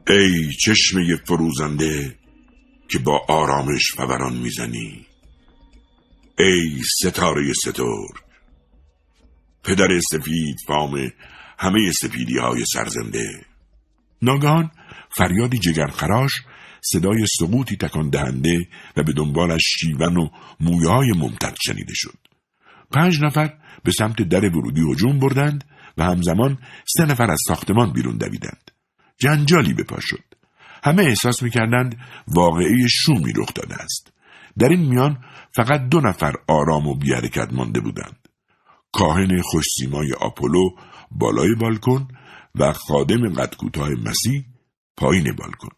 [0.09, 2.17] ای چشمه فروزنده
[2.89, 5.07] که با آرامش فوران می‌زنی
[6.39, 8.25] ای ستاره ستور
[9.65, 11.11] پدر سفید فام
[11.59, 13.45] همه سپیدی های سرزنده.
[14.23, 14.71] ناگهان
[15.17, 16.33] فریادی جگرخراش
[16.81, 18.59] صدای سقوطی تکان دهنده
[18.97, 20.29] و به دنبالش شیون و
[20.61, 22.19] مویهای ممتد شنیده شد.
[22.91, 23.55] پنج نفر
[23.85, 25.65] به سمت در ورودی هجوم بردند
[25.99, 26.59] و همزمان
[26.97, 28.71] سه نفر از ساختمان بیرون دویدند.
[29.19, 30.25] جنجالی به پا شد.
[30.85, 31.97] همه احساس می‌کردند
[32.29, 34.13] واقعی شومی رخ داده است.
[34.59, 35.25] در این میان
[35.57, 38.24] فقط دو نفر آرام و بیحرکت مانده بودند.
[38.95, 40.71] کاهن خوشسیمای آپولو
[41.11, 42.09] بالای بالکن
[42.55, 44.45] و خادم قد کوتاه مسیح
[44.97, 45.69] پایین بالکن.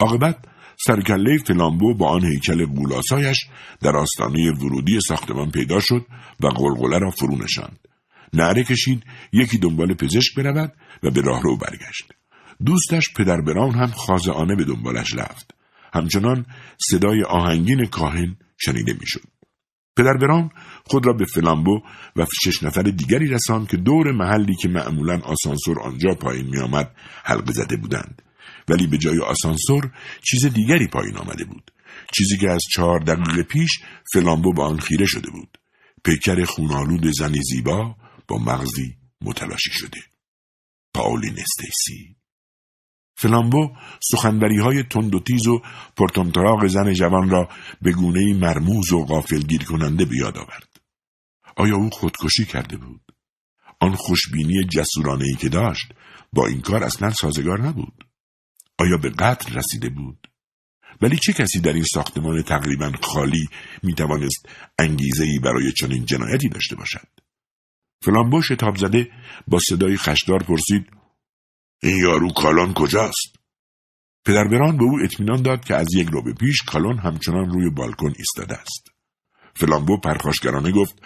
[0.00, 0.44] عاقبت
[0.86, 3.46] سرکله فلامبو با آن هیکل گولاسایش
[3.80, 6.06] در آستانه ورودی ساختمان پیدا شد
[6.40, 7.78] و قلقله را فرو نشاند.
[8.32, 9.02] نعره کشید
[9.32, 10.72] یکی دنبال پزشک برود
[11.02, 12.12] و به راهرو برگشت.
[12.66, 15.54] دوستش پدر بران هم خازعانه به دنبالش رفت.
[15.94, 16.46] همچنان
[16.90, 19.34] صدای آهنگین کاهن شنیده می‌شد.
[19.96, 20.50] پدر بران
[20.86, 21.80] خود را به فلامبو
[22.16, 26.94] و شش نفر دیگری رساند که دور محلی که معمولا آسانسور آنجا پایین میآمد
[27.24, 28.22] حلقه زده بودند.
[28.68, 29.90] ولی به جای آسانسور
[30.30, 31.70] چیز دیگری پایین آمده بود.
[32.16, 33.70] چیزی که از چهار دقیقه پیش
[34.12, 35.58] فلامبو به آن خیره شده بود.
[36.04, 37.96] پیکر خونالود زنی زیبا
[38.28, 40.00] با مغزی متلاشی شده.
[40.94, 42.16] پاولین استیسی
[43.16, 43.70] فلامبو
[44.10, 45.62] سخنبری های تند و تیز و
[45.96, 47.48] پرتمطراق زن جوان را
[47.82, 50.73] به گونه مرموز و غافلگیر کننده به یاد آورد.
[51.56, 53.00] آیا او خودکشی کرده بود؟
[53.80, 55.86] آن خوشبینی جسورانه ای که داشت
[56.32, 58.04] با این کار اصلا سازگار نبود.
[58.78, 60.30] آیا به قتل رسیده بود؟
[61.02, 63.48] ولی چه کسی در این ساختمان تقریبا خالی
[63.82, 64.48] می توانست
[64.78, 67.08] انگیزه ای برای چنین جنایتی داشته باشد؟
[68.02, 69.10] فلامبو شتاب زده
[69.48, 70.90] با صدای خشدار پرسید
[71.82, 73.36] این یارو کالون کجاست؟
[74.24, 77.70] پدر بران به او اطمینان داد که از یک رو به پیش کالون همچنان روی
[77.70, 78.88] بالکن ایستاده است.
[79.54, 81.02] فلامبو پرخاشگرانه گفت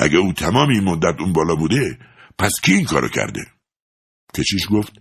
[0.00, 1.98] اگه او تمام این مدت اون بالا بوده
[2.38, 3.40] پس کی این کارو کرده؟
[4.36, 4.92] کشیش گفت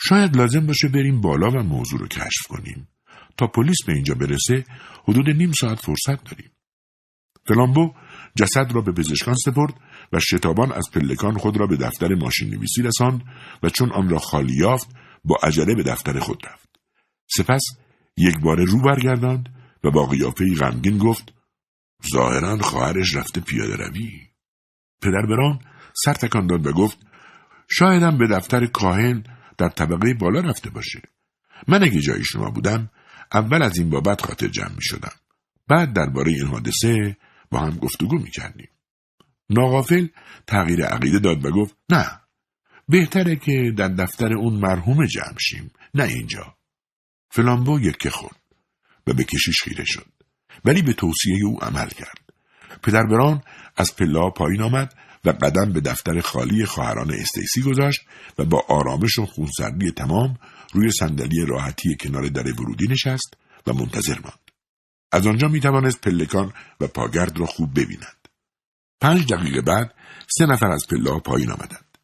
[0.00, 2.88] شاید لازم باشه بریم بالا و موضوع رو کشف کنیم.
[3.36, 4.64] تا پلیس به اینجا برسه
[5.08, 6.50] حدود نیم ساعت فرصت داریم.
[7.46, 7.94] فلامبو
[8.36, 9.74] جسد را به پزشکان سپرد
[10.12, 13.22] و شتابان از پلکان خود را به دفتر ماشین نویسی رساند
[13.62, 14.88] و چون آن را خالی یافت
[15.24, 16.68] با عجله به دفتر خود رفت.
[17.26, 17.62] سپس
[18.16, 19.48] یک بار رو برگرداند
[19.84, 21.37] و با قیافه غمگین گفت
[22.12, 24.28] ظاهرا خواهرش رفته پیاده روی.
[25.02, 25.60] پدر بران
[26.04, 26.98] سر تکان داد و گفت
[27.70, 29.24] شایدم به دفتر کاهن
[29.58, 31.02] در طبقه بالا رفته باشه.
[31.68, 32.90] من اگه جای شما بودم
[33.32, 35.12] اول از این بابت خاطر جمع می شدم.
[35.68, 37.16] بعد درباره این حادثه
[37.50, 38.68] با هم گفتگو می کردیم.
[39.50, 40.06] ناغافل
[40.46, 42.20] تغییر عقیده داد و گفت نه
[42.88, 46.56] بهتره که در دفتر اون مرحوم جمع شیم نه اینجا.
[47.30, 48.40] فلامبو یکه خورد
[49.06, 50.17] و به کشیش خیره شد
[50.64, 52.18] ولی به توصیه او عمل کرد.
[52.82, 53.42] پدر بران
[53.76, 54.94] از پلا پایین آمد
[55.24, 58.00] و قدم به دفتر خالی خواهران استیسی گذاشت
[58.38, 60.38] و با آرامش و خونسردی تمام
[60.72, 63.34] روی صندلی راحتی کنار در ورودی نشست
[63.66, 64.50] و منتظر ماند.
[65.12, 68.28] از آنجا می توانست پلکان و پاگرد را خوب ببیند.
[69.00, 69.94] پنج دقیقه بعد
[70.38, 71.98] سه نفر از پله پایین آمدند.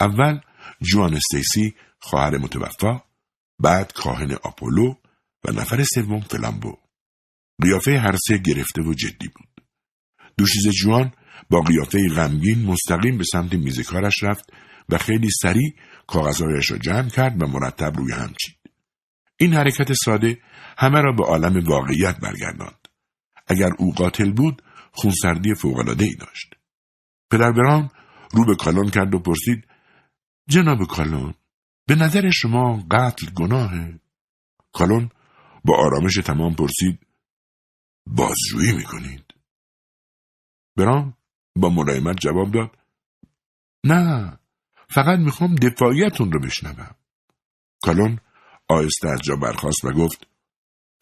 [0.00, 0.40] اول
[0.82, 3.02] جوان استیسی خواهر متوفا،
[3.58, 4.94] بعد کاهن آپولو
[5.44, 6.83] و نفر سوم فلامبو.
[7.62, 9.66] قیافه هر سه گرفته و جدی بود.
[10.38, 11.12] دوشیز جوان
[11.50, 14.52] با قیافه غمگین مستقیم به سمت میز کارش رفت
[14.88, 15.74] و خیلی سریع
[16.06, 18.56] کاغذهایش را جمع کرد و مرتب روی هم چید.
[19.36, 20.38] این حرکت ساده
[20.78, 22.88] همه را به عالم واقعیت برگرداند.
[23.46, 24.62] اگر او قاتل بود
[24.92, 26.54] خونسردی فوقالعاده ای داشت.
[27.30, 27.88] پدر برام
[28.32, 29.64] رو به کالون کرد و پرسید
[30.48, 31.34] جناب کالون
[31.86, 34.00] به نظر شما قتل گناهه؟
[34.72, 35.10] کالون
[35.64, 37.03] با آرامش تمام پرسید
[38.06, 39.34] بازجویی می‌کنید؟
[40.76, 41.16] برام
[41.56, 42.78] با ملایمت جواب داد.
[43.84, 44.38] نه
[44.88, 46.94] فقط می‌خوام دفاعیتون رو بشنوم.
[47.82, 48.18] کالون
[48.68, 50.26] آهسته از جا برخاست و گفت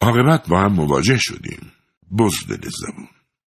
[0.01, 1.71] عاقبت با هم مواجه شدیم.
[2.17, 3.07] بزدل زبون.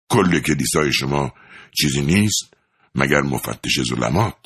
[0.09, 1.33] کل کلیسای شما
[1.77, 2.53] چیزی نیست
[2.95, 4.45] مگر مفتش ظلمات.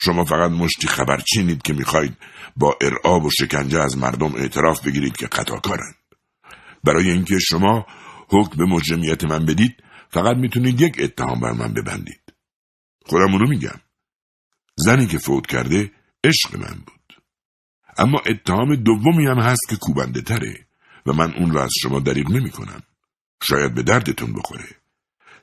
[0.00, 2.16] شما فقط مشتی خبر چینید که می‌خواهید
[2.56, 5.94] با ارعاب و شکنجه از مردم اعتراف بگیرید که خطاکارند
[6.86, 7.86] برای اینکه شما
[8.28, 12.32] حکم به مجرمیت من بدید فقط می‌تونید یک اتهام بر من ببندید
[13.06, 13.80] خودم اونو میگم
[14.76, 15.90] زنی که فوت کرده
[16.24, 16.94] عشق من بود
[17.98, 20.66] اما اتهام دومی هم هست که کوبنده تره
[21.06, 22.82] و من اون را از شما دریغ نمی کنم.
[23.42, 24.68] شاید به دردتون بخوره.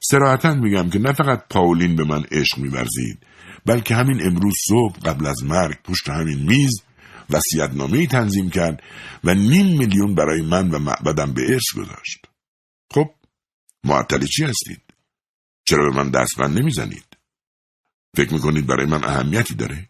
[0.02, 3.26] سراحتا میگم که نه فقط پاولین به من عشق میورزید
[3.66, 6.84] بلکه همین امروز صبح قبل از مرگ پشت همین میز
[7.34, 8.84] وسیعتنامه تنظیم کرد
[9.24, 12.26] و نیم میلیون برای من و معبدم به ارث گذاشت.
[12.94, 13.10] خب
[13.84, 14.82] معطلی چی هستید؟
[15.66, 17.18] چرا به من دستبند نمی‌زنید؟
[18.18, 19.90] فکر می‌کنید برای من اهمیتی داره؟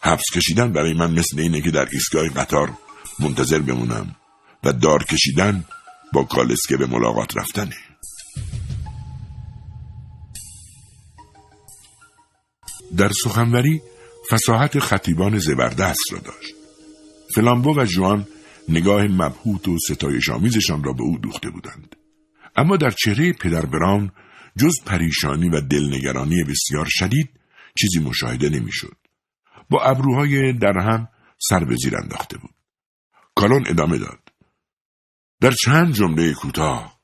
[0.00, 2.72] حبس کشیدن برای من مثل اینه که در ایستگاه قطار
[3.20, 4.16] منتظر بمونم
[4.64, 5.64] و دار کشیدن
[6.12, 7.76] با کالسکه به ملاقات رفتنه
[12.96, 13.82] در سخنوری
[14.30, 16.54] فساحت خطیبان زبردست را داشت
[17.34, 18.26] فلامبو و جوان
[18.68, 21.96] نگاه مبهوت و ستایش آمیزشان را به او دوخته بودند
[22.56, 24.12] اما در چهره پدر بران
[24.56, 27.30] جز پریشانی و دلنگرانی بسیار شدید
[27.78, 28.96] چیزی مشاهده نمی‌شد.
[29.70, 32.54] با ابروهای در هم سر به زیر انداخته بود.
[33.34, 34.20] کالون ادامه داد.
[35.40, 37.00] در چند جمله کوتاه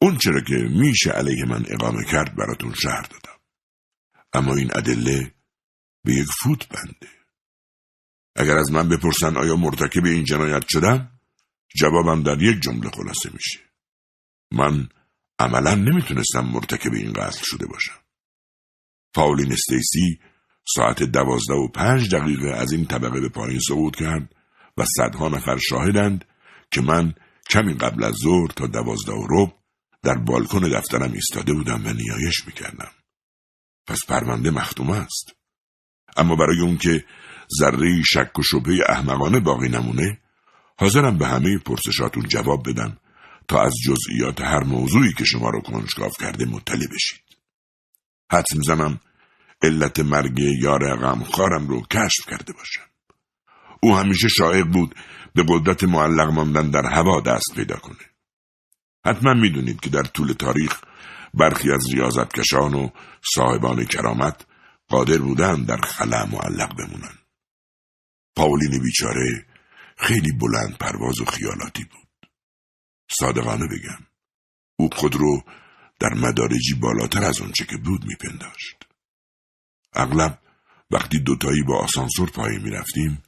[0.00, 3.38] اون چرا که میشه علیه من اقامه کرد براتون شهر دادم.
[4.32, 5.32] اما این ادله
[6.04, 7.08] به یک فوت بنده.
[8.36, 11.20] اگر از من بپرسن آیا مرتکب این جنایت شدم
[11.76, 13.60] جوابم در یک جمله خلاصه میشه.
[14.52, 14.88] من
[15.38, 17.98] عملا نمی‌تونستم مرتکب این قتل شده باشم.
[19.14, 20.20] پاولین استیسی
[20.74, 24.34] ساعت دوازده و پنج دقیقه از این طبقه به پایین صعود کرد
[24.76, 26.24] و صدها نفر شاهدند
[26.70, 27.14] که من
[27.50, 29.54] کمی قبل از ظهر تا دوازده و رب
[30.02, 32.90] در بالکن دفترم ایستاده بودم و نیایش می‌کردم.
[33.86, 35.37] پس پرونده مختوم است.
[36.18, 37.04] اما برای اون که
[37.60, 40.18] ذره شک و شبه احمقانه باقی نمونه
[40.78, 42.96] حاضرم به همه پرسشاتون جواب بدم
[43.48, 47.20] تا از جزئیات هر موضوعی که شما رو کنجکاو کرده مطلع بشید.
[48.32, 49.00] حدس می‌زنم
[49.62, 52.82] علت مرگ یار غمخوارم رو کشف کرده باشم.
[53.82, 54.94] او همیشه شایق بود
[55.34, 57.96] به قدرت معلق ماندن در هوا دست پیدا کنه.
[59.06, 60.80] حتما می‌دونید که در طول تاریخ
[61.34, 62.88] برخی از ریاضتکشان و
[63.34, 64.46] صاحبان کرامت
[64.88, 67.18] قادر بودن در خلا معلق بمونن.
[68.36, 69.46] پاولین بیچاره
[69.96, 72.30] خیلی بلند پرواز و خیالاتی بود.
[73.10, 74.06] صادقانه بگم.
[74.76, 75.42] او خود رو
[76.00, 78.84] در مدارجی بالاتر از اونچه که بود میپنداشت.
[79.92, 80.42] اغلب
[80.90, 83.22] وقتی دوتایی با آسانسور پایین می‌رفتیم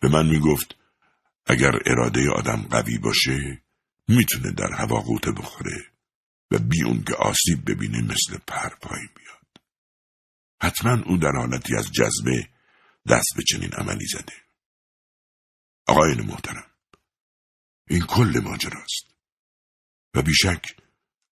[0.00, 0.76] به من می‌گفت
[1.46, 3.62] اگر اراده آدم قوی باشه
[4.08, 5.84] می‌تونه در هوا قوطه بخوره
[6.50, 9.31] و بی اون که آسیب ببینه مثل پر پایی بیاد.
[10.62, 12.48] حتما او در حالتی از جذبه
[13.08, 14.32] دست به چنین عملی زده.
[15.86, 16.70] آقایان محترم
[17.88, 19.14] این کل ماجراست
[20.14, 20.76] و بیشک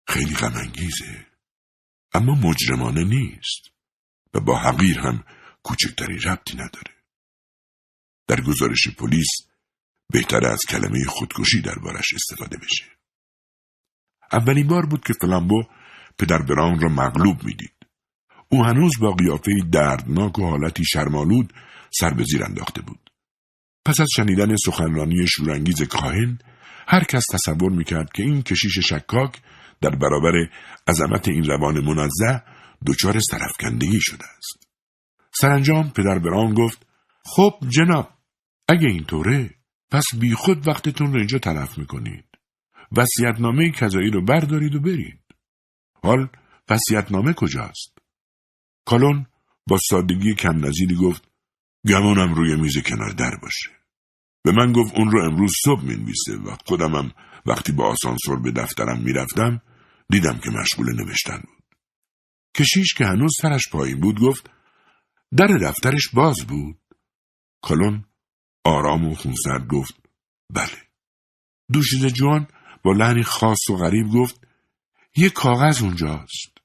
[0.07, 1.27] خیلی غمانگیزه
[2.13, 3.71] اما مجرمانه نیست
[4.33, 5.23] و با حقیر هم
[5.63, 6.93] کوچکتری ربطی نداره.
[8.27, 9.29] در گزارش پلیس
[10.09, 12.85] بهتر از کلمه خودکشی دربارش استفاده بشه.
[14.31, 15.63] اولین بار بود که فلامبو
[16.19, 17.76] پدر بران را مغلوب می‌دید.
[18.49, 21.53] او هنوز با قیافه دردناک و حالتی شرمالود
[21.99, 23.09] سر به زیر انداخته بود
[23.85, 26.39] پس از شنیدن سخنرانی شورانگیز کاهن
[26.87, 29.41] هر کس تصور می‌کرد که این کشیش شکاک
[29.81, 30.31] در برابر
[30.87, 32.43] عظمت این روان منزه
[32.87, 34.67] دچار سرفکندگی شده است.
[35.33, 36.87] سرانجام پدر بران گفت
[37.25, 38.09] خب جناب
[38.67, 39.49] اگه اینطوره
[39.91, 42.25] پس بی خود وقتتون رو اینجا تلف می‌کنید.
[42.91, 45.19] وسیعتنامه کذایی رو بردارید و برید.
[46.03, 46.29] حال
[46.69, 47.96] وسیعتنامه کجاست؟
[48.87, 49.25] کالون
[49.69, 51.27] با سادگی کم نظیری گفت
[51.87, 53.69] گمونم روی میز کنار در باشه.
[54.43, 57.11] به من گفت اون رو امروز صبح می‌نویسه و خودمم
[57.45, 59.61] وقتی با آسانسور به دفترم می‌رفتم
[60.09, 61.63] دیدم که مشغول نوشتن بود.
[62.57, 64.49] کشیش که هنوز سرش پایین بود گفت
[65.37, 66.79] در دفترش باز بود.
[67.61, 68.05] کالون
[68.63, 69.93] آرام و خونسرد گفت
[70.53, 70.87] بله.
[71.73, 72.47] دوشیز جوان
[72.83, 74.47] با لحنی خاص و غریب گفت
[75.15, 76.56] یه کاغذ اونجاست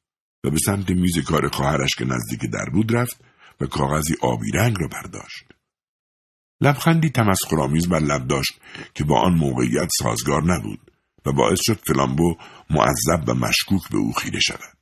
[0.45, 3.25] و به سمت میز کار خواهرش که نزدیک در بود رفت
[3.61, 5.45] و کاغذی آبی رنگ را برداشت.
[6.61, 8.61] لبخندی تمسخرآمیز بر لب داشت
[8.95, 10.81] که با آن موقعیت سازگار نبود
[11.27, 12.37] و باعث شد فلامبو
[12.71, 14.79] معذب و مشکوک به او خیره شود.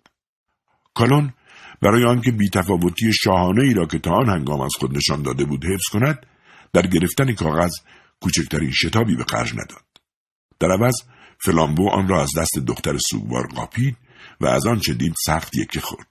[0.94, 1.32] کالون
[1.82, 5.64] برای آنکه بیتفاوتی شاهانه ای را که تا آن هنگام از خود نشان داده بود
[5.64, 6.26] حفظ کند
[6.72, 7.72] در گرفتن کاغذ
[8.20, 9.84] کوچکترین شتابی به خرج نداد
[10.60, 10.94] در عوض
[11.38, 13.96] فلامبو آن را از دست دختر سوگوار قاپید
[14.40, 16.08] و از آن چه دید سخت یکی خورد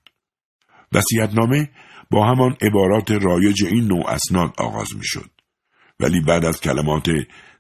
[0.91, 1.69] وسیعتنامه
[2.11, 5.30] با همان عبارات رایج این نوع اسناد آغاز می‌شد
[5.99, 7.10] ولی بعد از کلمات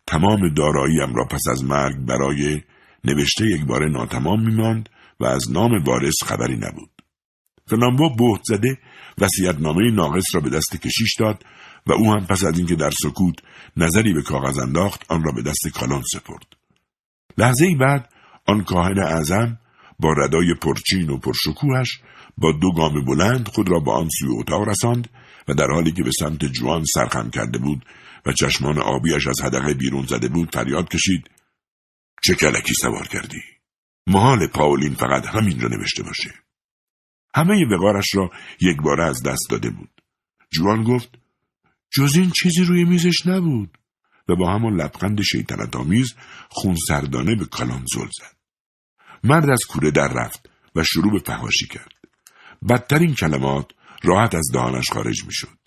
[0.07, 2.61] تمام داراییم را پس از مرگ برای
[3.03, 4.89] نوشته یک بار ناتمام میماند
[5.19, 6.89] و از نام وارث خبری نبود.
[7.67, 8.77] فلامبو بهت زده
[9.17, 11.43] وسیعتنامه ناقص را به دست کشیش داد
[11.87, 13.35] و او هم پس از اینکه در سکوت
[13.77, 16.45] نظری به کاغذ انداخت آن را به دست کالان سپرد.
[17.37, 18.09] لحظه ای بعد
[18.45, 19.57] آن کاهن اعظم
[19.99, 21.99] با ردای پرچین و پرشکوهش
[22.37, 25.09] با دو گام بلند خود را با آن سوی اتاق رساند
[25.47, 27.85] و در حالی که به سمت جوان سرخم کرده بود
[28.25, 31.29] و چشمان آبیش از حدقه بیرون زده بود فریاد کشید
[32.23, 33.41] چه کلکی سوار کردی؟
[34.07, 36.33] محال پاولین فقط همین را نوشته باشه.
[37.35, 38.31] همه وقارش را
[38.61, 40.01] یک بار از دست داده بود.
[40.51, 41.09] جوان گفت
[41.91, 43.77] جز این چیزی روی میزش نبود
[44.29, 46.15] و با همان لبخند شیطنت آمیز
[46.49, 48.38] خونسردانه به کلان زل زد.
[49.23, 51.93] مرد از کوره در رفت و شروع به فهاشی کرد.
[52.69, 53.71] بدترین کلمات
[54.03, 55.57] راحت از دهانش خارج می‌شد.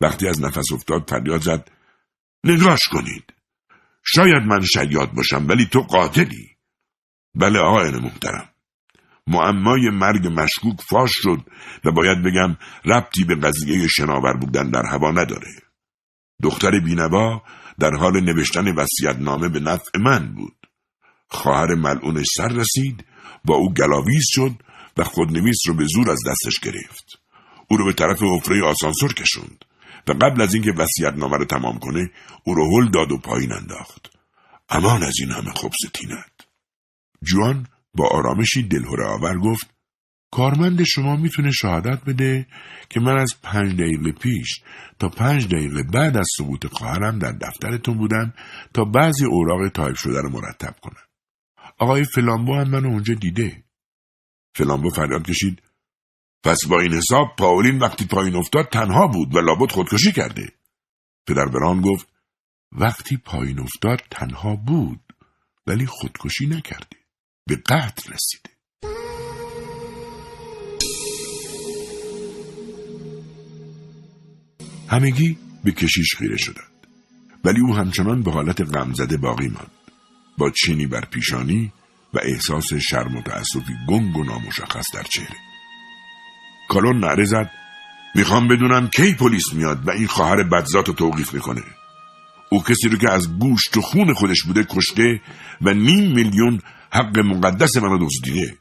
[0.00, 1.70] وقتی از نفس افتاد فریاد زد
[2.44, 3.24] نگاش کنید.
[4.04, 6.56] شاید من شیاد باشم ولی تو قاتلی.
[7.34, 8.48] بله آقایان محترم.
[9.26, 11.40] معمای مرگ مشکوک فاش شد
[11.84, 15.50] و باید بگم ربطی به قضیه شناور بودن در هوا نداره.
[16.42, 17.42] دختر بینوا
[17.78, 18.74] در حال نوشتن
[19.18, 20.59] نامه به نفع من بود.
[21.30, 23.04] خواهر ملعونش سر رسید
[23.44, 24.52] با او گلاویز شد
[24.96, 27.18] و خودنویس رو به زور از دستش گرفت.
[27.68, 29.64] او رو به طرف حفره آسانسور کشوند.
[30.08, 32.10] و قبل از اینکه وصیت نامه رو تمام کنه
[32.44, 34.12] او رو هل داد و پایین انداخت
[34.68, 36.32] امان از این همه خبز تینت
[37.22, 39.70] جوان با آرامشی دلهوره آور گفت
[40.30, 42.46] کارمند شما می‌تونه شهادت بده
[42.88, 44.60] که من از پنج دقیقه پیش
[44.98, 48.34] تا پنج دقیقه بعد از سقوط خواهرم در دفترتون بودم
[48.74, 51.09] تا بعضی اوراق تایپ شده رو مرتب کنم.
[51.80, 53.64] آقای فلامبو هم منو اونجا دیده.
[54.54, 55.62] فلامبو فریاد کشید
[56.44, 60.52] پس با این حساب پاولین وقتی پایین افتاد تنها بود و لابد خودکشی کرده.
[61.26, 62.08] پدر براون گفت
[62.72, 65.00] وقتی پایین افتاد تنها بود
[65.66, 66.96] ولی خودکشی نکرده.
[67.46, 68.50] به قتل رسیده.
[74.88, 76.86] همگی به کشیش خیره شدند.
[77.44, 79.79] ولی او همچنان به حالت غمزده باقی ماند.
[80.40, 81.72] با چینی بر پیشانی
[82.14, 85.36] و احساس شرم و تأسفی گنگ و نامشخص در چهره.
[86.68, 87.50] کالون نعره زد.
[88.14, 91.62] می‌خوام بدونم کی پلیس میاد و این خواهر بدزات رو توقیف می‌کنه.
[92.50, 95.20] او کسی رو که از گوشت و خون خودش بوده کشته
[95.60, 96.60] و نیم میلیون
[96.92, 98.56] حق مقدس منو دزدیده.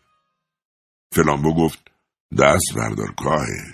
[1.12, 1.80] فلامبو گفت
[2.40, 3.74] دست بردار کاهه.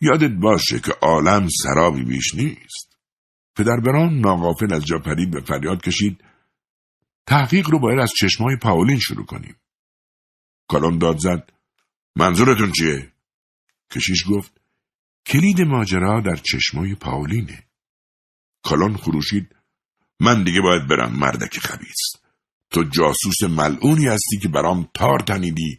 [0.00, 2.96] یادت باشه که عالم سرابی بیش نیست.
[3.56, 6.25] پدر بران ناغافل از جا پرید و فریاد کشید.
[7.26, 9.56] تحقیق رو باید از چشمای پاولین شروع کنیم.
[10.68, 11.52] کالون داد زد.
[12.16, 13.12] منظورتون چیه؟
[13.90, 14.60] کشیش گفت.
[15.26, 17.66] کلید ماجرا در چشمای پاولینه.
[18.62, 19.56] کالون خروشید.
[20.20, 22.26] من دیگه باید برم مردک خبیست
[22.70, 25.78] تو جاسوس ملعونی هستی که برام تار تنیدی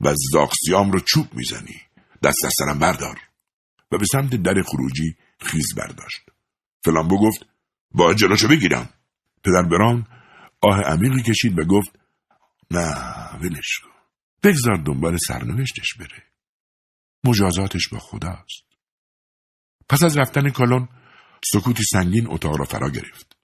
[0.00, 1.80] و زاخسیام رو چوب می‌زنی.
[2.22, 3.20] دست از سرم بردار.
[3.92, 6.20] و به سمت در خروجی خیز برداشت.
[6.84, 7.46] فلامبو گفت
[7.90, 8.88] با جلوشو بگیرم.
[9.44, 10.06] پدر بران
[10.64, 11.98] آه عمیقی کشید و گفت
[12.70, 12.86] نه
[13.40, 13.90] ولش کن.
[14.42, 16.22] بگذار دنبال سرنوشتش بره.
[17.24, 18.64] مجازاتش با خداست.
[19.88, 20.88] پس از رفتن کالون
[21.52, 23.36] سکوتی سنگین اتاق را فرا گرفت.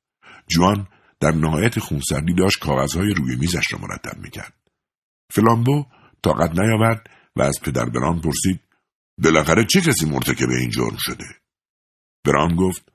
[0.48, 0.88] جوان
[1.20, 4.54] در نهایت خونسردی داشت کاغذهای روی میزش را مرتب می‌کرد.
[5.30, 5.86] فلامبو
[6.22, 8.60] طاقت نیاورد و از پدر بران پرسید
[9.18, 11.24] بالاخره چه کسی مرتکب این جرم شده؟
[12.24, 12.92] بران گفت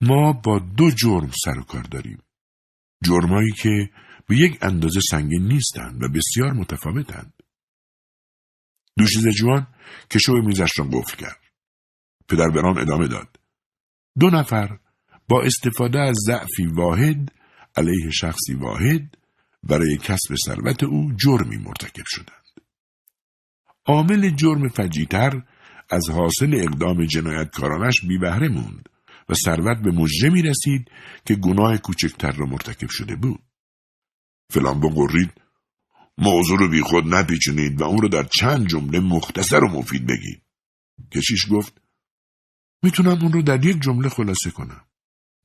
[0.00, 2.22] ما با دو جرم سر و کار داریم.
[3.04, 3.90] جرمایی که
[4.26, 7.32] به یک اندازه سنگین نیستند و بسیار متفاوتند.
[8.98, 9.66] دوشیزه جوان
[10.10, 11.40] کشو میزش را قفل کرد.
[12.28, 13.40] پدر بران ادامه داد.
[14.20, 14.78] دو نفر
[15.28, 17.32] با استفاده از ضعفی واحد
[17.76, 19.16] علیه شخصی واحد
[19.62, 22.46] برای کسب ثروت او جرمی مرتکب شدند.
[23.86, 25.42] عامل جرم فجیتر
[25.90, 28.88] از حاصل اقدام جنایتکارانش بی بهره موند.
[29.28, 30.90] و ثروت به مجرمی رسید
[31.24, 33.42] که گناه کوچکتر را مرتکب شده بود.
[34.50, 35.32] فلامبو قرید
[36.18, 40.42] موضوع رو بی خود نپیچونید و اون رو در چند جمله مختصر و مفید بگید.
[41.12, 41.80] کشیش گفت
[42.82, 44.86] می‌تونم اون رو در یک جمله خلاصه کنم.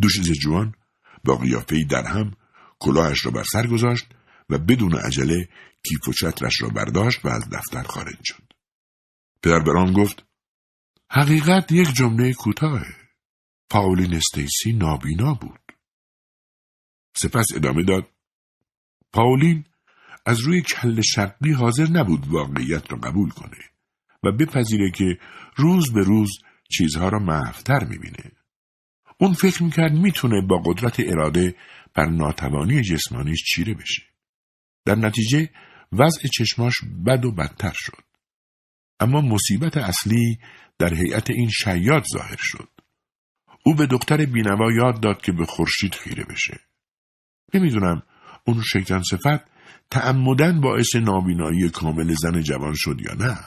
[0.01, 0.75] دوشیز جوان
[1.23, 2.35] با قیافهای در هم
[2.79, 4.05] کلاهش را بر سر گذاشت
[4.49, 5.49] و بدون عجله
[5.83, 8.43] کیف و چترش را برداشت و از دفتر خارج شد.
[9.43, 10.25] پدر بران گفت
[11.09, 13.00] حقیقت یک جمله کوتاه.
[13.71, 15.59] پاولین استیسی نابینا بود.
[17.15, 18.07] سپس ادامه داد
[19.13, 19.65] پاولین
[20.25, 23.57] از روی کل شرقی حاضر نبود واقعیت را قبول کنه
[24.23, 25.17] و بپذیره که
[25.55, 26.31] روز به روز
[26.71, 28.31] چیزها را محفتر می‌بینه.
[29.19, 31.55] اون فکر می‌کرد می‌تونه با قدرت اراده
[31.93, 34.03] بر ناتوانی جسمانیش چیره بشه.
[34.85, 35.49] در نتیجه
[35.91, 36.73] وضع چشماش
[37.07, 38.03] بد و بدتر شد.
[38.99, 40.39] اما مصیبت اصلی
[40.79, 42.69] در هیئت این شیاد ظاهر شد.
[43.63, 46.59] او به دکتر بینوا یاد داد که به خورشید خیره بشه.
[47.53, 48.03] نمی‌دونم
[48.45, 49.51] اون شیطان صفت
[49.89, 53.37] تعمدن باعث نابینایی کامل زن جوان شد یا نه.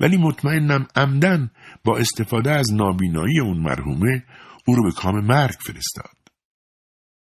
[0.00, 1.50] ولی مطمئنم عمدن
[1.84, 4.24] با استفاده از نابینایی اون مرحومه
[4.66, 6.16] او رو به کام مرگ فرستاد.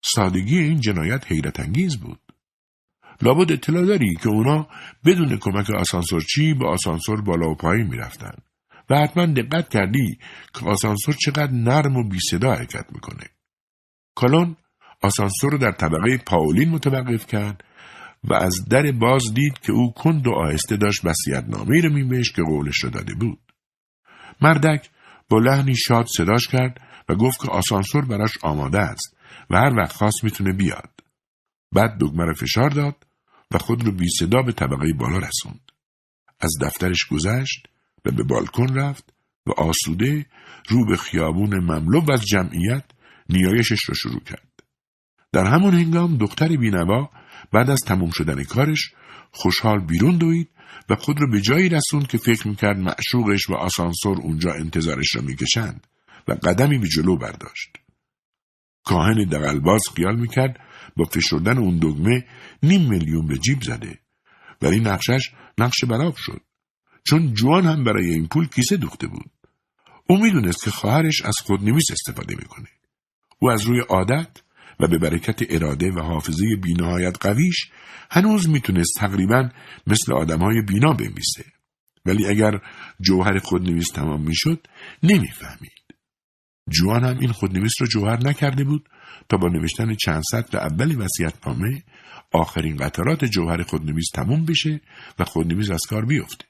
[0.05, 2.21] سادگی این جنایت حیرت انگیز بود.
[3.23, 4.69] لابد اطلاع داری که اونا
[5.05, 8.35] بدون کمک آسانسورچی به آسانسور بالا و پایین می‌رفتن
[8.91, 10.19] و حتما دقت کردی
[10.55, 13.25] که آسانسور چقدر نرم و بی صدا حرکت می‌کنه.
[14.15, 14.57] کالون
[15.03, 17.65] آسانسور رو در طبقه پاولین متوقف کرد
[18.25, 22.33] و از در باز دید که او کند و آهسته داشت وسیعت نامه رو میمش
[22.33, 23.53] که قولش رو داده بود.
[24.41, 24.91] مردک
[25.29, 29.17] با لحنی شاد صداش کرد و گفت که آسانسور براش آماده است
[29.51, 30.91] و هر وقت خواست می‌تونه بیاد.
[31.73, 33.07] بعد دگمه رو فشار داد
[33.51, 35.73] و خود رو بی صدا به طبقه بالا رسوند.
[36.41, 37.69] از دفترش گذشت
[38.05, 39.13] و به بالکن رفت
[39.47, 40.27] و آسوده
[40.69, 42.85] رو به خیابون مملو از جمعیت
[43.29, 44.53] نیایشش را شروع کرد.
[45.33, 47.11] در همون هنگام دختر بینوا
[47.53, 48.93] بعد از تموم شدن کارش
[49.31, 50.49] خوشحال بیرون دوید
[50.89, 55.23] و خود رو به جایی رسوند که فکر می‌کرد معشوقش و آسانسور اونجا انتظارش را
[55.23, 55.87] می‌کشند
[56.29, 57.77] و قدمی به جلو برداشت.
[58.85, 60.61] کاهن دقلباز خیال می‌کرد
[60.97, 62.27] با فشردن اون دگمه
[62.63, 63.99] نیم میلیون به جیب زده
[64.63, 66.41] ولی نقشش نقش براب شد
[67.05, 69.31] چون جوان هم برای این پول کیسه دوخته بود.
[70.09, 72.69] او می‌دونست که خواهرش از خودنویس استفاده می‌کنه.
[73.39, 74.43] او از روی عادت
[74.81, 77.71] و به برکت اراده و حافظه بینهایت قویش
[78.11, 79.49] هنوز می‌تونست تقریبا
[79.87, 81.45] مثل آدمهای بینا بنویسه.
[82.07, 82.61] ولی اگر
[83.01, 84.67] جوهر خودنویس تمام می‌شد
[85.03, 85.73] نمی‌فهمید.
[86.71, 88.89] جوان هم این خودنویس را جوهر نکرده بود
[89.29, 91.09] تا با نوشتن چند سطر اول
[91.47, 91.83] نامه
[92.33, 94.81] آخرین قطرات جوهر خودنویس تموم بشه
[95.19, 96.45] و خودنویس از کار بیفته.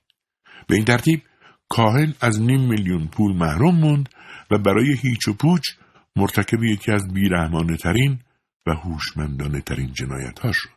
[0.66, 1.22] به این ترتیب
[1.68, 4.09] کاهن از نیم میلیون پول محروم موند
[4.51, 5.62] و برای هیچ و پوچ
[6.16, 8.18] مرتکب یکی از بیرحمانه ترین
[8.66, 10.70] و هوشمندانه ترین جنایت ها شد.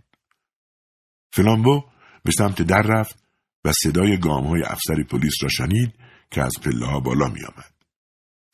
[1.34, 1.84] فلامبو
[2.24, 3.24] به سمت در رفت
[3.66, 5.94] و صدای گام های افسر پلیس را شنید
[6.32, 7.74] که از پله ها بالا می آمد.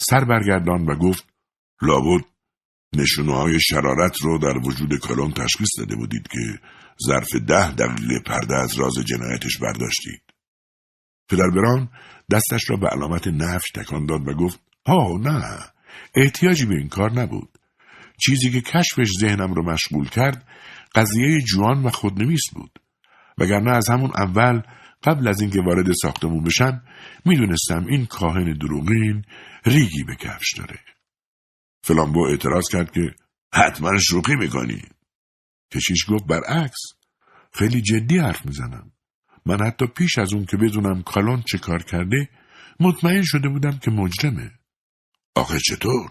[0.02, 1.28] سر برگردان و گفت
[1.82, 2.26] لابد
[2.96, 6.60] نشونه های شرارت رو در وجود کالون تشخیص داده بودید که
[7.08, 10.31] ظرف ده دقیقه پرده از راز جنایتش برداشتید.
[11.30, 11.90] پدر بران
[12.32, 15.60] دستش را به علامت نفش تکان داد و گفت ها نه
[16.16, 17.58] احتیاجی به این کار نبود.
[18.26, 20.48] چیزی که کشفش ذهنم رو مشغول کرد
[20.96, 22.80] قضیه جوان و خودنویس بود.
[23.38, 24.62] وگرنه از همون اول
[25.04, 26.84] قبل از اینکه وارد ساختمون بشم
[27.26, 29.26] می‌دونستم این کاهن دروغین
[29.66, 30.80] ریگی به کفش داره.
[31.84, 33.16] فلامبو اعتراض کرد که
[33.54, 34.82] حتما شوخی می‌کنی.
[35.74, 36.80] کشیش گفت برعکس
[37.54, 38.92] خیلی جدی حرف می‌زنم.
[39.46, 42.30] من حتی پیش از اون که بدونم کالون چه کار کرده
[42.80, 44.52] مطمئن شده بودم که مجرمه.
[45.36, 46.10] آخه چطور؟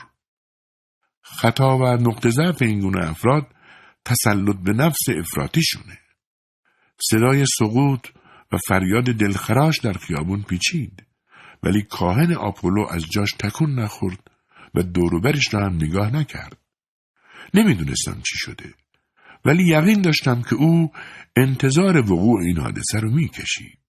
[1.22, 3.46] خطا و نقطه ضعف این گونه افراد
[4.04, 5.98] تسلط به نفس افراتیشونه.
[7.10, 8.06] صدای سقوط
[8.52, 11.06] و فریاد دلخراش در خیابون پیچید
[11.62, 14.30] ولی کاهن آپولو از جاش تکون نخورد
[14.74, 16.58] و دوروبرش را هم نگاه نکرد.
[17.54, 18.74] نمی‌دونستم چی شده
[19.44, 20.92] ولی یقین داشتم که او
[21.36, 23.79] انتظار وقوع این حادثه رو می‌کشید.